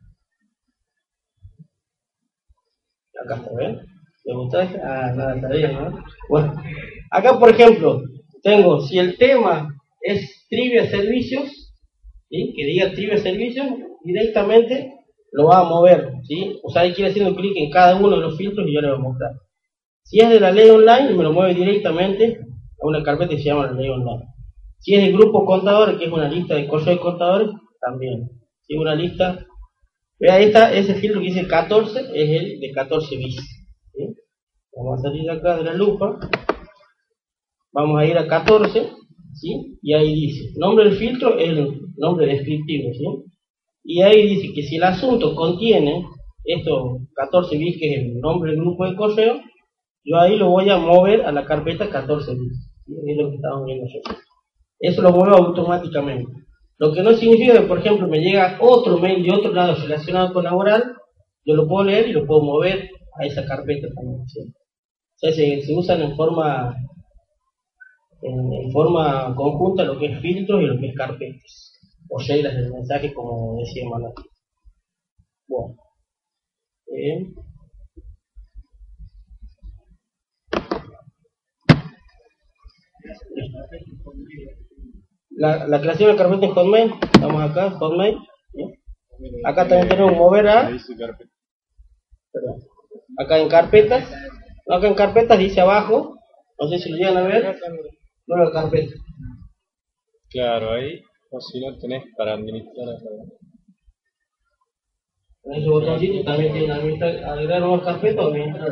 Ah, 4.83 5.11
acá 7.11 7.39
por 7.39 7.49
ejemplo, 7.49 8.01
tengo, 8.43 8.81
si 8.81 8.99
el 8.99 9.17
tema 9.17 9.73
es 10.01 10.45
trivia 10.49 10.89
servicios, 10.89 11.73
¿sí? 12.29 12.53
que 12.55 12.65
diga 12.65 12.91
trivia 12.91 13.17
servicios, 13.17 13.67
directamente 14.03 14.93
lo 15.31 15.47
va 15.47 15.59
a 15.59 15.63
mover, 15.63 16.11
¿sí? 16.23 16.59
O 16.63 16.69
sea, 16.69 16.83
hay 16.83 16.93
que 16.93 17.01
ir 17.01 17.07
haciendo 17.09 17.35
clic 17.35 17.53
en 17.57 17.69
cada 17.69 17.95
uno 17.95 18.09
de 18.09 18.17
los 18.17 18.37
filtros 18.37 18.67
y 18.67 18.73
yo 18.73 18.81
le 18.81 18.89
voy 18.89 18.97
a 18.97 19.01
mostrar. 19.01 19.31
Si 20.03 20.19
es 20.19 20.29
de 20.29 20.39
la 20.39 20.51
ley 20.51 20.69
online, 20.69 21.13
me 21.13 21.23
lo 21.23 21.33
mueve 21.33 21.53
directamente 21.53 22.39
a 22.81 22.87
una 22.87 23.03
carpeta 23.03 23.31
que 23.31 23.37
se 23.37 23.49
llama 23.49 23.67
la 23.67 23.73
ley 23.73 23.89
online. 23.89 24.23
Si 24.79 24.95
es 24.95 25.03
del 25.03 25.13
grupo 25.13 25.45
contadores, 25.45 25.97
que 25.97 26.05
es 26.05 26.11
una 26.11 26.29
lista 26.29 26.55
de 26.55 26.67
correo 26.67 26.95
de 26.95 26.99
contadores, 26.99 27.49
también. 27.81 28.29
Si 28.61 28.75
una 28.75 28.95
lista, 28.95 29.45
vea 30.19 30.39
está, 30.39 30.73
ese 30.73 30.95
filtro 30.95 31.21
que 31.21 31.27
dice 31.27 31.47
14 31.47 31.99
es 32.13 32.41
el 32.41 32.59
de 32.59 32.71
14 32.71 33.17
bis. 33.17 33.35
¿sí? 33.93 34.15
Vamos 34.75 34.99
a 34.99 35.03
salir 35.03 35.29
acá 35.29 35.57
de 35.57 35.63
la 35.63 35.73
lupa, 35.73 36.19
vamos 37.71 37.99
a 37.99 38.05
ir 38.05 38.17
a 38.17 38.27
14, 38.27 38.89
¿sí? 39.33 39.79
y 39.81 39.93
ahí 39.93 40.13
dice, 40.13 40.51
nombre 40.57 40.85
del 40.85 40.97
filtro 40.97 41.37
es 41.37 41.49
el 41.49 41.81
nombre 41.97 42.27
descriptivo, 42.27 42.93
¿sí? 42.93 43.31
y 43.83 44.01
ahí 44.01 44.27
dice 44.27 44.53
que 44.53 44.63
si 44.63 44.75
el 44.75 44.83
asunto 44.83 45.35
contiene 45.35 46.05
estos 46.43 47.01
14 47.13 47.57
bits, 47.57 47.79
que 47.79 47.93
es 47.93 47.99
el 47.99 48.19
nombre 48.19 48.51
del 48.51 48.61
grupo 48.61 48.85
de 48.85 48.95
correo, 48.95 49.39
yo 50.03 50.17
ahí 50.17 50.37
lo 50.37 50.49
voy 50.49 50.69
a 50.69 50.77
mover 50.77 51.21
a 51.25 51.31
la 51.31 51.45
carpeta 51.45 51.89
14 51.89 52.33
bits. 52.33 52.71
Es 53.05 53.17
lo 53.17 53.29
que 53.29 53.35
estamos 53.35 53.65
viendo. 53.65 53.85
Eso 54.79 55.01
lo 55.01 55.11
muevo 55.11 55.35
automáticamente. 55.35 56.46
Lo 56.79 56.93
que 56.93 57.01
no 57.01 57.13
significa 57.13 57.53
que, 57.53 57.67
por 57.67 57.79
ejemplo, 57.79 58.07
me 58.07 58.19
llega 58.19 58.57
otro 58.61 58.97
mail 58.99 59.23
de 59.23 59.31
otro 59.31 59.51
lado 59.51 59.75
relacionado 59.75 60.31
con 60.33 60.43
laboral, 60.43 60.95
yo 61.43 61.55
lo 61.55 61.67
puedo 61.67 61.85
leer 61.85 62.07
y 62.07 62.13
lo 62.13 62.25
puedo 62.27 62.41
mover 62.41 62.89
a 63.19 63.25
esa 63.25 63.45
carpeta 63.45 63.87
también. 63.95 64.21
O 64.21 65.19
sea, 65.19 65.31
se, 65.31 65.75
usan 65.75 66.01
en 66.01 66.15
forma 66.15 66.75
en, 68.21 68.71
forma 68.71 69.33
conjunta 69.35 69.83
lo 69.83 69.97
que 69.97 70.07
es 70.07 70.21
filtros 70.21 70.61
y 70.61 70.65
lo 70.65 70.79
que 70.79 70.89
es 70.89 70.95
carpetas 70.95 71.73
o 72.09 72.19
reglas 72.19 72.55
del 72.55 72.71
mensaje 72.71 73.13
como 73.13 73.57
decía 73.59 73.89
Manuel. 73.89 74.13
Bueno. 75.47 75.75
Eh. 76.95 77.33
La, 85.39 85.67
la 85.67 85.79
creación 85.79 86.11
de 86.11 86.17
carpeta 86.17 86.45
en 86.47 86.51
Hotmail, 86.51 86.93
estamos 87.13 87.43
acá, 87.43 87.69
Hotmail. 87.69 88.17
Acá 89.45 89.67
también 89.67 89.87
tenemos 89.87 90.13
mover 90.13 90.47
a. 90.47 90.67
Perdón. 92.31 92.59
Acá 93.19 93.37
en 93.37 93.47
carpetas, 93.47 94.11
acá 94.67 94.87
en 94.87 94.95
carpetas 94.95 95.37
dice 95.37 95.61
abajo, 95.61 96.17
no 96.59 96.67
sé 96.67 96.79
si 96.79 96.89
lo 96.89 96.97
llegan 96.97 97.17
a 97.17 97.21
ver, 97.21 97.55
nueva 98.25 98.51
carpeta. 98.51 98.95
Claro, 100.31 100.71
ahí, 100.71 101.03
o 101.29 101.39
si 101.39 101.63
no 101.63 101.77
tenés 101.77 102.03
para 102.17 102.33
administrar. 102.33 102.95
En 105.43 105.53
ese 105.53 105.69
botoncito 105.69 106.23
también 106.23 106.51
tiene 106.51 106.73
administrar, 106.73 107.23
agregar 107.25 107.61
nuevas 107.61 107.83
carpetas 107.85 108.25
o 108.25 108.29
administrar. 108.29 108.71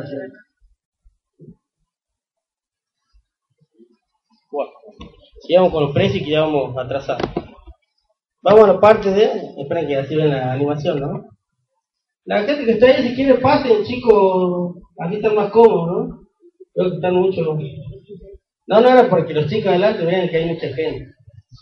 Bueno, 4.50 4.72
sigamos 5.46 5.72
con 5.72 5.84
los 5.84 5.92
precios 5.92 6.24
que 6.24 6.30
ya 6.30 6.40
vamos 6.42 6.76
atrasados. 6.76 7.28
Vamos 8.42 8.64
a 8.64 8.72
la 8.74 8.80
parte 8.80 9.10
de. 9.10 9.52
Esperen 9.58 9.86
que 9.86 9.96
así 9.96 10.14
ven 10.14 10.30
la 10.30 10.52
animación, 10.52 11.00
¿no? 11.00 11.24
La 12.24 12.42
gente 12.42 12.64
que 12.64 12.72
está 12.72 12.86
ahí, 12.86 13.08
si 13.08 13.14
quiere, 13.14 13.34
pasen, 13.38 13.84
chicos. 13.84 14.76
Así 14.98 15.16
están 15.16 15.34
más 15.34 15.50
cómodos, 15.50 15.86
¿no? 15.86 16.20
Creo 16.74 16.90
que 16.90 16.96
están 16.96 17.14
mucho. 17.14 17.42
No, 18.66 18.80
no 18.80 18.88
era 18.88 19.08
porque 19.08 19.34
los 19.34 19.48
chicos 19.48 19.68
adelante 19.68 20.04
vean 20.04 20.28
que 20.28 20.36
hay 20.36 20.46
mucha 20.46 20.68
gente. 20.68 21.06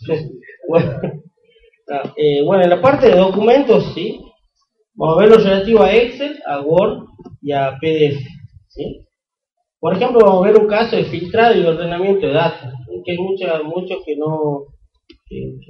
bueno, 0.67 0.99
ah, 1.91 2.13
eh, 2.17 2.43
bueno, 2.43 2.63
en 2.63 2.69
la 2.69 2.81
parte 2.81 3.07
de 3.07 3.15
documentos, 3.15 3.93
sí. 3.93 4.19
Vamos 4.95 5.17
a 5.17 5.21
ver 5.21 5.29
lo 5.29 5.37
relativo 5.37 5.83
a 5.83 5.93
Excel, 5.93 6.39
a 6.45 6.61
Word 6.61 7.05
y 7.41 7.51
a 7.51 7.77
PDF. 7.79 8.21
¿sí? 8.69 9.04
Por 9.85 9.93
ejemplo, 9.93 10.19
vamos 10.25 10.43
a 10.43 10.51
ver 10.51 10.59
un 10.59 10.67
caso 10.67 10.95
de 10.95 11.03
filtrado 11.03 11.55
y 11.55 11.63
ordenamiento 11.63 12.25
de 12.25 12.33
datos. 12.33 12.73
Que 13.05 13.11
hay 13.11 13.17
muchos 13.19 13.63
muchos 13.65 14.03
que 14.03 14.15
no 14.15 14.65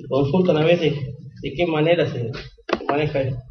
consultan 0.08 0.56
a 0.56 0.64
veces 0.64 0.94
de 1.42 1.54
qué 1.54 1.68
manera 1.68 2.06
se, 2.06 2.32
se 2.32 2.86
maneja 2.88 3.24
esto. 3.24 3.42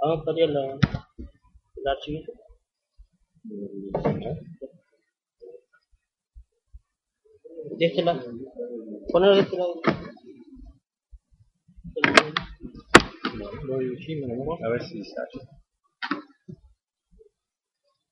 ¿Dónde 0.00 0.18
estaría 0.18 0.46
la, 0.46 0.78
el 0.78 1.88
archivito? 1.88 2.32
De 7.78 7.86
este 7.86 8.04
lado. 8.04 8.20
Ponerlo 9.10 9.34
de 9.34 9.42
este 9.42 9.56
lado. 9.56 9.80
A 14.64 14.68
ver 14.68 14.82
si 14.84 15.02
sale. 15.02 15.65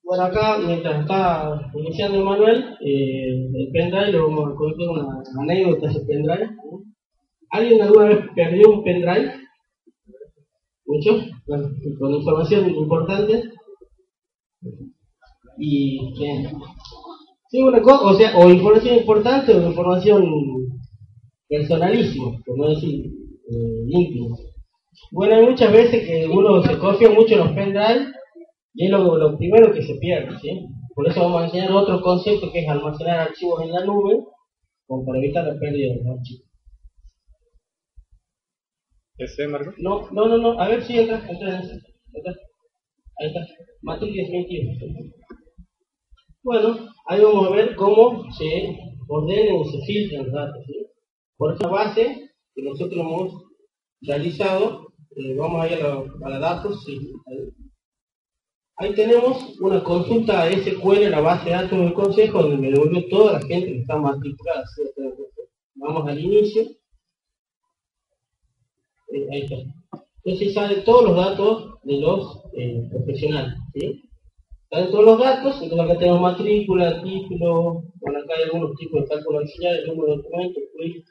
Bueno, 0.04 0.24
acá, 0.24 0.58
mientras 0.58 1.00
está 1.00 1.70
iniciando 1.74 2.18
el 2.18 2.24
manual, 2.24 2.76
eh, 2.82 3.48
el 3.54 3.70
pendrive, 3.72 4.12
le 4.12 4.20
vamos 4.20 4.52
a 4.52 4.54
contar 4.54 4.88
una 4.88 5.22
anécdota 5.40 5.88
de 5.88 6.00
pendrive. 6.00 6.50
¿Alguien 7.50 7.80
alguna 7.80 8.08
vez 8.08 8.18
perdió 8.34 8.68
un 8.68 8.84
pendrive? 8.84 9.32
¿Muchos? 10.84 11.24
Bueno, 11.46 11.70
con 11.98 12.10
información 12.12 12.68
importante. 12.68 13.50
Y 15.56 16.12
que... 16.18 16.50
Sí, 17.48 17.62
una 17.62 17.80
cosa, 17.80 18.02
o 18.02 18.14
sea, 18.14 18.36
o 18.36 18.50
información 18.50 18.96
importante 18.96 19.54
o 19.54 19.70
información 19.70 20.22
personalísima, 21.48 22.32
por 22.44 22.58
no 22.58 22.68
decir 22.68 23.06
eh, 23.06 23.84
íntima. 23.86 24.36
Bueno, 25.12 25.36
hay 25.36 25.46
muchas 25.46 25.72
veces 25.72 26.06
que 26.06 26.26
uno 26.26 26.62
se 26.62 26.76
confía 26.78 27.08
mucho 27.08 27.34
en 27.34 27.40
los 27.40 27.52
pendrive 27.52 28.12
y 28.74 28.86
es 28.86 28.90
lo, 28.90 29.16
lo, 29.16 29.38
primero 29.38 29.72
que 29.72 29.82
se 29.82 29.94
pierde, 29.94 30.36
¿sí? 30.40 30.66
Por 30.94 31.08
eso 31.08 31.20
vamos 31.20 31.42
a 31.42 31.44
enseñar 31.46 31.72
otro 31.72 32.00
concepto 32.02 32.50
que 32.50 32.60
es 32.60 32.68
almacenar 32.68 33.20
archivos 33.20 33.62
en 33.62 33.72
la 33.72 33.84
nube, 33.84 34.24
como 34.86 35.06
para 35.06 35.18
evitar 35.18 35.46
la 35.46 35.58
pérdida 35.58 35.94
de 35.94 36.02
los 36.02 36.18
archivos. 36.18 36.48
¿Ese, 39.16 39.46
Marco? 39.46 39.72
No, 39.78 40.10
no, 40.10 40.26
no, 40.26 40.38
no, 40.38 40.60
a 40.60 40.68
ver 40.68 40.82
si 40.82 40.98
entra, 40.98 41.18
entra, 41.18 41.60
entra. 41.60 42.34
Ahí 43.20 43.28
está, 43.28 43.46
matriz 43.82 44.12
definitiva. 44.12 44.72
Bueno, 46.42 46.76
ahí 47.06 47.22
vamos 47.22 47.46
a 47.46 47.50
ver 47.50 47.76
cómo 47.76 48.24
se 48.32 48.76
ordenan 49.08 49.56
o 49.56 49.64
se 49.66 49.78
filtran 49.86 50.24
los 50.24 50.34
datos, 50.34 50.64
¿sí? 50.66 50.86
Por 51.36 51.54
esa 51.54 51.68
base 51.68 52.30
que 52.54 52.62
nosotros 52.62 53.00
hemos 53.00 53.44
realizado, 54.00 54.88
eh, 55.16 55.34
vamos 55.36 55.62
a 55.62 55.68
ir 55.68 55.74
a 55.74 55.88
la, 55.88 56.04
a 56.24 56.28
la 56.28 56.38
datos, 56.40 56.84
sí, 56.84 56.98
ahí. 57.26 57.63
Ahí 58.76 58.92
tenemos 58.94 59.56
una 59.60 59.84
consulta 59.84 60.50
SQL, 60.50 61.08
la 61.08 61.20
base 61.20 61.44
de 61.44 61.54
datos 61.54 61.78
del 61.78 61.94
consejo, 61.94 62.42
donde 62.42 62.56
me 62.56 62.72
devolvió 62.72 63.06
toda 63.08 63.34
la 63.34 63.40
gente 63.40 63.72
que 63.72 63.78
está 63.78 63.96
matriculada. 63.96 64.64
Vamos 65.76 66.08
al 66.08 66.18
inicio. 66.18 66.62
Eh, 69.12 69.26
ahí 69.32 69.42
está. 69.42 69.56
Entonces 70.24 70.54
salen 70.54 70.84
todos 70.84 71.04
los 71.04 71.16
datos 71.16 71.74
de 71.84 72.00
los 72.00 72.42
eh, 72.54 72.88
profesionales. 72.90 73.54
¿sí? 73.74 74.02
Salen 74.70 74.90
todos 74.90 75.04
los 75.04 75.18
datos, 75.20 75.62
entonces 75.62 75.90
acá 75.90 75.98
tenemos 75.98 76.20
matrícula, 76.20 77.00
título, 77.02 77.84
bueno 78.00 78.18
acá 78.18 78.34
hay 78.36 78.44
algunos 78.44 78.74
tipos 78.76 79.02
de 79.02 79.08
cálculo 79.08 79.38
auxiliar, 79.38 79.76
el 79.76 79.86
número 79.86 80.16
de 80.16 80.22
documento, 80.22 80.60
quiz, 80.76 81.04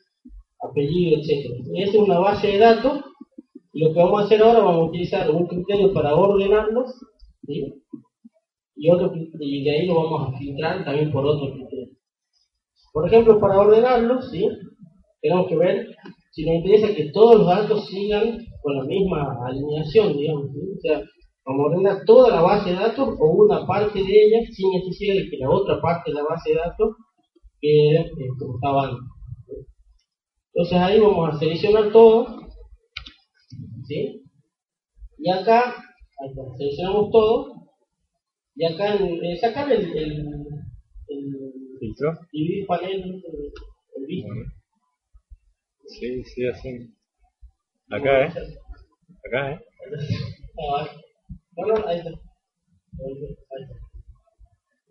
apellido, 0.63 1.21
etc. 1.21 1.65
Esa 1.75 1.91
es 1.91 1.95
una 1.95 2.19
base 2.19 2.47
de 2.47 2.57
datos. 2.57 3.05
Y 3.71 3.85
lo 3.85 3.93
que 3.93 3.99
vamos 3.99 4.21
a 4.21 4.25
hacer 4.25 4.41
ahora, 4.41 4.59
vamos 4.59 4.81
a 4.81 4.89
utilizar 4.89 5.31
un 5.31 5.47
criterio 5.47 5.93
para 5.93 6.13
ordenarlos 6.13 6.93
Y, 7.45 8.89
otro, 8.89 9.13
y 9.15 9.63
de 9.63 9.71
ahí 9.71 9.87
lo 9.87 9.95
vamos 9.95 10.33
a 10.33 10.37
filtrar 10.37 10.83
también 10.83 11.11
por 11.11 11.25
otro 11.25 11.53
criterio. 11.53 11.89
Por 12.91 13.07
ejemplo, 13.07 13.39
para 13.39 13.59
ordenarlos, 13.59 14.29
¿sí? 14.31 14.47
tenemos 15.23 15.47
que 15.47 15.55
ver 15.55 15.95
si 16.31 16.45
nos 16.45 16.55
interesa 16.55 16.93
que 16.93 17.11
todos 17.11 17.39
los 17.39 17.47
datos 17.47 17.87
sigan 17.87 18.45
con 18.61 18.77
la 18.77 18.83
misma 18.83 19.37
alineación, 19.47 20.17
digamos. 20.17 20.45
O 20.45 20.81
sea, 20.81 21.01
vamos 21.45 21.61
a 21.61 21.69
ordenar 21.69 22.05
toda 22.05 22.35
la 22.35 22.41
base 22.41 22.71
de 22.71 22.75
datos 22.75 23.15
o 23.19 23.25
una 23.31 23.65
parte 23.65 23.99
de 23.99 24.05
ella 24.05 24.45
sin 24.51 24.71
necesidad 24.71 25.15
de 25.15 25.29
que 25.29 25.37
la 25.37 25.49
otra 25.49 25.79
parte 25.81 26.11
de 26.11 26.15
la 26.15 26.23
base 26.23 26.49
de 26.49 26.55
datos 26.55 26.95
quede 27.61 27.99
eh, 28.01 28.11
como 28.37 28.55
estaba 28.55 28.83
antes. 28.89 29.09
Entonces 30.53 30.77
ahí 30.77 30.99
vamos 30.99 31.33
a 31.33 31.39
seleccionar 31.39 31.91
todo, 31.91 32.27
¿sí? 33.87 34.23
Y 35.17 35.29
acá 35.31 35.73
Ahí 36.19 36.29
está, 36.29 36.41
seleccionamos 36.57 37.11
todo. 37.11 37.53
Y 38.55 38.65
acá 38.65 38.95
en, 38.95 39.23
en 39.23 39.37
sacar 39.37 39.71
el, 39.71 39.97
el, 39.97 40.11
el 41.07 41.77
¿Filtro? 41.79 42.13
dividir 42.31 42.67
panel, 42.67 43.01
el, 43.01 44.05
visto. 44.05 44.27
Bueno. 44.27 44.51
Sí, 45.87 46.23
sí, 46.23 46.47
así. 46.47 46.69
Acá, 47.89 48.25
¿eh? 48.25 48.33
Acá, 49.27 49.51
¿eh? 49.51 49.59
No, 50.55 51.67
no, 51.67 51.87
ahí 51.87 51.97
está. 51.97 52.09
Ahí 52.09 53.13
está. 53.29 53.83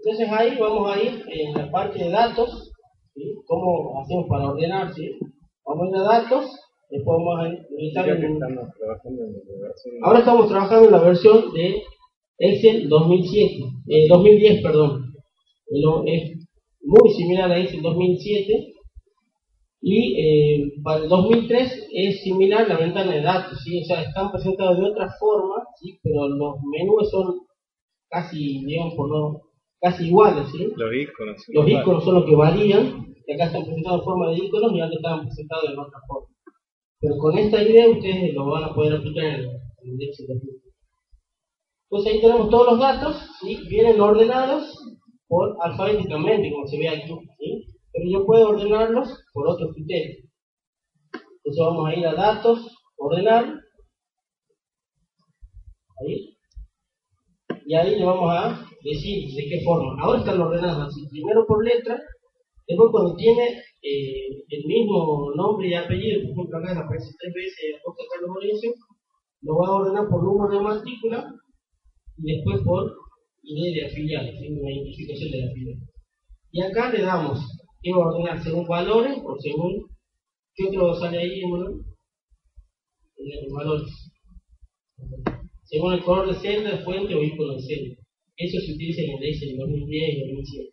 Entonces 0.04 0.28
ahí 0.32 0.58
vamos 0.58 0.90
a 0.90 1.00
ir 1.00 1.24
en 1.28 1.54
la 1.54 1.70
parte 1.70 2.00
de 2.00 2.10
datos, 2.10 2.72
¿sí? 3.14 3.22
¿Cómo 3.46 4.00
hacemos 4.00 4.26
para 4.28 4.48
ordenar? 4.48 4.92
¿sí? 4.92 5.16
Vamos 5.64 5.86
a 5.86 5.90
ir 5.90 5.96
a 5.96 6.20
datos, 6.20 6.50
después 6.92 7.18
vamos 7.18 7.40
a 7.40 8.04
que 8.04 8.10
en... 8.10 8.24
en 8.24 8.58
Ahora 10.02 10.18
estamos 10.20 10.48
trabajando 10.48 10.86
en 10.86 10.92
la 10.92 11.00
versión 11.00 11.52
de 11.54 11.82
Excel 12.38 12.88
2007, 12.88 13.64
eh, 13.88 14.06
2010, 14.08 14.62
perdón. 14.62 15.12
Es 16.06 16.48
muy 16.82 17.10
similar 17.10 17.50
a 17.50 17.58
Excel 17.58 17.82
2007 17.82 18.72
y 19.80 20.20
eh, 20.20 20.72
para 20.84 21.02
el 21.02 21.08
2003 21.08 21.88
es 21.92 22.22
similar 22.22 22.68
la 22.68 22.76
ventana 22.76 23.12
de 23.12 23.22
datos, 23.22 23.58
¿sí? 23.64 23.82
o 23.82 23.84
sea, 23.84 24.02
están 24.02 24.30
presentados 24.30 24.78
de 24.78 24.84
otra 24.84 25.08
forma, 25.18 25.56
¿sí? 25.80 25.98
pero 26.02 26.28
los 26.28 26.54
menús 26.70 27.10
son 27.10 27.40
casi, 28.08 28.64
digamos, 28.64 28.94
por 28.94 29.10
no, 29.10 29.40
casi 29.80 30.06
iguales. 30.06 30.46
¿sí? 30.52 30.68
Los 30.76 30.94
iconos. 30.94 31.44
Los 31.48 31.68
iconos 31.68 32.04
son 32.04 32.14
los 32.14 32.26
que 32.26 32.36
varían, 32.36 33.12
y 33.26 33.32
acá 33.32 33.46
están 33.46 33.64
presentados 33.64 34.00
en 34.00 34.04
forma 34.04 34.30
de 34.30 34.36
iconos 34.36 34.72
y 34.72 34.80
antes 34.80 34.98
estaban 34.98 35.26
presentados 35.26 35.70
de 35.70 35.78
otra 35.78 36.00
forma. 36.06 36.31
Pero 37.02 37.18
con 37.18 37.36
esta 37.36 37.60
idea 37.60 37.88
ustedes 37.88 38.32
lo 38.32 38.46
van 38.46 38.62
a 38.62 38.74
poder 38.74 38.94
aplicar 38.94 39.24
en 39.24 39.40
el, 39.40 40.02
Excel 40.02 40.28
2003. 40.28 40.74
Entonces 41.90 42.12
ahí 42.12 42.20
tenemos 42.20 42.48
todos 42.48 42.66
los 42.68 42.78
datos, 42.78 43.16
¿sí? 43.40 43.58
vienen 43.68 44.00
ordenados 44.00 44.72
por 45.26 45.56
alfabéticamente, 45.60 46.52
como 46.52 46.66
se 46.68 46.78
ve 46.78 46.88
aquí. 46.88 47.12
pero 47.92 48.04
yo 48.08 48.24
puedo 48.24 48.50
ordenarlos 48.50 49.08
por 49.32 49.48
otros 49.48 49.74
criterios. 49.74 50.28
Entonces 51.12 51.64
vamos 51.66 51.88
a 51.88 51.94
ir 51.96 52.06
a 52.06 52.14
datos, 52.14 52.72
ordenar, 52.96 53.52
ahí, 56.00 56.36
y 57.66 57.74
ahí 57.74 57.98
le 57.98 58.04
vamos 58.04 58.30
a 58.30 58.64
decir 58.84 59.34
de 59.34 59.48
qué 59.48 59.60
forma. 59.64 60.00
Ahora 60.00 60.20
están 60.20 60.40
ordenados 60.40 60.86
así, 60.86 61.08
primero 61.10 61.44
por 61.48 61.64
letra, 61.64 62.00
después 62.72 62.90
cuando 62.90 63.14
tiene 63.16 63.60
eh, 63.82 64.44
el 64.48 64.64
mismo 64.64 65.32
nombre 65.36 65.68
y 65.68 65.74
apellido, 65.74 66.22
por 66.22 66.32
ejemplo 66.32 66.58
acá 66.58 66.72
aparece 66.72 67.12
tres 67.20 67.34
veces 67.34 67.76
José 67.84 68.02
Carlos 68.08 68.30
Mauricio, 68.32 68.72
lo 69.42 69.56
va 69.58 69.66
a 69.68 69.76
ordenar 69.76 70.08
por 70.08 70.24
número 70.24 70.56
de 70.56 70.64
matrícula 70.64 71.28
y 72.16 72.36
después 72.36 72.62
por 72.64 72.90
ID 73.42 73.74
de 73.74 73.86
afiliado, 73.86 74.28
una 74.28 74.72
identificación 74.72 75.30
de 75.30 75.38
la 75.38 75.50
afiliado. 75.50 75.80
Y 76.52 76.60
acá 76.62 76.92
le 76.92 77.02
damos 77.02 77.40
¿Qué 77.82 77.90
va 77.92 78.04
a 78.04 78.08
ordenar? 78.08 78.42
¿Según 78.42 78.66
valores 78.66 79.18
o 79.24 79.36
según 79.40 79.88
qué 80.54 80.68
otro 80.68 80.94
sale 80.94 81.18
ahí, 81.18 81.40
en 81.40 81.50
valores? 83.52 84.12
Según 85.64 85.94
el 85.94 86.04
color 86.04 86.28
de 86.28 86.40
celda, 86.40 86.84
fuente 86.84 87.14
o 87.14 87.22
icono 87.22 87.54
de 87.54 87.62
celda. 87.62 87.96
Eso 88.36 88.60
se 88.60 88.72
utiliza 88.74 89.02
en 89.02 89.10
el 89.18 89.24
Excel 89.24 89.56
2010 89.56 90.14
y 90.14 90.20
2007. 90.20 90.71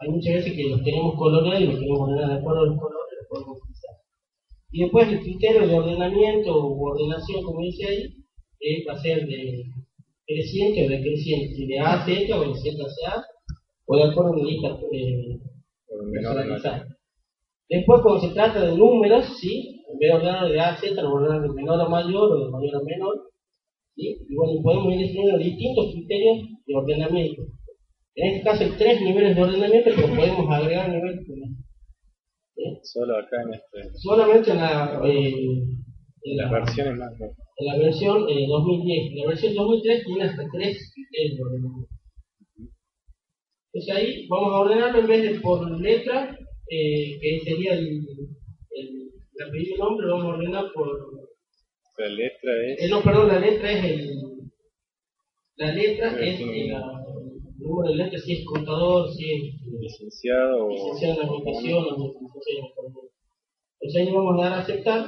Hay 0.00 0.10
muchas 0.10 0.34
veces 0.34 0.52
que 0.54 0.68
los 0.68 0.82
tenemos 0.82 1.14
coloreados 1.16 1.60
y 1.60 1.66
los 1.66 1.78
queremos 1.78 2.00
ordenar 2.00 2.30
de 2.30 2.38
acuerdo 2.38 2.60
a 2.60 2.66
los 2.66 2.78
colores, 2.78 3.18
los 3.18 3.28
podemos 3.28 3.58
utilizar. 3.58 3.94
Y 4.70 4.82
después 4.82 5.08
el 5.08 5.20
criterio 5.20 5.66
de 5.66 5.74
ordenamiento 5.74 6.54
o 6.54 6.90
ordenación, 6.92 7.42
como 7.42 7.60
dice 7.60 7.86
ahí, 7.86 8.02
eh, 8.60 8.84
va 8.88 8.92
a 8.94 9.02
ser 9.02 9.26
de 9.26 9.64
creciente 10.26 10.86
o 10.86 10.88
decreciente, 10.88 11.66
de 11.66 11.78
A 11.78 11.94
a 11.94 12.04
Z 12.04 12.38
o 12.38 12.48
de 12.48 12.54
Z 12.54 12.84
a 12.84 13.18
A, 13.18 13.24
o 13.86 13.96
de 13.96 14.04
acuerdo 14.04 14.34
a 14.34 14.36
la 14.36 14.44
lista 14.44 14.78
eh, 14.92 15.40
Después, 17.70 18.00
cuando 18.02 18.20
se 18.20 18.34
trata 18.34 18.60
de 18.60 18.76
números, 18.76 19.24
¿sí? 19.40 19.82
en 19.90 19.98
vez 19.98 20.10
de 20.10 20.16
ordenar 20.16 20.48
de 20.48 20.60
A 20.60 20.68
a 20.70 20.76
Z, 20.76 21.02
lo 21.02 21.12
ordenar 21.12 21.42
de 21.42 21.48
menor 21.48 21.80
a 21.80 21.88
mayor 21.88 22.32
o 22.32 22.44
de 22.44 22.50
mayor 22.50 22.76
a 22.76 22.84
menor. 22.84 23.30
¿sí? 23.96 24.16
Y 24.28 24.34
bueno, 24.34 24.62
podemos 24.62 24.92
ir 24.94 25.00
definiendo 25.00 25.38
distintos 25.38 25.92
criterios 25.92 26.38
de 26.66 26.74
ordenamiento. 26.74 27.42
En 28.20 28.34
este 28.34 28.44
caso 28.44 28.64
hay 28.64 28.70
tres 28.76 29.00
niveles 29.00 29.36
de 29.36 29.42
ordenamiento, 29.42 29.90
pero 29.94 30.08
podemos 30.08 30.50
agregar 30.50 30.88
niveles. 30.88 31.24
¿sí? 31.24 32.62
Solo 32.82 33.16
acá 33.16 33.36
en 33.42 33.54
este. 33.54 33.94
Solamente 33.94 34.50
en 34.50 34.56
la. 34.56 35.00
Eh, 35.04 35.32
en 36.24 36.36
las 36.36 36.50
versiones 36.50 36.98
más. 36.98 37.12
En 37.20 37.66
la 37.66 37.78
versión 37.78 38.28
eh, 38.28 38.46
2010. 38.48 39.14
La 39.14 39.28
versión 39.28 39.54
2003 39.54 40.04
tiene 40.04 40.24
hasta 40.24 40.42
tres 40.52 40.92
criterios 40.92 41.36
de 41.36 41.42
ordenamiento. 41.44 41.98
Entonces 43.72 43.94
ahí 43.94 44.26
vamos 44.28 44.52
a 44.52 44.58
ordenarlo 44.60 44.98
en 44.98 45.06
vez 45.06 45.22
de 45.22 45.40
por 45.40 45.80
letra, 45.80 46.36
eh, 46.70 47.18
que 47.20 47.40
sería 47.44 47.74
el, 47.74 47.86
el, 47.86 49.10
el 49.34 49.48
apellido 49.48 49.76
nombre, 49.76 50.06
lo 50.06 50.16
vamos 50.16 50.32
a 50.32 50.36
ordenar 50.38 50.64
por... 50.74 50.88
La 51.98 52.08
letra 52.08 52.66
es... 52.66 52.82
Eh, 52.82 52.88
no, 52.88 53.02
perdón, 53.02 53.28
la 53.28 53.38
letra 53.38 53.70
es 53.70 53.84
el... 53.84 54.10
La 55.56 55.72
letra 55.72 56.18
es 56.20 56.40
el, 56.40 56.72
número 57.58 57.90
de 57.90 57.96
letra, 57.96 58.18
si 58.18 58.32
es 58.32 58.46
contador, 58.46 59.10
si 59.12 59.32
es... 59.32 59.54
Licenciado 59.80 60.66
o... 60.66 60.70
Licenciado 60.70 61.22
en 61.22 61.28
administración 61.28 61.84
o 61.84 61.90
administración 61.92 62.66
Entonces 63.80 64.08
ahí 64.08 64.14
vamos 64.14 64.38
a 64.38 64.44
dar 64.44 64.52
a 64.52 64.60
aceptar. 64.60 65.06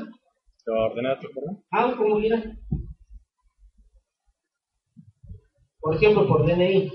¿Te 0.64 0.70
va 0.70 0.78
a 0.78 0.90
ordenar 0.90 1.18
forma? 1.32 1.58
Ah, 1.70 1.94
como 1.96 2.18
quieras. 2.18 2.44
Por 5.80 5.96
ejemplo, 5.96 6.28
por 6.28 6.46
DNI 6.46 6.90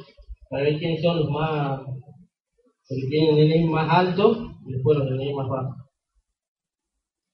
para 0.50 0.64
ver 0.64 0.78
quiénes 0.78 1.02
son 1.02 1.18
los 1.18 1.30
más, 1.30 1.82
los 1.82 3.00
que 3.02 3.08
tienen 3.08 3.38
el 3.38 3.50
DNI 3.50 3.70
más 3.70 3.90
alto 3.92 4.54
y 4.66 4.74
después 4.74 4.98
los 4.98 5.10
DNI 5.10 5.34
más 5.34 5.50
bajos. 5.50 5.76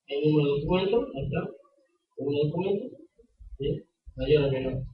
El 0.08 0.30
número 0.30 0.54
de 0.54 0.60
documento, 0.62 1.08
ahí 1.16 1.26
está, 1.26 1.40
el 2.18 2.26
número 2.26 2.44
de 2.44 2.50
documento, 2.50 2.98
¿sí? 3.58 3.84
mayor 4.16 4.44
o 4.44 4.52
menor. 4.52 4.91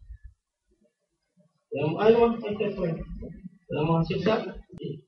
Le 1.77 1.83
damos, 1.83 2.03
ahí 2.03 2.13
está, 2.59 2.81
le 2.81 3.75
damos 3.75 3.97
a 3.97 3.99
aceptar, 4.01 4.57
¿sí? 4.79 5.03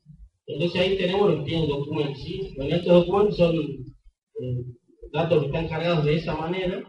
Entonces 0.46 0.82
ahí 0.82 0.98
tenemos 0.98 1.32
lo 1.32 1.40
que 1.40 1.50
tienen 1.50 1.68
documentos, 1.68 2.22
¿sí? 2.22 2.54
Bueno, 2.58 2.76
estos 2.76 2.94
documentos 2.94 3.38
son 3.38 3.56
eh, 3.56 4.66
datos 5.12 5.40
que 5.40 5.46
están 5.48 5.68
cargados 5.68 6.06
de 6.06 6.16
esa 6.16 6.36
manera, 6.36 6.84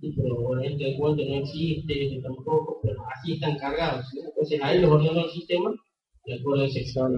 Sí, 0.00 0.14
pero 0.16 0.36
bueno, 0.36 0.62
este 0.62 0.92
documento 0.92 1.24
no 1.28 1.38
existe, 1.40 2.20
tampoco, 2.22 2.80
pero 2.84 3.02
así 3.12 3.32
están 3.32 3.58
cargados. 3.58 4.06
Entonces 4.14 4.60
ahí 4.62 4.80
los 4.80 4.92
ordenó 4.92 5.24
el 5.24 5.30
sistema 5.30 5.74
de 6.24 6.34
acuerdo 6.34 6.62
a 6.62 6.66
ese 6.66 6.86
Son 6.86 7.12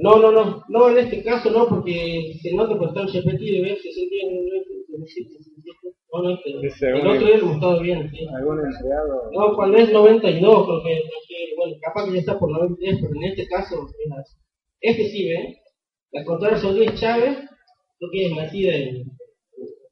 No, 0.00 0.20
no, 0.20 0.30
no, 0.30 0.62
no, 0.68 0.90
en 0.90 0.98
este 0.98 1.24
caso 1.24 1.50
no, 1.50 1.68
porque 1.68 2.38
se 2.40 2.54
nota 2.54 2.78
que 2.78 2.84
están 2.84 3.08
repetidos, 3.08 3.62
¿ves? 3.62 3.82
61, 3.82 4.38
67, 4.88 5.28
67. 5.28 5.83
No, 6.14 6.22
no, 6.22 6.30
este, 6.62 6.90
el 6.90 7.06
otro 7.06 7.26
día 7.26 7.38
lo 7.38 7.52
estado 7.52 7.80
bien. 7.80 8.08
¿sí? 8.08 8.24
¿Algún 8.36 8.60
empleado? 8.60 9.30
No, 9.32 9.56
cuando 9.56 9.78
es 9.78 9.90
92, 9.90 10.64
creo 10.64 10.82
que, 10.84 11.02
bueno, 11.56 11.74
capaz 11.82 12.04
que 12.04 12.12
ya 12.12 12.18
está 12.20 12.38
por 12.38 12.52
93, 12.52 12.98
pero 13.00 13.14
en 13.16 13.24
este 13.24 13.48
caso 13.48 13.74
es 13.88 14.12
así. 14.12 14.36
Este 14.80 15.08
sí, 15.08 15.28
¿ven? 15.28 15.56
La 16.12 16.24
contadora 16.24 16.56
Solís 16.56 16.94
Chávez, 16.94 17.36
creo 17.98 18.10
que 18.12 18.26
es 18.26 18.36
nacida 18.36 18.76
en, 18.76 19.10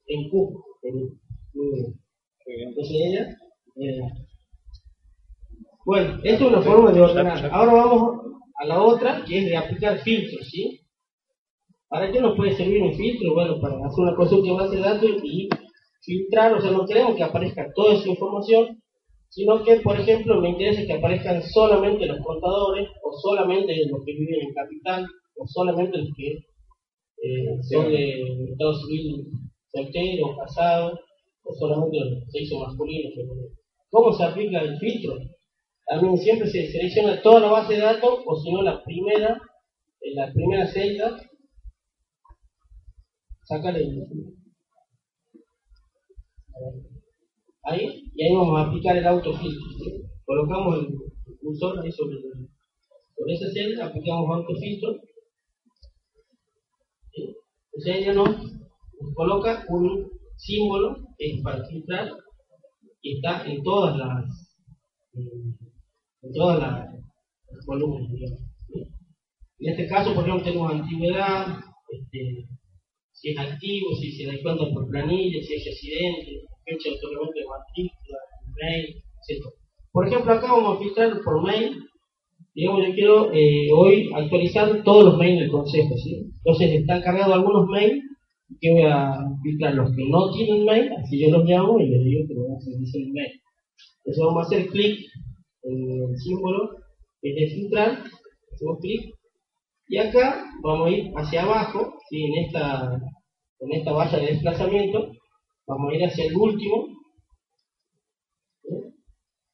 en 0.07 0.31
Cusco. 0.31 0.65
Entonces 2.45 2.97
ella. 3.05 3.37
Eh, 3.77 4.01
bueno, 5.85 6.21
esto 6.23 6.45
es 6.45 6.51
una 6.53 6.63
forma 6.63 6.93
de 6.93 7.01
ordenar. 7.01 7.51
Ahora 7.53 7.73
vamos 7.73 8.21
a 8.61 8.67
la 8.67 8.81
otra, 8.81 9.25
que 9.27 9.39
es 9.39 9.45
de 9.47 9.57
aplicar 9.57 9.99
filtros, 9.99 10.49
¿sí? 10.49 10.87
¿Para 11.89 12.13
qué 12.13 12.21
nos 12.21 12.37
puede 12.37 12.57
servir 12.57 12.81
un 12.81 12.95
filtro? 12.95 13.35
Bueno, 13.35 13.61
para 13.61 13.75
hacer 13.75 14.05
una 14.05 14.15
consulta 14.15 14.53
base 14.53 14.77
de 14.77 14.83
datos 14.83 15.11
y 15.25 15.49
filtrar, 16.03 16.53
o 16.53 16.61
sea, 16.61 16.71
no 16.71 16.85
queremos 16.87 17.17
que 17.17 17.23
aparezca 17.23 17.73
toda 17.75 17.95
esa 17.95 18.09
información, 18.09 18.83
sino 19.29 19.65
que, 19.65 19.77
por 19.81 19.99
ejemplo, 19.99 20.41
me 20.41 20.51
interesa 20.51 20.85
que 20.85 20.93
aparezcan 20.93 21.43
solamente 21.43 22.07
los 22.07 22.19
contadores, 22.21 22.89
o 23.03 23.13
solamente 23.19 23.75
los 23.87 24.05
que 24.05 24.13
viven 24.13 24.49
en 24.49 24.55
capital, 24.55 25.07
o 25.37 25.47
solamente 25.47 25.99
los 25.99 26.09
que 26.17 26.33
eh, 27.25 27.63
son 27.71 27.91
de 27.91 28.21
Estado 28.51 28.75
Civil 28.75 29.27
soltero, 29.73 30.37
casado, 30.37 31.01
o 31.45 31.55
solamente 31.55 31.99
los 31.99 32.31
sexo 32.31 32.59
masculino. 32.59 33.11
¿Cómo 33.91 34.13
se 34.13 34.25
aplica 34.25 34.61
el 34.61 34.79
filtro? 34.79 35.17
También 35.87 36.17
siempre 36.19 36.49
se 36.49 36.71
selecciona 36.71 37.23
toda 37.23 37.41
la 37.41 37.51
base 37.51 37.75
de 37.75 37.81
datos, 37.81 38.21
o 38.27 38.37
si 38.37 38.53
no 38.53 38.63
la 38.63 38.83
primera, 38.85 39.41
en 40.01 40.15
la 40.15 40.33
primera 40.33 40.67
celda, 40.67 41.19
sácale 43.45 43.87
ahí, 47.65 48.11
y 48.15 48.23
ahí 48.25 48.35
vamos 48.35 48.59
a 48.59 48.69
aplicar 48.69 48.97
el 48.97 49.07
autofiltro. 49.07 49.67
Colocamos 50.25 50.79
el 50.79 51.39
cursor 51.41 51.81
ahí 51.81 51.93
sobre, 51.93 52.17
sobre 53.17 53.35
esa 53.35 53.51
celda, 53.53 53.87
aplicamos 53.87 54.31
autofiltro. 54.31 54.97
Entonces 57.75 58.03
ella 58.03 58.13
no 58.15 58.25
coloca 59.15 59.65
un 59.69 60.11
símbolo 60.37 60.97
para 61.43 61.65
filtrar 61.67 62.11
y 63.03 63.17
está 63.17 63.45
en 63.47 63.63
todas 63.63 63.97
las 63.97 64.57
en 65.15 66.33
todas 66.33 66.59
las, 66.61 66.89
columnas 67.67 68.11
en 69.59 69.71
este 69.71 69.87
caso 69.87 70.15
por 70.15 70.25
ejemplo 70.25 70.45
tenemos 70.45 70.73
antigüedad 70.73 71.47
este, 71.91 72.49
si 73.23 73.31
es 73.31 73.39
activo, 73.39 73.95
si 74.01 74.11
se 74.11 74.27
da 74.27 74.33
cuenta 74.43 74.65
por 74.75 74.89
planilla, 74.89 75.41
si 75.41 75.55
es 75.55 75.67
accidente, 75.69 76.43
fecha 76.65 76.91
de 76.91 76.97
otorgamiento 76.97 77.39
de 77.39 77.47
matrícula, 77.47 78.19
mail, 78.61 78.87
etc. 79.29 79.45
Por 79.93 80.09
ejemplo, 80.09 80.33
acá 80.33 80.53
vamos 80.53 80.77
a 80.77 80.81
filtrar 80.81 81.21
por 81.25 81.43
mail. 81.47 81.79
Digamos, 82.53 82.85
yo 82.85 82.95
quiero 82.95 83.33
eh, 83.33 83.69
hoy 83.73 84.11
actualizar 84.13 84.83
todos 84.83 85.05
los 85.05 85.19
mails 85.19 85.39
del 85.39 85.51
consejo. 85.53 85.97
¿sí? 85.97 86.33
Entonces, 86.45 86.81
están 86.81 87.01
cargados 87.01 87.35
algunos 87.35 87.69
mails 87.69 88.03
que 88.61 88.73
voy 88.73 88.83
a 88.83 89.15
filtrar 89.45 89.75
los 89.75 89.95
que 89.95 90.05
no 90.09 90.33
tienen 90.33 90.65
mail, 90.65 90.91
así 90.99 91.21
yo 91.21 91.31
los 91.31 91.45
llamo 91.45 91.79
y 91.79 91.89
les 91.89 92.05
digo 92.05 92.27
que 92.27 92.35
voy 92.35 92.51
a 92.51 92.57
hacer 92.57 92.75
el 92.75 93.13
mail. 93.13 93.41
Entonces 93.99 94.25
vamos 94.25 94.43
a 94.43 94.47
hacer 94.47 94.67
clic 94.67 94.99
en 95.63 96.11
el 96.11 96.19
símbolo 96.19 96.71
que 97.21 97.35
de 97.35 97.47
filtrar, 97.47 97.99
hacemos 98.53 98.79
clic, 98.81 99.15
y 99.93 99.99
acá 99.99 100.45
vamos 100.63 100.87
a 100.87 100.91
ir 100.91 101.13
hacia 101.15 101.43
abajo, 101.43 101.99
¿sí? 102.09 102.25
en, 102.25 102.45
esta, 102.47 102.99
en 103.63 103.79
esta 103.79 103.93
valla 103.93 104.19
de 104.19 104.27
desplazamiento, 104.27 105.13
vamos 105.67 105.93
a 105.93 105.95
ir 105.95 106.05
hacia 106.05 106.25
el 106.27 106.37
último, 106.37 106.89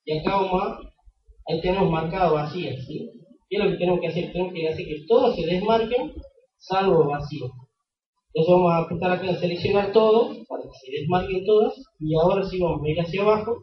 y 0.04 0.18
acá 0.18 0.36
vamos 0.36 0.62
a, 0.62 0.78
ahí 1.48 1.60
tenemos 1.60 1.90
marcado 1.90 2.34
vacías, 2.34 2.76
¿sí? 2.86 3.10
¿Qué 3.48 3.56
es 3.56 3.64
lo 3.64 3.70
que 3.70 3.76
tenemos 3.76 4.00
que 4.00 4.08
hacer? 4.08 4.32
Tenemos 4.32 4.54
que 4.54 4.68
hacer 4.68 4.86
que 4.86 5.04
todos 5.06 5.36
se 5.36 5.46
desmarquen, 5.46 6.14
salvo 6.56 7.06
vacío. 7.08 7.46
Entonces 8.32 8.54
vamos 8.54 8.72
a 8.72 8.78
apuntar 8.78 9.12
acá 9.12 9.28
en 9.28 9.38
seleccionar 9.38 9.92
todo, 9.92 10.28
para 10.48 10.62
que 10.62 10.68
se 10.80 11.00
desmarquen 11.00 11.44
todas, 11.44 11.74
y 11.98 12.14
ahora 12.14 12.48
sí 12.48 12.58
vamos 12.58 12.82
a 12.82 12.88
ir 12.88 13.00
hacia 13.00 13.22
abajo, 13.22 13.56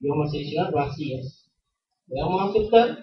y 0.00 0.08
vamos 0.08 0.28
a 0.28 0.30
seleccionar 0.30 0.72
vacías. 0.72 1.50
Le 2.06 2.20
damos 2.20 2.40
a 2.40 2.44
aceptar, 2.46 2.98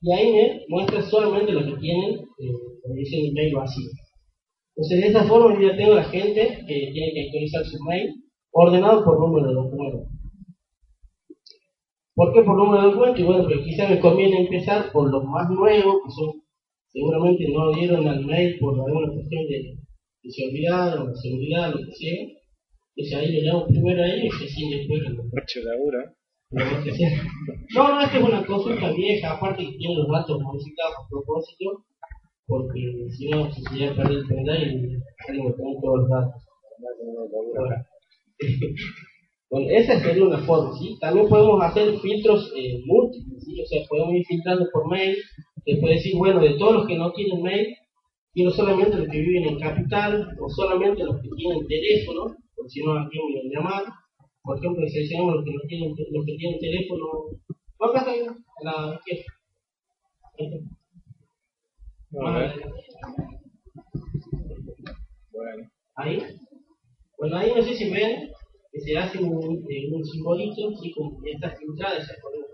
y 0.00 0.12
ahí 0.12 0.32
me 0.32 0.64
muestra 0.68 1.02
solamente 1.02 1.52
lo 1.52 1.64
que 1.64 1.80
tienen, 1.80 2.20
eh, 2.20 2.94
dice 2.94 3.20
el 3.20 3.32
mail 3.32 3.54
vacío. 3.54 3.90
Entonces 4.76 5.00
de 5.00 5.06
esta 5.06 5.24
forma 5.24 5.54
yo 5.54 5.68
ya 5.68 5.76
tengo 5.76 5.94
la 5.94 6.04
gente 6.04 6.64
que 6.66 6.90
tiene 6.92 7.12
que 7.14 7.26
actualizar 7.26 7.64
su 7.64 7.78
mail, 7.84 8.12
ordenado 8.50 9.04
por 9.04 9.20
número 9.20 9.48
de 9.48 9.54
documento. 9.54 10.08
¿Por 12.14 12.32
qué 12.32 12.42
por 12.42 12.56
número 12.56 12.82
de 12.82 12.88
documento? 12.88 13.20
Y 13.20 13.24
bueno, 13.24 13.42
porque 13.44 13.64
quizá 13.64 13.88
me 13.88 14.00
conviene 14.00 14.40
empezar 14.40 14.90
por 14.92 15.10
los 15.10 15.24
más 15.24 15.48
nuevos, 15.50 15.96
que 16.04 16.10
son, 16.10 16.42
seguramente 16.88 17.44
no 17.52 17.72
dieron 17.72 18.08
al 18.08 18.24
mail 18.24 18.58
por 18.58 18.74
alguna 18.74 19.12
cuestión 19.12 19.46
de, 19.46 19.76
de 20.22 20.30
seguridad 20.30 21.00
o 21.00 21.06
de 21.06 21.16
seguridad, 21.16 21.70
lo 21.70 21.78
que 21.78 21.92
sea. 21.92 22.26
Entonces 22.96 23.18
ahí 23.18 23.32
le 23.32 23.42
llamo 23.42 23.66
primero 23.66 24.02
a 24.02 24.08
ellos 24.08 24.34
y 24.40 24.44
así 24.44 24.70
después 24.70 25.02
lo 25.02 25.24
lo 26.50 26.84
que 26.84 26.92
sea. 26.92 27.10
No, 27.74 27.88
no, 27.88 28.00
esta 28.02 28.18
es 28.18 28.24
una 28.24 28.46
consulta 28.46 28.92
vieja, 28.92 29.32
aparte 29.32 29.64
que 29.64 29.76
tiene 29.76 29.96
los 29.96 30.08
datos 30.08 30.40
modificados 30.40 30.94
a 30.94 31.08
propósito, 31.08 31.84
porque 32.46 33.08
si 33.10 33.28
no, 33.28 33.50
se 33.52 33.62
sería 33.62 33.94
perder 33.94 34.18
el 34.18 34.26
pendrive 34.26 34.72
y 34.72 35.02
alguien 35.28 35.46
me 35.46 35.52
pone 35.52 35.76
todos 35.80 36.00
los 36.00 36.08
datos. 36.08 36.42
Bueno, 39.50 39.70
esa 39.70 40.00
sería 40.00 40.24
una 40.24 40.38
forma, 40.38 40.76
¿sí? 40.76 40.98
También 41.00 41.28
podemos 41.28 41.62
hacer 41.62 41.96
filtros 42.00 42.52
eh, 42.56 42.82
múltiples, 42.86 43.44
¿sí? 43.44 43.60
O 43.60 43.66
sea, 43.66 43.86
podemos 43.88 44.14
ir 44.14 44.24
filtrando 44.26 44.66
por 44.72 44.90
mail, 44.90 45.16
después 45.64 45.94
decir, 45.94 46.16
bueno, 46.16 46.40
de 46.40 46.54
todos 46.58 46.74
los 46.74 46.86
que 46.88 46.96
no 46.96 47.12
tienen 47.12 47.40
mail, 47.40 47.68
quiero 48.32 48.50
solamente 48.50 48.96
los 48.96 49.06
que 49.06 49.20
viven 49.20 49.44
en 49.44 49.60
capital, 49.60 50.26
o 50.40 50.48
solamente 50.48 51.04
los 51.04 51.20
que 51.22 51.28
tienen 51.36 51.64
teléfono, 51.68 52.34
porque 52.56 52.70
si 52.70 52.82
no, 52.82 52.98
aquí 52.98 53.16
me 53.16 53.38
van 53.38 53.46
a 53.46 53.54
llamar. 53.54 53.84
Por 54.42 54.58
ejemplo, 54.58 54.84
seleccionamos 54.88 55.36
los 55.36 55.44
que 55.44 55.52
no 55.52 55.60
tienen, 55.68 55.94
los 56.10 56.26
que 56.26 56.36
tienen 56.36 56.58
teléfono. 56.58 57.06
Ahí, 58.06 58.20
en 58.20 58.34
la 58.64 59.00
izquierda. 59.06 59.34
Bueno. 62.14 62.52
Ahí. 65.96 66.22
Bueno, 67.18 67.36
ahí 67.36 67.52
no 67.54 67.62
sé 67.62 67.74
si 67.74 67.90
ven 67.90 68.30
que 68.72 68.80
se 68.80 68.96
hace 68.96 69.18
un, 69.18 69.64
eh, 69.70 69.88
un 69.92 70.04
simbolito, 70.04 70.70
así 70.70 70.92
como 70.92 71.18
esta 71.24 71.50
filtrada 71.56 71.98
esa 71.98 72.14
color. 72.20 72.46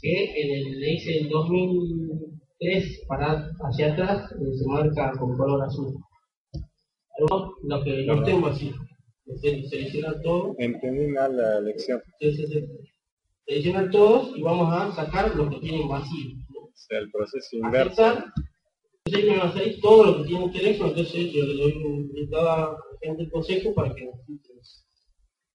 Que 0.00 0.42
en 0.42 0.54
el 0.54 0.80
le 0.80 0.92
hice 0.92 1.18
el 1.18 1.28
2003 1.28 3.04
para 3.08 3.50
hacia 3.60 3.92
atrás 3.92 4.30
eh, 4.32 4.56
se 4.56 4.66
marca 4.66 5.12
con 5.18 5.36
color 5.36 5.62
azul. 5.64 5.94
Lo 7.62 7.82
que 7.82 8.04
no 8.04 8.22
tengo 8.22 8.48
así. 8.48 8.72
Seleccionar 9.40 10.20
todo, 10.22 10.54
Entendí 10.58 11.06
mal 11.08 11.36
la 11.36 11.60
lección. 11.60 12.00
sí, 12.20 12.32
sí, 12.36 12.46
sí. 12.46 12.64
seleccionar 13.46 13.90
todos 13.90 14.36
y 14.36 14.42
vamos 14.42 14.72
a 14.72 14.92
sacar 14.92 15.34
los 15.34 15.48
que 15.50 15.60
tienen 15.60 15.88
vacío. 15.88 16.36
O 16.54 16.70
sea, 16.74 16.98
el 16.98 17.10
proceso 17.10 17.56
inverso. 17.56 18.04
aceptar. 18.04 18.32
Entonces 19.06 19.30
me 19.30 19.38
va 19.38 19.44
a 19.44 19.52
salir 19.52 19.80
todo 19.80 20.04
lo 20.04 20.16
que 20.18 20.28
tiene 20.28 20.48
teléfono, 20.50 20.90
entonces 20.90 21.32
yo 21.32 21.44
le 21.44 21.54
doy 21.54 21.72
un 21.84 22.34
a 22.34 22.42
la 22.42 22.76
gente 23.00 23.22
el 23.22 23.30
consejo 23.30 23.72
para 23.72 23.94
que 23.94 24.04
nos 24.04 24.26
filtren. 24.26 24.58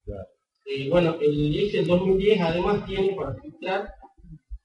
Claro. 0.06 0.28
Eh, 0.68 0.90
bueno, 0.90 1.18
el 1.20 1.60
Excel 1.60 1.86
2010 1.86 2.40
además 2.40 2.86
tiene 2.86 3.14
para 3.14 3.36
filtrar, 3.42 3.90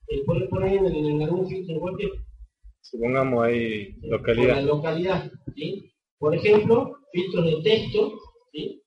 eh, 0.07 0.23
puede 0.25 0.47
poner 0.47 0.77
en, 0.77 0.95
en 0.95 1.21
algún 1.21 1.47
filtro 1.49 1.79
cualquier 1.81 2.11
Supongamos 2.79 3.43
ahí 3.43 3.91
por 3.99 4.09
la 4.09 4.17
localidad. 4.17 4.63
localidad, 4.63 5.31
¿sí? 5.53 5.91
Por 6.17 6.33
ejemplo, 6.33 6.95
filtros 7.11 7.45
de 7.45 7.61
texto, 7.63 8.13
¿sí? 8.53 8.81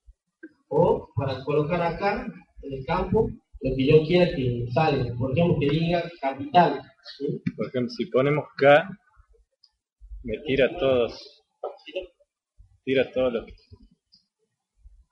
O 0.69 1.09
para 1.15 1.43
colocar 1.43 1.79
acá 1.79 2.25
en 2.63 2.73
el 2.73 2.83
campo 2.85 3.29
lo 3.61 3.75
que 3.75 3.85
yo 3.85 4.03
quiera 4.07 4.35
que 4.35 4.65
salga, 4.73 5.13
por 5.15 5.31
ejemplo, 5.31 5.57
que 5.59 5.69
diga 5.69 6.09
capital, 6.19 6.81
¿sí? 7.19 7.39
Por 7.55 7.67
ejemplo, 7.67 7.91
si 7.91 8.05
ponemos 8.07 8.45
K, 8.57 8.89
me 10.23 10.37
tira 10.45 10.69
todos. 10.77 11.43
Tira 12.83 13.11
todos 13.11 13.33
los. 13.33 13.45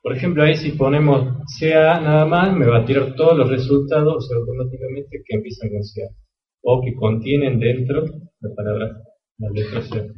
Por 0.02 0.16
ejemplo, 0.16 0.44
ahí 0.44 0.56
si 0.56 0.72
ponemos 0.72 1.44
CA 1.60 2.00
nada 2.00 2.26
más, 2.26 2.56
me 2.56 2.66
va 2.66 2.80
a 2.80 2.86
tirar 2.86 3.16
todos 3.16 3.38
los 3.38 3.50
resultados 3.50 4.30
automáticamente 4.32 5.22
que 5.26 5.36
empiezan 5.36 5.70
con 5.70 5.82
CA. 5.82 6.16
O 6.62 6.82
que 6.82 6.94
contienen 6.96 7.60
dentro 7.60 8.06
la 8.40 8.56
palabra, 8.56 9.02
la 9.38 9.50
letra 9.50 9.82
C. 9.82 10.12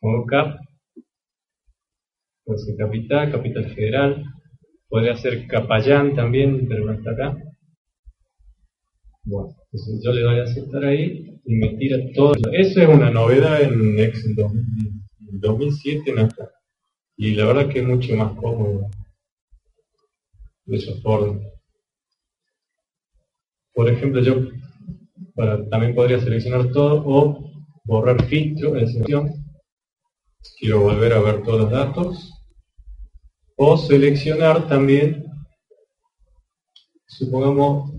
Pongo 0.00 0.24
CAP, 0.26 0.58
puede 2.44 2.76
capital, 2.76 3.30
capital 3.30 3.74
federal, 3.74 4.24
podría 4.88 5.14
ser 5.16 5.46
Capayán 5.46 6.14
también, 6.14 6.66
pero 6.68 6.84
no 6.86 6.92
está 6.92 7.10
acá. 7.12 7.36
Bueno, 9.24 9.54
yo 10.02 10.12
le 10.12 10.22
doy 10.22 10.40
a 10.40 10.44
aceptar 10.44 10.84
ahí 10.84 11.38
y 11.44 11.54
me 11.54 11.76
tira 11.76 11.98
todo. 12.14 12.32
Eso 12.52 12.80
es 12.80 12.88
una 12.88 13.10
novedad 13.10 13.62
en 13.62 13.98
Excel 13.98 14.34
2000 14.34 15.00
en 15.32 15.40
2007 15.40 16.12
no 16.12 16.22
está. 16.22 16.50
Y 17.16 17.34
la 17.34 17.46
verdad 17.46 17.68
que 17.68 17.80
es 17.80 17.86
mucho 17.86 18.16
más 18.16 18.32
cómodo 18.36 18.88
de 20.64 20.76
esa 20.76 20.92
forma. 21.02 21.40
Por 23.72 23.88
ejemplo, 23.88 24.22
yo 24.22 24.48
para, 25.34 25.68
también 25.68 25.94
podría 25.94 26.20
seleccionar 26.20 26.70
todo 26.72 27.02
o 27.06 27.50
borrar 27.84 28.24
filtro 28.26 28.76
en 28.76 28.88
selección. 28.88 29.30
Quiero 30.58 30.80
volver 30.80 31.12
a 31.12 31.20
ver 31.20 31.42
todos 31.42 31.60
los 31.60 31.70
datos. 31.70 32.32
O 33.56 33.76
seleccionar 33.76 34.66
también, 34.68 35.26
supongamos, 37.06 37.92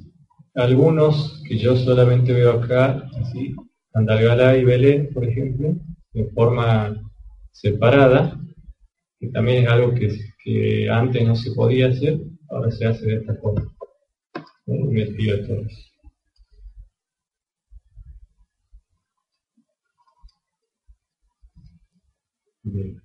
algunos 0.55 1.41
que 1.47 1.57
yo 1.57 1.75
solamente 1.75 2.33
veo 2.33 2.51
acá, 2.51 3.09
así, 3.19 3.55
Andalgalá 3.93 4.57
y 4.57 4.63
Belén, 4.63 5.09
por 5.13 5.25
ejemplo, 5.25 5.75
de 6.13 6.25
forma 6.31 6.95
separada, 7.51 8.39
que 9.19 9.27
también 9.29 9.63
es 9.63 9.69
algo 9.69 9.93
que, 9.93 10.17
que 10.43 10.89
antes 10.89 11.25
no 11.27 11.35
se 11.35 11.51
podía 11.51 11.87
hacer, 11.87 12.19
ahora 12.49 12.71
se 12.71 12.85
hace 12.85 13.05
de 13.05 13.15
esta 13.15 13.35
forma. 13.35 13.69
me 14.65 15.05
tira 15.07 15.45
todos. 15.45 15.91
Bien. 22.63 23.01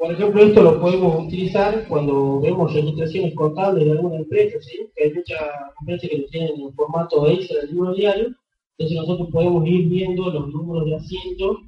Por 0.00 0.12
ejemplo, 0.12 0.42
esto 0.42 0.62
lo 0.62 0.80
podemos 0.80 1.26
utilizar 1.26 1.86
cuando 1.86 2.40
vemos 2.40 2.72
registraciones 2.72 3.34
contables 3.34 3.84
de 3.84 3.90
alguna 3.90 4.16
empresa, 4.16 4.56
¿sí? 4.62 4.88
que 4.96 5.04
hay 5.04 5.12
muchas 5.12 5.38
empresas 5.78 6.08
que 6.08 6.16
lo 6.16 6.26
tienen 6.28 6.58
en 6.58 6.72
formato 6.72 7.26
Excel, 7.26 7.58
el 7.64 7.70
libro 7.70 7.92
diario, 7.92 8.34
entonces 8.78 8.96
nosotros 8.96 9.28
podemos 9.30 9.66
ir 9.68 9.90
viendo 9.90 10.30
los 10.30 10.48
números 10.48 10.86
de 10.86 10.96
asientos 10.96 11.58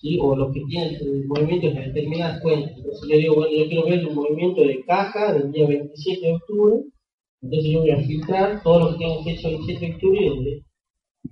¿sí? 0.00 0.18
o 0.18 0.34
los 0.34 0.54
que 0.54 0.62
tienen 0.66 0.94
eh, 0.94 1.24
movimientos 1.26 1.74
en 1.74 1.92
determinadas 1.92 2.40
cuentas. 2.40 2.72
Entonces 2.74 3.06
yo 3.06 3.18
digo, 3.18 3.34
bueno, 3.34 3.54
yo 3.54 3.66
quiero 3.66 3.84
ver 3.84 3.98
el 3.98 4.14
movimiento 4.14 4.62
de 4.62 4.84
caja 4.86 5.34
del 5.34 5.52
día 5.52 5.66
27 5.66 6.26
de 6.26 6.32
octubre, 6.32 6.84
entonces 7.42 7.70
yo 7.70 7.80
voy 7.80 7.90
a 7.90 7.98
filtrar 7.98 8.62
todos 8.62 8.80
los 8.80 8.92
que 8.92 9.04
tengan 9.04 9.24
fecha 9.24 9.48
27 9.48 9.86
de 9.86 9.92
octubre 9.92 10.28
donde 10.30 10.62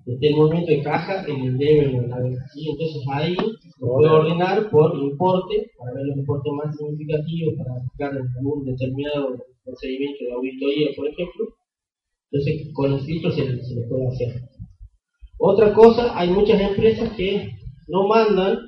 esté 0.05 0.29
el 0.29 0.37
movimiento 0.37 0.71
de 0.71 0.83
caja 0.83 1.25
en 1.27 1.41
el 1.45 1.57
debe 1.57 2.09
¿sí? 2.53 2.69
Entonces 2.69 3.03
ahí 3.11 3.37
lo 3.83 3.89
puedo 3.89 4.15
ordenar 4.15 4.71
por 4.71 4.97
importe, 4.97 5.73
para 5.77 5.93
ver 5.95 6.07
los 6.07 6.19
importes 6.19 6.53
más 6.53 6.77
significativos, 6.77 7.55
para 7.59 7.75
aplicar 7.75 8.13
algún 8.39 8.65
determinado 8.65 9.45
procedimiento 9.65 10.25
de 10.25 10.33
auditoría, 10.33 10.91
por 10.97 11.09
ejemplo. 11.09 11.49
Entonces, 12.31 12.73
con 12.75 12.91
los 12.93 13.05
filtros 13.05 13.35
se, 13.35 13.43
se 13.43 13.75
le 13.75 13.87
puede 13.89 14.07
hacer. 14.07 14.41
Otra 15.39 15.75
cosa, 15.75 16.17
hay 16.17 16.31
muchas 16.31 16.61
empresas 16.61 17.13
que 17.17 17.51
no 17.89 18.07
mandan 18.07 18.59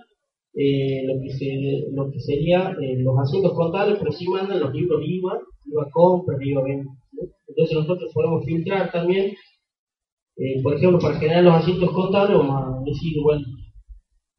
eh, 0.53 1.05
lo, 1.07 1.21
que 1.21 1.31
se, 1.31 2.21
sería 2.21 2.77
eh, 2.81 2.97
los 2.99 3.17
asientos 3.19 3.55
contables, 3.55 3.99
pero 4.01 4.11
sí 4.11 4.27
mandan 4.29 4.59
los 4.59 4.75
libros 4.75 5.01
IVA, 5.05 5.39
IVA 5.67 5.91
compra, 5.93 6.37
IVA 6.41 6.63
venta. 6.65 6.91
Entonces 7.47 7.77
nosotros 7.77 8.11
podemos 8.13 8.45
filtrar 8.45 8.91
también, 8.91 9.33
eh, 10.37 10.61
por 10.61 10.75
ejemplo, 10.75 10.99
para 10.99 11.21
generar 11.21 11.45
los 11.45 11.55
asientos 11.55 11.93
contables, 11.93 12.37
vamos 12.37 12.57
a 12.57 12.83
decir, 12.85 13.23
bueno, 13.23 13.45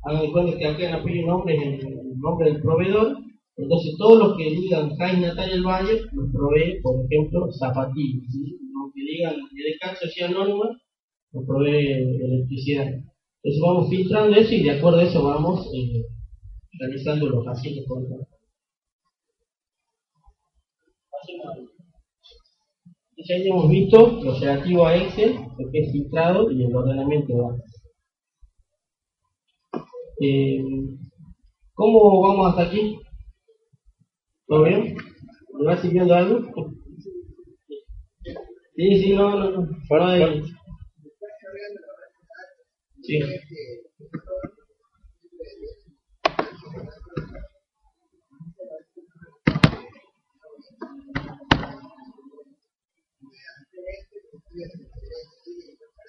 hagan 0.05 0.31
cuenta 0.31 0.57
que 0.57 0.65
acá 0.67 0.87
en 0.87 0.93
apoyo 0.95 1.25
nombre 1.25 1.55
es 1.55 1.61
el, 1.61 1.87
el 1.87 2.19
nombre 2.19 2.51
del 2.51 2.61
proveedor, 2.61 3.17
Entonces, 3.57 3.95
todos 3.97 4.19
los 4.19 4.37
que 4.37 4.51
digan 4.51 4.95
Jaime 4.97 5.27
Natalia 5.27 5.55
del 5.55 5.65
Valle 5.65 6.01
nos 6.11 6.31
provee, 6.31 6.81
por 6.81 6.95
ejemplo, 7.05 7.51
zapatillas. 7.51 8.23
¿sí? 8.31 8.57
Los 8.73 8.93
que 8.93 9.01
digan 9.01 9.35
de 9.35 9.95
Sociedad 10.07 10.31
Anónima 10.31 10.69
nos 11.31 11.45
provee 11.45 11.91
electricidad. 12.21 12.87
Entonces, 12.87 13.61
vamos 13.61 13.89
filtrando 13.89 14.35
eso 14.35 14.53
y 14.53 14.63
de 14.63 14.71
acuerdo 14.71 14.99
a 14.99 15.03
eso 15.03 15.23
vamos 15.23 15.69
eh, 15.73 16.03
realizando 16.79 17.27
los 17.27 17.45
pacientes 17.45 17.85
Ya 23.17 23.35
hemos 23.37 23.69
visto 23.69 24.21
lo 24.23 24.39
relativo 24.39 24.85
a 24.85 24.95
Excel, 24.97 25.35
lo 25.57 25.71
que 25.71 25.79
es 25.79 25.91
filtrado 25.91 26.51
y 26.51 26.63
el 26.63 26.75
ordenamiento 26.75 27.33
de. 27.33 27.74
Eh, 30.27 30.63
¿Cómo 31.75 32.21
vamos 32.21 32.47
hasta 32.47 32.63
aquí? 32.63 32.99
¿Todo 34.47 34.63
bien? 34.63 34.95
¿Me 35.53 35.65
va 35.65 35.77
siguiendo 35.77 36.15
algo? 36.15 36.39
Sí, 38.75 39.03
sí, 39.03 39.13
no, 39.13 39.37
no, 39.37 39.51
no. 39.51 39.67
Sí. 43.03 43.19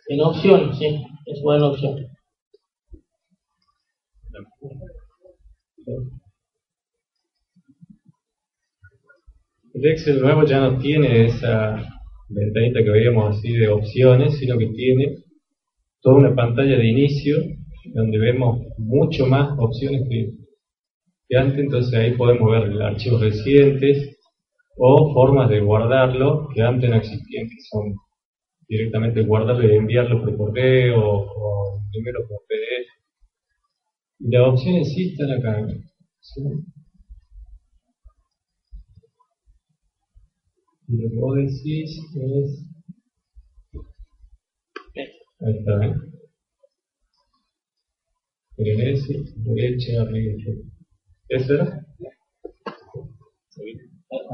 En 0.08 0.20
opción, 0.20 0.74
sí, 0.74 1.04
es 1.26 1.42
buena 1.42 1.66
opción. 1.66 2.15
El 9.74 9.86
Excel 9.86 10.20
nuevo 10.20 10.44
ya 10.44 10.60
no 10.60 10.78
tiene 10.78 11.26
esa 11.26 11.80
ventanita 12.28 12.82
que 12.82 12.90
veíamos 12.90 13.36
así 13.36 13.52
de 13.52 13.68
opciones, 13.68 14.36
sino 14.38 14.58
que 14.58 14.66
tiene 14.68 15.18
toda 16.00 16.16
una 16.16 16.34
pantalla 16.34 16.76
de 16.76 16.88
inicio 16.88 17.36
donde 17.94 18.18
vemos 18.18 18.62
mucho 18.78 19.26
más 19.26 19.56
opciones 19.58 20.08
que, 20.08 20.32
antes, 21.36 21.58
entonces 21.58 21.94
ahí 21.94 22.16
podemos 22.16 22.50
ver 22.50 22.82
archivos 22.82 23.20
recientes 23.20 24.18
o 24.76 25.12
formas 25.14 25.48
de 25.50 25.60
guardarlo 25.60 26.48
que 26.54 26.62
antes 26.62 26.90
no 26.90 26.96
existían, 26.96 27.48
que 27.48 27.60
son 27.70 27.94
directamente 28.68 29.22
guardarlo 29.22 29.68
y 29.68 29.76
enviarlo 29.76 30.20
por 30.24 30.36
correo 30.36 31.00
o 31.00 31.80
primero 31.92 32.20
por 32.28 32.40
PDF. 32.48 32.95
Y 34.18 34.30
las 34.30 34.48
opciones 34.48 34.88
sí 34.94 35.10
están 35.10 35.30
acá. 35.30 35.66
Y 40.88 41.02
lo 41.02 41.10
que 41.10 41.16
vos 41.16 41.36
decís 41.36 42.00
es. 42.14 42.66
Ahí 45.38 45.58
está, 45.58 45.86
¿eh? 45.86 45.94
derecha, 48.56 50.02
arriba. 50.02 50.34
¿Eso 51.28 51.54
era? 51.54 51.86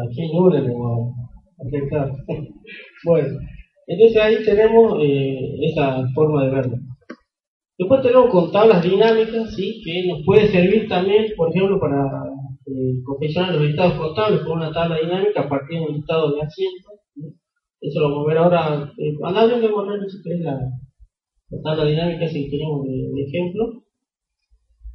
Aquí 0.05 0.33
no 0.33 0.49
le 0.51 0.71
voy 0.71 1.13
a 1.59 1.67
aceptar. 1.67 2.13
bueno, 3.05 3.39
entonces 3.87 4.17
ahí 4.23 4.45
tenemos 4.45 5.03
eh, 5.03 5.57
esa 5.63 6.07
forma 6.15 6.45
de 6.45 6.51
verlo. 6.51 6.77
Después 7.83 8.01
tenemos 8.03 8.31
con 8.31 8.53
tablas 8.53 8.81
dinámicas, 8.81 9.57
¿sí? 9.57 9.83
que 9.85 10.07
nos 10.07 10.25
puede 10.25 10.47
servir 10.53 10.89
también, 10.89 11.33
por 11.37 11.51
ejemplo, 11.51 11.81
para 11.81 11.99
eh, 12.65 13.03
confeccionar 13.05 13.55
los 13.55 13.65
listados 13.65 13.95
contables 13.95 14.43
con 14.43 14.59
una 14.59 14.73
tabla 14.73 14.99
dinámica 15.03 15.41
a 15.41 15.49
partir 15.49 15.81
de 15.81 15.87
un 15.87 15.95
listado 15.95 16.33
de 16.33 16.43
asientos. 16.43 16.93
Eso 17.81 17.99
lo 17.99 18.11
vamos 18.11 18.25
a 18.25 18.29
ver 18.29 18.39
ahora. 18.39 18.93
Eh, 18.97 19.15
a 19.25 19.47
de 19.49 19.69
mostrar 19.69 19.99
si 20.09 20.23
querés 20.23 20.41
la, 20.43 20.61
la, 21.51 21.63
tabla 21.65 21.85
dinámica 21.87 22.29
si 22.29 22.49
queremos 22.49 22.85
de, 22.85 23.23
ejemplo. 23.27 23.83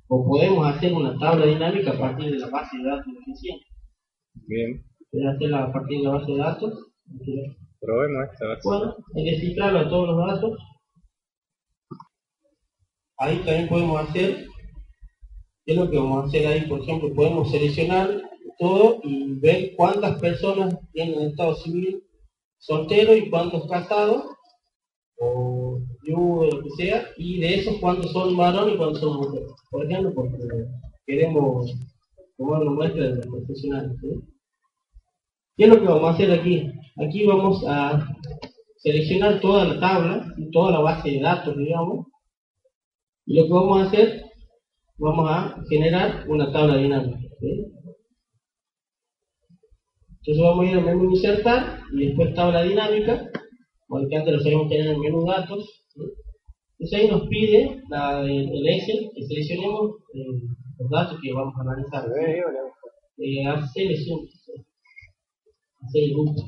O 0.08 0.26
podemos 0.26 0.66
hacer 0.66 0.94
una 0.94 1.20
tabla 1.20 1.46
dinámica 1.46 1.92
a 1.92 2.00
partir 2.00 2.32
de 2.32 2.40
la 2.40 2.50
base 2.50 2.78
de 2.78 2.84
datos 2.86 3.06
de 3.06 3.34
asiento. 3.34 3.66
Bien. 4.48 4.82
¿Querés 5.12 5.36
hacerla 5.36 5.66
a 5.66 5.74
partir 5.74 5.98
de 5.98 6.04
la 6.06 6.12
base 6.12 6.32
de 6.32 6.38
datos? 6.38 6.74
Probemos 7.82 8.32
esta 8.32 8.48
base. 8.48 8.62
Bueno, 8.64 8.96
hay 9.14 9.26
que 9.26 9.40
cifrarlo 9.42 9.80
a 9.80 9.90
todos 9.90 10.08
los 10.08 10.26
datos. 10.26 10.58
Ahí 13.20 13.38
también 13.38 13.68
podemos 13.68 14.02
hacer 14.02 14.48
¿Qué 15.68 15.74
es 15.74 15.80
lo 15.80 15.90
que 15.90 15.98
vamos 15.98 16.24
a 16.24 16.28
hacer 16.28 16.48
ahí? 16.48 16.62
Por 16.62 16.80
ejemplo, 16.80 17.14
podemos 17.14 17.52
seleccionar 17.52 18.22
todo 18.58 19.02
y 19.04 19.34
ver 19.34 19.74
cuántas 19.76 20.18
personas 20.18 20.80
tienen 20.94 21.24
estado 21.24 21.56
civil 21.56 22.02
soltero 22.58 23.14
y 23.14 23.30
cuántos 23.30 23.70
casados, 23.70 24.24
o 25.20 25.82
yo, 26.04 26.46
lo 26.50 26.64
que 26.64 26.70
sea, 26.78 27.04
y 27.18 27.42
de 27.42 27.56
esos 27.56 27.80
cuántos 27.82 28.14
son 28.14 28.38
varones 28.38 28.76
y 28.76 28.78
cuántos 28.78 29.02
son 29.02 29.18
mujeres. 29.18 29.52
Por 29.70 29.86
ejemplo, 29.86 30.14
porque 30.14 30.38
queremos 31.06 31.70
tomar 32.38 32.62
una 32.62 32.72
muestra 32.72 33.04
de 33.04 33.16
los 33.18 33.28
profesionales. 33.28 33.92
¿Qué 35.58 35.64
es 35.66 35.70
lo 35.70 35.82
que 35.82 35.86
vamos 35.86 36.12
a 36.12 36.14
hacer 36.14 36.32
aquí? 36.32 36.72
Aquí 37.06 37.26
vamos 37.26 37.62
a 37.68 38.08
seleccionar 38.78 39.42
toda 39.42 39.66
la 39.66 39.80
tabla, 39.82 40.34
toda 40.54 40.72
la 40.72 40.80
base 40.80 41.10
de 41.10 41.20
datos, 41.20 41.58
digamos, 41.58 42.08
y 43.28 43.36
lo 43.36 43.46
que 43.46 43.54
vamos 43.54 43.82
a 43.82 43.88
hacer 43.88 44.24
vamos 44.98 45.30
a 45.30 45.62
generar 45.70 46.26
una 46.30 46.52
tabla 46.52 46.78
dinámica. 46.78 47.20
Entonces 50.20 50.44
vamos 50.44 50.66
a 50.66 50.70
ir 50.70 50.78
al 50.78 50.86
menú 50.86 51.12
insertar 51.12 51.82
y 51.94 52.08
después 52.08 52.34
tabla 52.34 52.64
dinámica, 52.64 53.30
porque 53.88 54.16
antes 54.16 54.34
lo 54.34 54.40
sabemos 54.40 54.70
tener 54.70 54.88
en 54.88 54.94
el 54.94 55.00
menú 55.00 55.26
datos. 55.26 55.84
Entonces 56.80 57.00
ahí 57.00 57.10
nos 57.10 57.28
pide 57.28 57.82
la, 57.90 58.22
el, 58.22 58.68
Excel 58.68 59.10
que 59.14 59.26
seleccionemos 59.26 59.98
eh, 60.14 60.42
los 60.80 60.90
datos 60.90 61.20
que 61.22 61.34
vamos 61.34 61.54
a 61.58 61.62
analizar. 61.62 62.06
Eh, 63.20 63.46
hacer 63.46 63.92
hacer 63.92 66.04
el 66.04 66.14
grupo. 66.14 66.48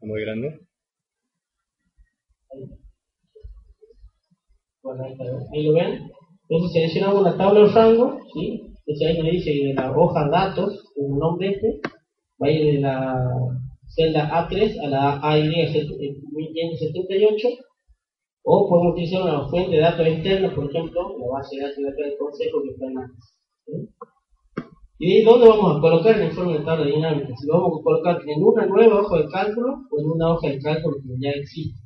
Muy 0.00 0.20
grande. 0.22 0.65
Ahí 5.52 5.62
lo 5.64 5.72
ven. 5.72 6.10
Entonces 6.48 6.72
seleccionamos 6.72 7.22
la 7.22 7.36
tabla 7.36 7.60
de 7.60 7.66
rango, 7.66 8.18
¿sí? 8.32 8.72
Entonces 8.86 9.08
ahí 9.08 9.22
me 9.22 9.30
dice 9.32 9.50
de 9.50 9.74
la 9.74 9.90
hoja 9.90 10.28
datos, 10.28 10.92
el 10.96 11.18
nombre 11.18 11.50
este, 11.50 11.80
va 12.40 12.46
a 12.46 12.50
ir 12.50 12.74
de 12.74 12.80
la 12.80 13.16
celda 13.88 14.30
A3 14.30 14.84
a 14.84 14.88
la 14.88 15.20
AY 15.22 15.48
1578, 15.48 17.48
o 18.44 18.68
podemos 18.68 18.92
utilizar 18.92 19.22
una 19.22 19.48
fuente 19.48 19.74
de 19.74 19.82
datos 19.82 20.06
externa, 20.06 20.54
por 20.54 20.70
ejemplo, 20.70 21.18
la 21.18 21.26
base 21.32 21.56
de 21.56 21.62
datos 21.62 21.96
del 21.96 22.16
consejo 22.16 22.62
que 22.62 22.70
está 22.70 22.86
en 22.86 22.98
antes. 22.98 23.36
¿Y 24.98 25.08
de 25.08 25.18
ahí 25.18 25.24
dónde 25.24 25.48
vamos 25.48 25.76
a 25.76 25.80
colocar 25.80 26.16
el 26.16 26.28
informe 26.28 26.58
de 26.58 26.64
tabla 26.64 26.86
dinámica? 26.86 27.34
Si 27.36 27.46
lo 27.46 27.60
vamos 27.60 27.80
a 27.80 27.82
colocar 27.82 28.22
en 28.24 28.42
una 28.42 28.66
nueva 28.66 29.00
hoja 29.00 29.18
de 29.18 29.28
cálculo 29.28 29.74
o 29.90 30.00
en 30.00 30.10
una 30.10 30.32
hoja 30.32 30.48
de 30.48 30.58
cálculo 30.60 30.96
que 31.02 31.14
ya 31.20 31.30
existe. 31.30 31.85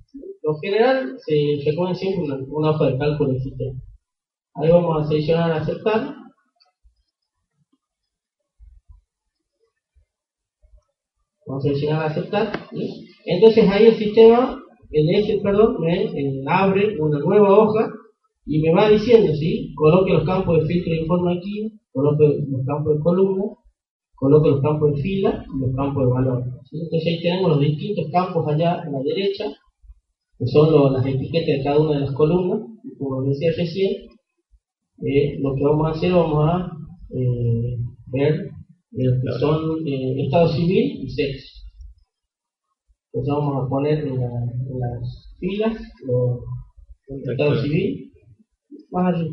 Lo 0.51 0.59
general 0.59 1.17
se 1.25 1.63
recoge 1.65 1.95
siempre 1.95 2.25
una, 2.49 2.71
hoja 2.71 2.87
de 2.87 2.99
cálculo 2.99 3.31
del 3.31 3.41
sistema. 3.41 3.81
Ahí 4.57 4.69
vamos 4.69 5.01
a 5.01 5.09
seleccionar 5.09 5.53
aceptar. 5.53 6.13
Vamos 11.47 11.65
a 11.65 11.69
seleccionar 11.69 12.07
aceptar. 12.07 12.53
Entonces 13.27 13.69
ahí 13.71 13.87
el 13.87 13.95
sistema, 13.95 14.61
el 14.91 15.11
S, 15.15 15.39
perdón, 15.41 15.77
me 15.83 16.03
eh, 16.03 16.43
abre 16.49 16.99
una 16.99 17.21
nueva 17.21 17.57
hoja 17.57 17.89
y 18.45 18.61
me 18.61 18.75
va 18.75 18.89
diciendo, 18.89 19.33
¿sí? 19.33 19.73
Coloque 19.77 20.15
los 20.15 20.25
campos 20.25 20.59
de 20.59 20.67
filtro 20.67 20.93
de 20.93 21.03
informe 21.03 21.39
aquí, 21.39 21.79
coloque 21.93 22.25
los 22.49 22.67
campos 22.67 22.97
de 22.97 23.01
columna, 23.05 23.45
coloque 24.17 24.49
los 24.51 24.63
campos 24.63 24.97
de 24.97 25.01
fila 25.01 25.45
y 25.47 25.61
los 25.61 25.77
campos 25.77 26.07
de 26.07 26.13
valor. 26.13 26.43
Entonces 26.73 27.07
ahí 27.07 27.23
tenemos 27.23 27.51
los 27.51 27.61
distintos 27.61 28.11
campos 28.11 28.49
allá 28.49 28.81
a 28.81 28.91
la 28.91 28.99
derecha 29.05 29.45
que 30.41 30.47
son 30.47 30.95
las 30.95 31.05
etiquetas 31.05 31.59
de 31.59 31.63
cada 31.63 31.81
una 31.81 31.99
de 31.99 32.07
las 32.07 32.15
columnas, 32.15 32.61
como 32.99 33.23
decía 33.25 33.53
recién, 33.55 33.93
eh, 35.05 35.39
lo 35.39 35.55
que 35.55 35.65
vamos 35.65 35.87
a 35.87 35.91
hacer, 35.91 36.13
vamos 36.13 36.49
a 36.49 36.73
eh, 37.11 37.77
ver 38.07 38.51
lo 38.93 39.21
que 39.21 39.39
son 39.39 39.87
eh, 39.87 40.25
estado 40.25 40.49
civil 40.49 41.05
y 41.05 41.11
sexo. 41.11 41.47
Entonces 43.13 43.35
vamos 43.35 43.67
a 43.67 43.69
poner 43.69 43.99
en, 44.07 44.19
las 44.19 45.37
filas 45.39 45.77
los 46.07 46.41
estado 47.09 47.61
civil, 47.61 48.11
más 48.93 49.15
allí, 49.15 49.29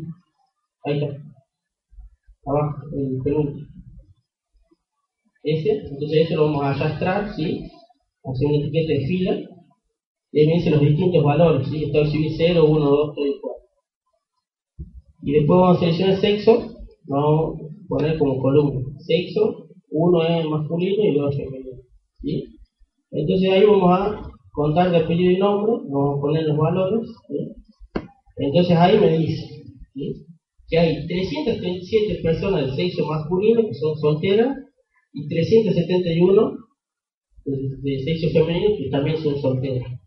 ahí 0.84 1.02
está, 1.04 1.06
abajo, 2.44 2.82
el 2.92 3.18
penúltimo. 3.24 3.66
Ese, 5.42 5.70
entonces 5.70 6.26
ese 6.26 6.34
lo 6.34 6.46
vamos 6.46 6.64
a 6.64 6.70
arrastrar, 6.72 7.34
¿sí? 7.34 7.70
Hacer 8.24 8.48
una 8.48 8.58
etiqueta 8.58 8.92
de 8.92 9.06
fila 9.06 9.57
y 10.30 10.40
ahí 10.40 10.46
me 10.46 10.54
dice 10.54 10.70
los 10.70 10.80
distintos 10.80 11.24
valores, 11.24 11.68
¿sí? 11.68 11.84
Estado 11.84 12.06
civil 12.06 12.32
0, 12.36 12.64
1, 12.68 12.90
2, 12.90 13.14
3 13.14 13.26
y 13.26 13.40
4. 13.40 13.58
Y 15.22 15.32
después 15.32 15.60
vamos 15.60 15.76
a 15.76 15.80
seleccionar 15.80 16.16
sexo, 16.20 16.74
vamos 17.06 17.60
a 17.60 17.88
poner 17.88 18.18
como 18.18 18.40
columna. 18.40 18.80
Sexo, 18.98 19.68
uno 19.90 20.22
es 20.24 20.44
masculino 20.44 21.04
y 21.04 21.14
dos 21.14 21.34
es 21.34 21.44
femenino. 21.44 21.78
¿sí? 22.20 22.44
Entonces 23.10 23.50
ahí 23.50 23.64
vamos 23.64 23.90
a 23.98 24.30
contar 24.52 24.90
de 24.90 24.98
apellido 24.98 25.32
y 25.32 25.38
nombre, 25.38 25.72
vamos 25.88 26.18
a 26.18 26.20
poner 26.20 26.44
los 26.44 26.58
valores. 26.58 27.08
Entonces 28.36 28.76
ahí 28.76 28.98
me 28.98 29.18
dice 29.18 29.46
que 30.68 30.78
hay 30.78 31.06
337 31.06 32.22
personas 32.22 32.66
del 32.66 32.76
sexo 32.76 33.06
masculino 33.06 33.62
que 33.66 33.74
son 33.74 33.96
solteras 33.96 34.56
y 35.14 35.26
371 35.26 36.52
del 37.46 38.04
sexo 38.04 38.28
femenino 38.30 38.76
que 38.76 38.90
también 38.90 39.16
son 39.16 39.40
solteras. 39.40 39.97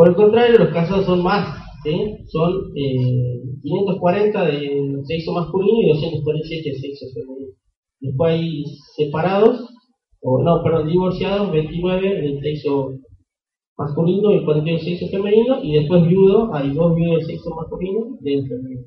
Por 0.00 0.08
el 0.08 0.14
contrario, 0.14 0.56
los 0.60 0.70
casos 0.70 1.04
son 1.04 1.22
más, 1.22 1.62
son 2.28 2.72
eh, 2.74 3.42
540 3.60 4.44
del 4.46 5.04
sexo 5.04 5.32
masculino 5.34 5.82
y 5.82 5.88
247 5.88 6.70
del 6.70 6.80
sexo 6.80 7.04
femenino. 7.12 7.52
Después 8.00 8.32
hay 8.32 8.64
separados, 8.96 9.68
o 10.22 10.42
no, 10.42 10.62
perdón, 10.62 10.88
divorciados, 10.88 11.52
29 11.52 12.14
del 12.22 12.40
sexo 12.40 12.92
masculino 13.76 14.32
y 14.32 14.42
41 14.42 14.78
del 14.78 14.86
sexo 14.86 15.06
femenino, 15.08 15.62
y 15.62 15.74
después 15.74 16.08
viudo, 16.08 16.54
hay 16.54 16.70
dos 16.70 16.96
viudos 16.96 17.18
del 17.18 17.26
sexo 17.26 17.50
masculino 17.54 18.16
y 18.22 18.36
del 18.36 18.48
femenino. 18.48 18.82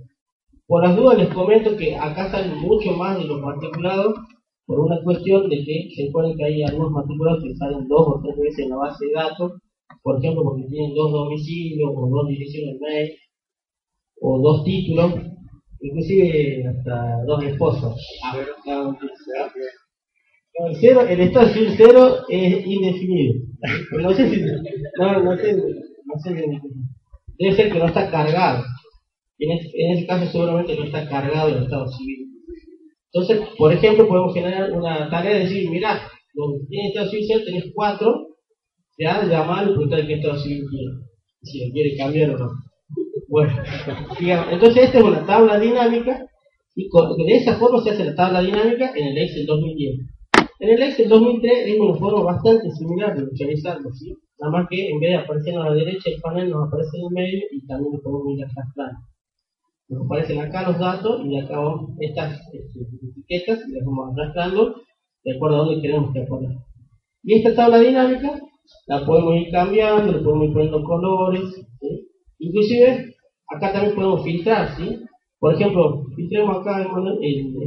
Por 0.66 0.82
las 0.82 0.98
dudas 0.98 1.20
les 1.20 1.30
comento 1.30 1.78
que 1.78 1.96
acá 1.96 2.26
están 2.26 2.60
mucho 2.60 2.92
más 2.94 3.20
de 3.20 3.26
los 3.26 3.40
matriculados, 3.40 4.16
por 4.66 4.80
una 4.80 5.00
cuestión 5.04 5.48
de 5.48 5.58
que 5.64 5.90
se 5.96 6.08
supone 6.08 6.34
que 6.36 6.44
hay 6.44 6.64
algunos 6.64 6.90
matriculados 6.90 7.44
que 7.44 7.54
salen 7.54 7.88
dos 7.88 8.02
o 8.02 8.20
tres 8.24 8.36
veces 8.36 8.66
en 8.66 8.70
la 8.72 8.78
base 8.78 9.06
de 9.06 9.14
datos, 9.14 9.52
por 10.04 10.20
ejemplo 10.20 10.44
porque 10.44 10.68
tienen 10.70 10.94
dos 10.94 11.12
domicilios 11.12 11.90
o 11.96 12.08
dos 12.10 12.28
direcciones 12.28 12.80
mail 12.80 13.12
o 14.22 14.40
dos 14.40 14.64
títulos, 14.64 15.14
inclusive 15.82 16.64
hasta 16.68 17.24
dos 17.26 17.44
esposos. 17.44 17.96
El, 20.56 20.76
cero, 20.76 21.02
el 21.10 21.20
estado 21.20 21.48
civil 21.48 21.74
cero 21.76 22.18
es 22.30 22.66
indefinido. 22.66 23.34
No 24.02 24.14
sé 24.14 24.30
si. 24.30 24.42
No, 25.00 25.24
no 25.24 25.36
sé. 25.38 25.56
No 25.56 26.20
sé 26.20 26.36
debe 27.40 27.56
ser 27.56 27.72
que 27.72 27.80
no 27.80 27.86
está 27.86 28.10
cargado. 28.10 28.64
En, 29.40 29.52
en 29.52 29.98
ese 29.98 30.08
caso, 30.08 30.32
seguramente 30.32 30.76
no 30.76 30.86
está 30.86 31.08
cargado 31.10 31.50
el 31.50 31.64
estado 31.64 31.88
civil. 31.88 32.28
Entonces, 33.12 33.48
por 33.58 33.74
ejemplo, 33.74 34.08
podemos 34.08 34.34
generar 34.34 34.72
una 34.72 35.10
tarea 35.10 35.34
de 35.34 35.44
decir: 35.46 35.70
mira, 35.70 36.08
tiene 36.70 36.90
estado 36.90 37.10
civil 37.10 37.26
cero, 37.28 37.42
tenés 37.46 37.66
cuatro, 37.74 38.33
ya 38.98 39.24
llamar 39.24 39.66
y 39.66 39.72
preguntar 39.72 40.06
qué 40.06 40.14
estado 40.16 40.38
civil 40.38 40.66
quiere. 40.70 40.92
Si 41.42 41.66
lo 41.66 41.74
quiere 41.74 41.98
cambiar 41.98 42.30
o 42.32 42.38
no. 42.38 42.50
Bueno, 43.28 43.54
entonces 44.52 44.84
esta 44.84 44.98
es 45.00 45.04
una 45.04 45.26
tabla 45.26 45.60
dinámica 45.60 46.26
y 46.76 46.90
de 47.26 47.36
esa 47.36 47.58
forma 47.58 47.82
se 47.82 47.92
hace 47.92 48.06
la 48.06 48.16
tabla 48.16 48.42
dinámica 48.42 48.92
en 48.96 49.08
el 49.08 49.18
Excel 49.18 49.46
2010. 49.46 50.00
En 50.60 50.70
el 50.70 50.82
Excel 50.82 51.10
2003 51.10 51.68
es 51.68 51.80
una 51.80 51.96
forma 51.96 52.24
bastante 52.24 52.70
similar 52.72 53.16
de 53.16 53.26
visualizarlo, 53.30 53.92
¿sí? 53.94 54.16
Nada 54.40 54.52
más 54.52 54.68
que 54.70 54.90
en 54.90 55.00
vez 55.00 55.12
de 55.12 55.18
aparecer 55.18 55.56
a 55.56 55.70
la 55.70 55.74
derecha 55.74 56.10
el 56.10 56.22
panel 56.22 56.50
nos 56.50 56.68
aparece 56.68 56.98
en 56.98 57.06
el 57.06 57.12
medio 57.12 57.44
y 57.52 57.66
también 57.66 57.94
lo 57.94 58.02
podemos 58.02 58.38
ir 58.38 58.46
arrastrando. 58.46 59.00
Nos 59.90 60.06
aparecen 60.06 60.40
acá 60.42 60.68
los 60.68 60.80
datos 60.80 61.22
y 61.26 61.38
acá 61.38 61.60
estas 62.00 62.42
este, 62.54 62.80
etiquetas 63.10 63.68
y 63.68 63.74
las 63.74 63.86
vamos 63.86 64.18
arrastrando 64.18 64.76
de 65.24 65.36
acuerdo 65.36 65.56
a 65.56 65.66
donde 65.66 65.82
queremos 65.82 66.14
que 66.14 66.22
aparezca. 66.22 66.66
Y 67.24 67.36
esta 67.36 67.56
tabla 67.56 67.80
dinámica 67.80 68.40
la 68.88 69.06
podemos 69.06 69.36
ir 69.36 69.52
cambiando, 69.52 70.12
le 70.12 70.20
podemos 70.20 70.48
ir 70.48 70.54
poniendo 70.54 70.84
colores, 70.84 71.44
¿sí? 71.80 72.08
inclusive 72.40 73.14
acá 73.56 73.74
también 73.74 73.96
podemos 73.96 74.24
filtrar, 74.24 74.76
¿sí? 74.76 75.00
Por 75.40 75.54
ejemplo, 75.54 76.06
filtremos 76.16 76.58
acá 76.58 76.82
el 76.82 76.88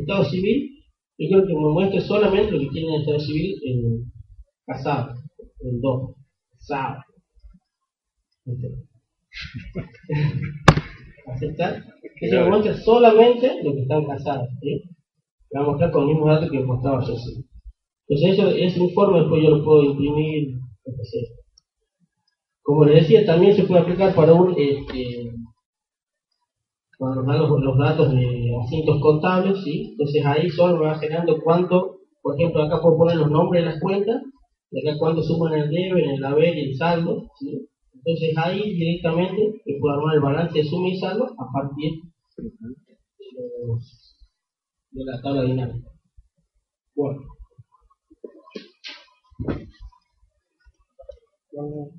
estado 0.01 0.25
civil, 0.25 0.71
yo 1.19 1.29
quiero 1.29 1.47
que 1.47 1.55
me 1.55 1.73
muestre 1.73 2.01
solamente 2.01 2.53
lo 2.53 2.61
que 2.61 2.69
tiene 2.69 2.95
el 2.95 3.01
estado 3.03 3.21
civil 3.21 3.55
en 3.65 4.11
casado, 4.67 5.15
en 5.61 5.81
dos, 5.81 6.15
casado. 6.53 7.03
¿Aceptar? 11.27 11.83
Que 12.19 12.29
se 12.29 12.39
me 12.39 12.49
muestre 12.49 12.75
solamente 12.75 13.63
lo 13.63 13.75
que 13.75 13.83
están 13.83 14.07
casados, 14.07 14.49
¿sí? 14.61 14.83
Va 15.55 15.61
a 15.61 15.65
mostrar 15.65 15.91
con 15.91 16.03
el 16.03 16.09
mismo 16.09 16.29
dato 16.29 16.51
que 16.51 16.61
mostraba 16.61 17.05
yo. 17.05 17.15
Entonces 18.09 18.39
eso, 18.39 18.49
ese 18.51 18.81
informe 18.81 19.21
después 19.21 19.43
yo 19.43 19.51
lo 19.51 19.65
puedo 19.65 19.85
imprimir, 19.85 20.59
Como 22.63 22.85
les 22.85 23.03
decía, 23.03 23.25
también 23.25 23.55
se 23.55 23.65
puede 23.65 23.83
aplicar 23.83 24.15
para 24.15 24.33
un 24.33 24.55
este, 24.59 25.31
cuando 26.99 27.23
nos 27.23 27.27
dan 27.27 27.65
los, 27.65 27.79
datos 27.79 28.11
de 28.13 28.51
asuntos 28.65 29.01
contables, 29.01 29.63
¿sí? 29.63 29.91
Entonces 29.93 30.25
ahí 30.25 30.49
solo 30.51 30.83
va 30.83 30.99
generando 30.99 31.39
cuánto, 31.43 31.99
por 32.23 32.35
ejemplo, 32.35 32.63
acá 32.63 32.81
puedo 32.81 32.97
poner 32.97 33.17
los 33.17 33.31
nombres 33.31 33.65
de 33.65 33.71
las 33.71 33.81
cuentas, 33.81 34.23
y 34.71 34.81
acá 34.81 34.99
cuánto 34.99 35.23
suman 35.23 35.55
el 35.55 35.71
debe, 35.71 36.15
el 36.15 36.25
haber 36.25 36.57
y 36.57 36.71
el 36.71 36.77
saldo, 36.77 37.23
¿sí? 37.39 37.69
Entonces 37.95 38.37
ahí 38.39 38.75
directamente 38.75 39.61
se 39.65 39.79
puedo 39.79 39.95
armar 39.95 40.15
el 40.15 40.23
balance 40.23 40.59
de 40.59 40.65
suma 40.65 40.89
y 40.89 40.97
saldo 40.97 41.25
a 41.25 41.53
partir 41.53 41.93
de, 44.93 45.05
la 45.05 45.21
tabla 45.21 45.43
dinámica. 45.43 45.91
Bueno. 46.95 47.21
Bueno, 51.57 51.91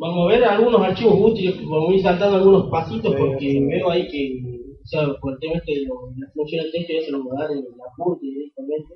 vamos 0.00 0.28
a 0.28 0.34
ver 0.34 0.44
algunos 0.44 0.82
archivos 0.82 1.14
útiles, 1.18 1.56
vamos 1.64 1.90
a 1.90 1.94
ir 1.94 2.02
saltando 2.02 2.36
algunos 2.36 2.70
pasitos 2.70 3.14
porque 3.16 3.58
veo 3.66 3.90
ahí 3.90 4.06
que, 4.08 4.42
o 4.82 4.86
sea, 4.86 5.14
por 5.18 5.32
el 5.32 5.38
tema 5.38 5.54
este 5.54 5.72
de 5.72 5.86
la 5.86 6.30
función 6.34 6.64
de 6.64 6.70
texto 6.72 6.92
ya 6.92 7.00
se 7.06 7.10
lo 7.10 7.24
voy 7.24 7.32
a 7.38 7.40
dar 7.40 7.52
en 7.52 7.62
la 7.62 7.84
apunte 7.90 8.26
directamente. 8.26 8.94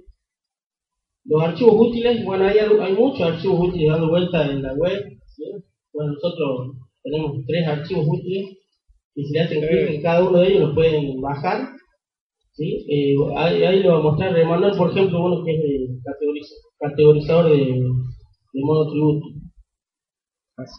Los 1.25 1.43
archivos 1.43 1.75
útiles, 1.79 2.23
bueno, 2.23 2.45
hay, 2.45 2.59
hay 2.59 2.93
muchos 2.93 3.23
archivos 3.23 3.69
útiles 3.69 3.89
dando 3.89 4.11
vuelta 4.11 4.47
en 4.51 4.63
la 4.63 4.75
web. 4.75 5.03
¿sí? 5.35 5.45
Bueno, 5.95 6.13
nosotros 6.13 6.77
tenemos 7.03 7.39
tres 7.47 7.67
archivos 7.67 8.07
útiles 8.07 8.59
y 9.15 9.25
si 9.25 9.33
le 9.33 9.41
hacen 9.41 9.61
clic 9.61 9.91
en 9.95 10.03
cada 10.03 10.29
uno 10.29 10.41
de 10.41 10.49
ellos 10.49 10.61
los 10.61 10.75
pueden 10.75 11.19
bajar. 11.23 11.71
¿Sí? 12.57 12.87
Eh, 12.89 13.15
ahí, 13.37 13.63
ahí 13.65 13.83
le 13.83 13.91
voy 13.91 13.99
a 13.99 14.03
mostrar 14.03 14.39
Emanuel, 14.39 14.77
por 14.77 14.91
ejemplo, 14.91 15.25
uno 15.25 15.45
que 15.45 15.53
es 15.53 15.61
el 15.61 16.01
categorizador 16.79 17.51
de, 17.51 17.57
de 17.57 18.61
modo 18.65 18.91
tributo. 18.91 19.27
Acá. 20.57 20.71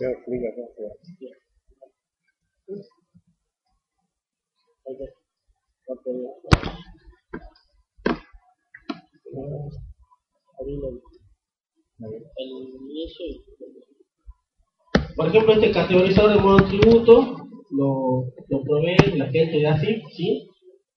Por 15.16 15.28
ejemplo, 15.28 15.54
este 15.54 15.72
categorizador 15.72 16.34
de 16.34 16.42
modo 16.42 16.66
tributo 16.68 17.38
lo, 17.72 18.24
lo 18.50 18.64
provee 18.64 19.18
la 19.18 19.26
gente 19.28 19.58
de 19.58 19.68
ASIF, 19.68 20.04
¿sí? 20.16 20.48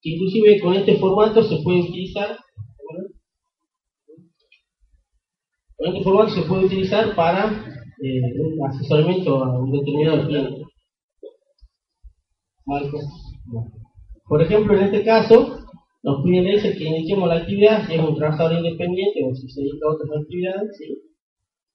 Inclusive 0.03 0.61
con 0.61 0.75
este 0.75 0.97
formato 0.97 1.43
se 1.43 1.57
puede 1.63 1.81
utilizar 1.81 2.39
con 5.77 5.89
este 5.89 6.03
formato 6.03 6.31
se 6.31 6.43
puede 6.43 6.67
utilizar 6.67 7.15
para 7.15 7.71
eh, 8.03 8.21
un 8.39 8.67
asesoramiento 8.67 9.45
a 9.45 9.59
un 9.59 9.73
determinado 9.73 10.27
cliente. 10.27 10.65
Por 14.27 14.43
ejemplo, 14.43 14.77
en 14.77 14.85
este 14.85 15.05
caso, 15.05 15.59
nos 16.03 16.23
piden 16.23 16.47
ese 16.47 16.77
que 16.77 16.85
iniciemos 16.85 17.29
la 17.29 17.37
actividad, 17.37 17.87
si 17.87 17.95
es 17.95 18.01
un 18.01 18.17
trabajador 18.17 18.59
independiente 18.59 19.21
o 19.25 19.35
si 19.35 19.49
se 19.51 19.61
dedica 19.61 19.87
a 19.87 19.95
otras 19.95 20.23
actividades, 20.23 20.77
¿sí? 20.79 20.99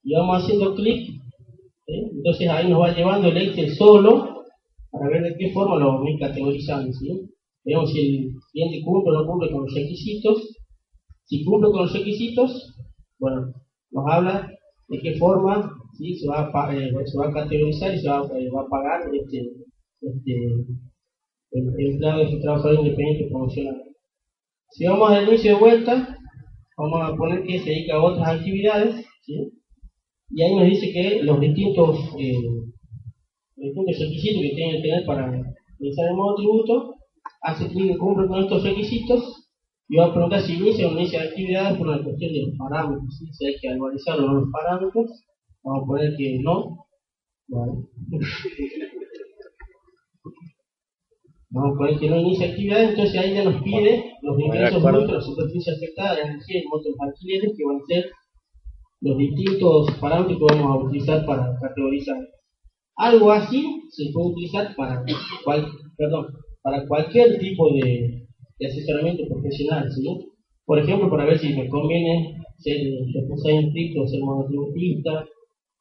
y 0.04 0.14
vamos 0.14 0.44
haciendo 0.44 0.74
clic, 0.76 1.22
entonces 1.88 2.50
ahí 2.50 2.70
nos 2.70 2.82
va 2.82 2.96
llevando 2.96 3.28
el 3.28 3.38
Excel 3.38 3.76
solo 3.76 4.46
para 4.92 5.10
ver 5.10 5.24
de 5.24 5.36
qué 5.38 5.52
forma 5.52 5.78
lo 5.78 5.88
vamos 5.88 6.10
categorizando. 6.20 6.92
¿sí? 6.94 7.30
Vemos 7.66 7.92
si 7.92 8.00
el 8.00 8.34
cliente 8.52 8.82
cumple 8.86 9.12
o 9.12 9.22
no 9.22 9.28
cumple 9.28 9.52
con 9.52 9.64
los 9.64 9.74
requisitos. 9.74 10.56
Si 11.26 11.44
cumple 11.44 11.72
con 11.72 11.82
los 11.82 11.94
requisitos, 11.94 12.76
bueno, 13.20 13.54
nos 13.92 14.06
habla 14.08 14.52
de 14.88 15.00
qué 15.00 15.16
forma 15.16 15.72
¿sí? 15.98 16.16
se, 16.16 16.28
va 16.28 16.52
a, 16.54 16.76
eh, 16.76 16.92
se 17.06 17.18
va 17.18 17.28
a 17.28 17.34
categorizar 17.34 17.94
y 17.94 18.00
se 18.00 18.08
va, 18.08 18.22
eh, 18.38 18.50
a 18.56 18.70
pagar 18.70 19.02
este, 19.14 19.50
este, 20.02 20.34
el, 21.52 21.92
empleado 21.92 22.20
de 22.20 22.32
su 22.32 22.40
trabajador 22.40 22.80
independiente 22.80 23.30
promocional. 23.30 23.82
Si 24.70 24.86
vamos 24.86 25.10
al 25.10 25.28
inicio 25.28 25.56
de 25.56 25.60
vuelta, 25.60 26.18
vamos 26.78 27.02
a 27.02 27.16
poner 27.16 27.44
que 27.44 27.60
se 27.60 27.70
dedica 27.70 27.96
a 27.96 28.04
otras 28.04 28.28
actividades, 28.28 29.06
y 29.28 30.42
ahí 30.42 30.56
nos 30.56 30.66
dice 30.66 30.92
que 30.92 31.24
los 31.24 31.40
distintos, 31.40 31.98
eh, 32.20 32.34
distintos 33.56 34.00
requisitos 34.00 34.42
que 34.42 34.56
tiene 34.56 34.78
que 34.78 34.82
tener 34.82 35.06
para 35.06 35.32
realizar 35.80 36.10
el 36.10 36.16
modo 36.16 36.36
tributo, 36.36 36.95
hace 37.46 37.68
clic 37.68 37.92
en 37.92 37.98
cumple 37.98 38.28
con 38.28 38.44
estos 38.44 38.64
requisitos 38.64 39.50
y 39.88 39.98
va 39.98 40.06
a 40.06 40.14
preguntar 40.14 40.42
si 40.42 40.56
inicia 40.56 40.88
o 40.88 40.92
no 40.92 41.00
inicia 41.00 41.22
actividades 41.22 41.78
por 41.78 41.88
la 41.88 42.04
cuestión 42.04 42.34
de 42.34 42.42
los 42.42 42.58
parámetros, 42.58 43.18
si 43.32 43.46
hay 43.46 43.56
que 43.62 43.70
actualizar 43.70 44.20
o 44.20 44.22
no 44.26 44.34
los 44.34 44.50
parámetros, 44.52 45.24
vamos 45.64 45.84
a 45.84 45.86
poner 45.86 46.16
que 46.18 46.40
no, 46.44 46.86
Vale. 47.48 47.74
Vamos 51.52 51.76
a 51.76 51.78
poner 51.78 52.00
que 52.00 52.10
no 52.10 52.18
inicia 52.18 52.50
actividad, 52.50 52.84
entonces 52.84 53.18
ahí 53.18 53.34
ya 53.34 53.46
nos 53.46 53.62
pide 53.64 54.12
los 54.24 54.38
ingresos 54.38 54.84
brutos, 54.84 55.14
la 55.14 55.22
superficie 55.22 55.74
afectada, 55.74 56.16
la 56.16 56.22
energía 56.24 56.60
y 56.60 56.66
otros 56.70 56.96
alquileres 57.00 57.54
que 57.56 57.64
van 57.64 57.78
a 57.78 57.86
ser 57.86 58.12
los 59.00 59.18
distintos 59.18 59.92
parámetros 60.02 60.38
que 60.38 60.46
vamos 60.54 60.72
a 60.72 60.84
utilizar 60.84 61.26
para 61.26 61.58
categorizar. 61.62 62.18
Algo 62.98 63.32
así 63.32 63.84
se 63.92 64.12
puede 64.12 64.32
utilizar 64.32 64.76
para, 64.76 65.06
cual, 65.46 65.66
perdón, 65.96 66.28
para 66.66 66.88
cualquier 66.88 67.38
tipo 67.38 67.72
de, 67.76 68.26
asesoramiento 68.60 69.24
profesional. 69.28 69.88
¿sí? 69.92 70.32
Por 70.66 70.80
ejemplo, 70.80 71.12
para 71.12 71.26
ver 71.26 71.38
si 71.38 71.54
me 71.54 71.70
conviene 71.70 72.42
ser 72.58 72.78
responsable 73.14 73.68
estricto 73.68 74.02
o 74.02 74.08
ser 74.08 74.22
monotributista, 74.22 75.26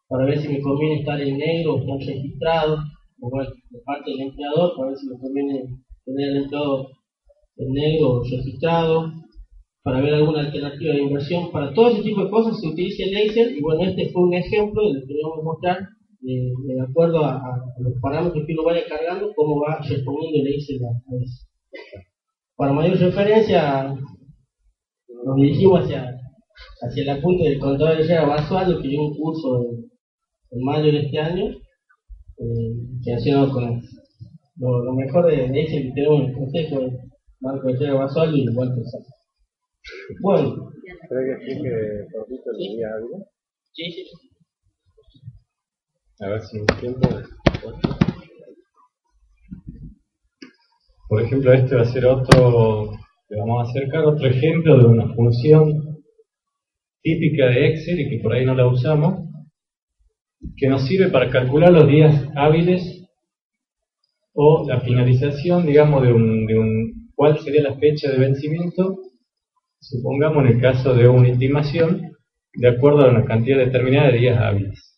para 0.08 0.26
ver 0.26 0.38
si 0.38 0.48
me 0.48 0.60
conviene 0.60 1.00
estar 1.00 1.18
en 1.18 1.38
negro 1.38 1.74
o 1.74 1.78
estar 1.78 1.96
registrado, 2.14 2.76
o 3.18 3.30
de 3.40 3.80
parte 3.86 4.10
del 4.10 4.28
empleador, 4.28 4.76
para 4.76 4.90
ver 4.90 4.98
si 4.98 5.08
me 5.08 5.18
conviene 5.18 5.64
tener 6.04 6.28
el 6.28 6.36
empleado 6.42 6.88
en 7.56 7.72
negro 7.72 8.10
o 8.10 8.22
registrado, 8.22 9.12
para 9.82 10.02
ver 10.02 10.14
alguna 10.14 10.40
alternativa 10.40 10.92
de 10.92 11.02
inversión. 11.02 11.50
Para 11.50 11.72
todo 11.72 11.88
ese 11.88 12.02
tipo 12.02 12.24
de 12.24 12.30
cosas 12.30 12.60
se 12.60 12.68
utiliza 12.68 13.04
el 13.04 13.16
Excel 13.16 13.56
y 13.56 13.62
bueno, 13.62 13.84
este 13.84 14.10
fue 14.10 14.24
un 14.24 14.34
ejemplo 14.34 14.82
de 14.82 14.94
lo 14.94 15.00
que 15.00 15.06
queríamos 15.06 15.44
mostrar 15.44 15.78
de 16.24 16.80
acuerdo 16.80 17.24
a, 17.24 17.40
los 17.78 17.92
parámetros 18.00 18.44
que 18.46 18.52
uno 18.54 18.64
vaya 18.64 18.86
cargando, 18.88 19.30
cómo 19.36 19.60
va 19.60 19.78
respondiendo 19.78 20.40
el 20.40 20.54
Excel 20.54 20.80
a 20.84 20.88
eso. 21.22 21.46
Para 22.56 22.72
mayor 22.72 22.98
referencia, 22.98 23.94
nos 25.08 25.36
dirigimos 25.36 25.82
hacia, 25.82 26.18
hacia 26.80 27.04
la 27.04 27.20
punta 27.20 27.44
del 27.44 27.58
contador 27.58 27.96
de 27.96 28.04
Herrera 28.04 28.26
Basualdo, 28.26 28.80
que 28.80 28.88
dio 28.88 29.02
un 29.02 29.14
curso 29.14 29.66
en, 30.50 30.64
mayo 30.64 30.92
de 30.92 31.00
este 31.00 31.18
año, 31.18 31.46
eh, 31.46 33.50
con 33.52 33.82
lo, 34.56 34.92
mejor 34.94 35.26
de, 35.26 35.60
Excel 35.60 35.88
que 35.88 35.92
tenemos 35.94 36.20
en 36.20 36.26
el 36.28 36.34
consejo 36.34 36.80
de 36.80 36.98
Marco 37.40 37.68
Herrera 37.68 37.94
Basualdo 37.94 38.36
y 38.36 38.48
Walter 38.48 38.84
Sá. 38.84 38.98
Bueno. 40.22 40.70
¿Creo 41.06 41.38
que 41.38 42.06
poquito 42.16 42.50
el 42.52 42.76
día 42.76 42.88
algo? 42.96 43.26
Sí, 43.72 43.90
sí. 43.90 44.04
A 46.20 46.28
ver 46.28 46.40
si 46.42 46.58
entiendo. 46.58 47.08
Por 51.08 51.22
ejemplo, 51.22 51.52
este 51.52 51.76
va 51.76 51.82
a 51.82 51.92
ser 51.92 52.06
otro, 52.06 52.92
le 53.28 53.38
vamos 53.38 53.66
a 53.66 53.70
acercar 53.70 54.04
otro 54.04 54.26
ejemplo 54.26 54.78
de 54.78 54.84
una 54.86 55.14
función 55.14 56.02
típica 57.02 57.46
de 57.46 57.68
Excel 57.68 58.00
y 58.00 58.08
que 58.08 58.22
por 58.22 58.32
ahí 58.32 58.44
no 58.44 58.54
la 58.54 58.66
usamos, 58.66 59.28
que 60.56 60.68
nos 60.68 60.86
sirve 60.86 61.10
para 61.10 61.30
calcular 61.30 61.72
los 61.72 61.86
días 61.86 62.28
hábiles 62.34 63.06
o 64.32 64.66
la 64.68 64.80
finalización, 64.80 65.66
digamos, 65.66 66.02
de 66.02 66.12
un, 66.12 66.46
de 66.46 66.58
un 66.58 67.10
cuál 67.14 67.38
sería 67.38 67.62
la 67.62 67.76
fecha 67.76 68.10
de 68.10 68.18
vencimiento 68.18 68.98
supongamos 69.84 70.44
en 70.44 70.52
el 70.52 70.60
caso 70.60 70.94
de 70.94 71.08
una 71.08 71.28
intimación, 71.28 72.16
de 72.54 72.68
acuerdo 72.68 73.04
a 73.04 73.10
una 73.10 73.24
cantidad 73.24 73.58
determinada 73.58 74.10
de 74.10 74.18
días 74.18 74.38
hábiles. 74.40 74.93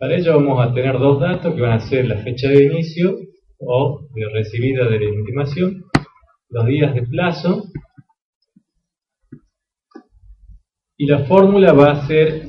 Para 0.00 0.16
ello 0.16 0.34
vamos 0.36 0.66
a 0.66 0.72
tener 0.72 0.98
dos 0.98 1.20
datos 1.20 1.54
que 1.54 1.60
van 1.60 1.72
a 1.72 1.80
ser 1.80 2.06
la 2.06 2.22
fecha 2.22 2.48
de 2.48 2.64
inicio 2.64 3.18
o 3.58 4.08
de 4.14 4.30
recibida 4.32 4.88
de 4.88 4.98
la 4.98 5.04
intimación, 5.04 5.84
los 6.48 6.66
días 6.66 6.94
de 6.94 7.02
plazo, 7.02 7.64
y 10.96 11.04
la 11.04 11.26
fórmula 11.26 11.74
va 11.74 11.90
a 11.90 12.06
ser 12.06 12.46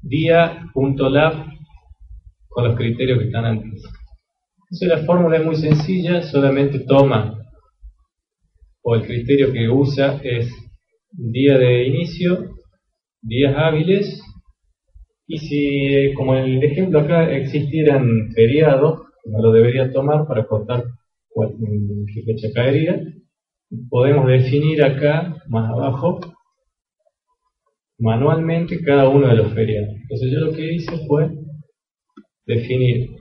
día.lab 0.00 1.48
con 2.48 2.64
los 2.64 2.76
criterios 2.76 3.18
que 3.18 3.26
están 3.26 3.44
antes. 3.44 3.82
Entonces 4.62 4.88
la 4.88 5.04
fórmula 5.04 5.36
es 5.36 5.44
muy 5.44 5.56
sencilla, 5.56 6.22
solamente 6.22 6.78
toma 6.78 7.46
o 8.82 8.94
el 8.94 9.02
criterio 9.02 9.52
que 9.52 9.68
usa 9.68 10.18
es 10.22 10.50
día 11.10 11.58
de 11.58 11.88
inicio, 11.88 12.54
días 13.20 13.54
hábiles, 13.54 14.23
y 15.26 15.38
si, 15.38 16.14
como 16.14 16.34
el 16.34 16.62
ejemplo 16.62 17.00
acá, 17.00 17.30
existieran 17.32 18.30
feriados, 18.34 19.02
no 19.24 19.42
lo 19.42 19.52
debería 19.52 19.90
tomar 19.90 20.26
para 20.26 20.46
contar 20.46 20.84
qué 22.12 22.22
fecha 22.22 22.48
caería, 22.54 23.00
podemos 23.88 24.26
definir 24.26 24.84
acá, 24.84 25.42
más 25.48 25.70
abajo, 25.70 26.20
manualmente 27.98 28.82
cada 28.82 29.08
uno 29.08 29.28
de 29.28 29.36
los 29.36 29.52
feriados. 29.52 29.94
Entonces 30.02 30.30
yo 30.32 30.40
lo 30.40 30.52
que 30.52 30.74
hice 30.74 31.06
fue 31.06 31.30
definir 32.46 33.16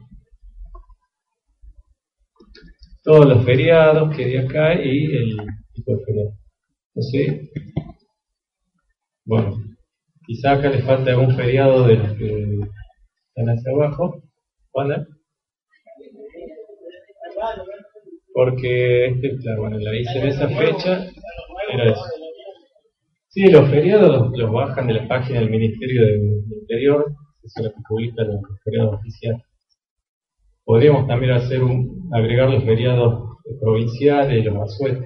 todos 3.03 3.25
los 3.25 3.45
feriados 3.45 4.15
que 4.15 4.25
de 4.25 4.39
acá 4.39 4.73
y 4.81 5.05
el 5.05 5.38
tipo 5.73 5.95
de 5.95 6.05
feriado. 6.05 6.34
Bueno, 9.25 9.72
quizá 10.25 10.53
acá 10.53 10.69
le 10.69 10.81
falta 10.81 11.11
algún 11.11 11.35
feriado 11.35 11.87
de 11.87 11.95
los 11.95 12.13
que 12.13 12.59
están 13.27 13.49
hacia 13.49 13.71
abajo. 13.71 14.21
¿Cuándo? 14.71 15.05
Porque, 18.33 19.05
este, 19.07 19.37
claro, 19.37 19.61
bueno, 19.61 19.77
la 19.79 19.95
hice 19.95 20.19
en 20.19 20.27
esa 20.27 20.47
fecha, 20.49 21.07
era 21.71 21.91
eso. 21.91 22.03
Sí, 23.29 23.49
los 23.49 23.69
feriados 23.69 24.31
los, 24.35 24.51
bajan 24.51 24.87
de 24.87 24.93
la 24.93 25.07
página 25.07 25.39
del 25.39 25.49
Ministerio 25.49 26.05
del 26.05 26.43
Interior, 26.61 27.13
eso 27.43 27.59
es 27.59 27.65
lo 27.65 27.71
que 27.71 27.81
publica 27.87 28.23
los 28.23 28.41
feriados 28.63 28.95
oficiales. 28.95 29.41
Podríamos 30.63 31.07
también 31.07 31.33
hacer 31.33 31.63
un, 31.63 32.09
agregar 32.13 32.49
los 32.49 32.63
feriados 32.63 33.37
provinciales 33.59 34.39
y 34.39 34.43
los 34.43 34.55
asuetos. 34.61 35.05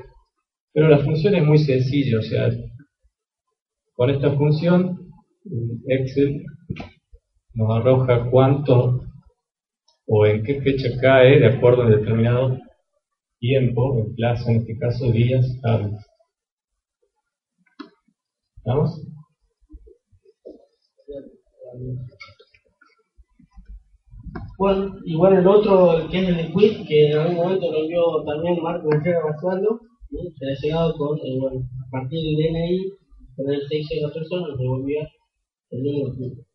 Pero 0.73 0.89
la 0.89 0.99
función 0.99 1.35
es 1.35 1.44
muy 1.44 1.57
sencilla, 1.57 2.19
o 2.19 2.22
sea, 2.22 2.49
con 3.95 4.10
esta 4.10 4.31
función 4.34 5.07
Excel 5.88 6.44
nos 7.53 7.78
arroja 7.78 8.30
cuánto 8.30 9.02
o 10.07 10.26
en 10.26 10.44
qué 10.44 10.61
fecha 10.61 10.90
cae 11.02 11.40
de 11.40 11.48
acuerdo 11.48 11.84
a 11.84 11.90
determinado 11.90 12.57
tiempo, 13.40 13.99
en 13.99 14.15
plazo, 14.15 14.49
en 14.49 14.57
este 14.57 14.78
caso 14.78 15.11
días 15.11 15.45
hábiles. 15.64 16.06
¿Estamos? 18.57 19.02
Bueno, 24.57 24.95
igual 25.06 25.38
el 25.38 25.48
otro, 25.48 26.10
que 26.10 26.19
es 26.19 26.30
el 26.30 26.52
quiz, 26.52 26.88
que 26.88 27.11
en 27.11 27.18
algún 27.18 27.36
momento 27.36 27.72
lo 27.72 27.88
vio 27.88 28.24
también 28.26 28.61
Marco 28.61 28.86
Gutiérrez 28.86 29.24
Basualdo, 29.24 29.80
se 30.10 30.45
ha 30.45 30.56
llegado 30.61 30.95
con, 30.98 31.18
eh, 31.19 31.38
bueno, 31.40 31.60
a 31.86 31.90
partir 31.91 32.19
del 32.24 32.36
DNI, 32.36 32.91
con 33.36 33.53
el 33.53 33.61
sexo 33.68 33.95
de 33.95 34.02
la 34.02 34.14
persona, 34.14 34.48
nos 34.48 34.57
devolvía 34.57 35.07
el 35.72 35.84
de 35.84 36.48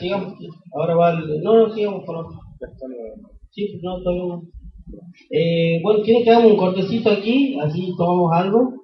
Sigamos, 0.00 0.34
ahora 0.72 0.94
va 0.94 1.12
el, 1.12 1.42
no, 1.42 1.56
no, 1.56 1.74
sigamos 1.74 2.04
con 2.04 2.16
otro. 2.16 2.38
Sí, 3.50 3.80
no, 3.82 4.02
todavía 4.02 4.24
no. 4.24 4.42
Eh, 5.30 5.80
bueno, 5.82 6.02
¿quieren 6.02 6.22
que 6.22 6.30
hagamos 6.30 6.52
un 6.52 6.58
cortecito 6.58 7.10
aquí? 7.10 7.58
Así 7.60 7.92
tomamos 7.96 8.30
algo. 8.32 8.74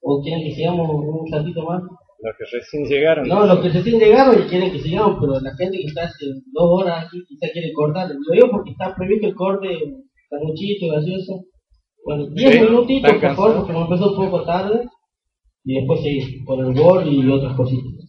¿O 0.00 0.20
quieren 0.22 0.44
que 0.44 0.54
sigamos 0.54 0.90
un 0.90 1.30
ratito 1.30 1.64
más? 1.64 1.82
Los 1.82 2.34
que 2.38 2.58
recién 2.58 2.84
llegaron. 2.84 3.28
No, 3.28 3.46
los 3.46 3.60
que 3.60 3.68
recién 3.68 3.98
llegaron 3.98 4.42
y 4.42 4.48
quieren 4.48 4.72
que 4.72 4.80
sigamos, 4.80 5.18
pero 5.20 5.38
la 5.40 5.54
gente 5.56 5.78
que 5.78 5.84
está 5.84 6.04
hace 6.04 6.26
dos 6.52 6.80
horas 6.80 7.06
aquí 7.06 7.22
quizá 7.28 7.52
quiere 7.52 7.72
cortar. 7.72 8.08
Lo 8.08 8.34
digo 8.34 8.50
porque 8.50 8.70
está 8.70 8.94
previsto 8.96 9.28
el 9.28 9.34
corte 9.34 9.68
muchito 10.42 10.88
gaseoso. 10.88 11.44
Bueno, 12.04 12.26
10 12.30 12.70
minutitos, 12.70 13.12
por 13.12 13.34
favor, 13.34 13.56
porque 13.56 13.72
me 13.72 13.80
empezó 13.80 14.10
un 14.10 14.30
poco 14.30 14.44
tarde. 14.44 14.86
Y 15.64 15.74
después 15.76 16.02
seguir 16.02 16.44
con 16.44 16.60
el 16.60 16.74
gol 16.74 17.08
y 17.08 17.30
otras 17.30 17.56
cositas. 17.56 18.03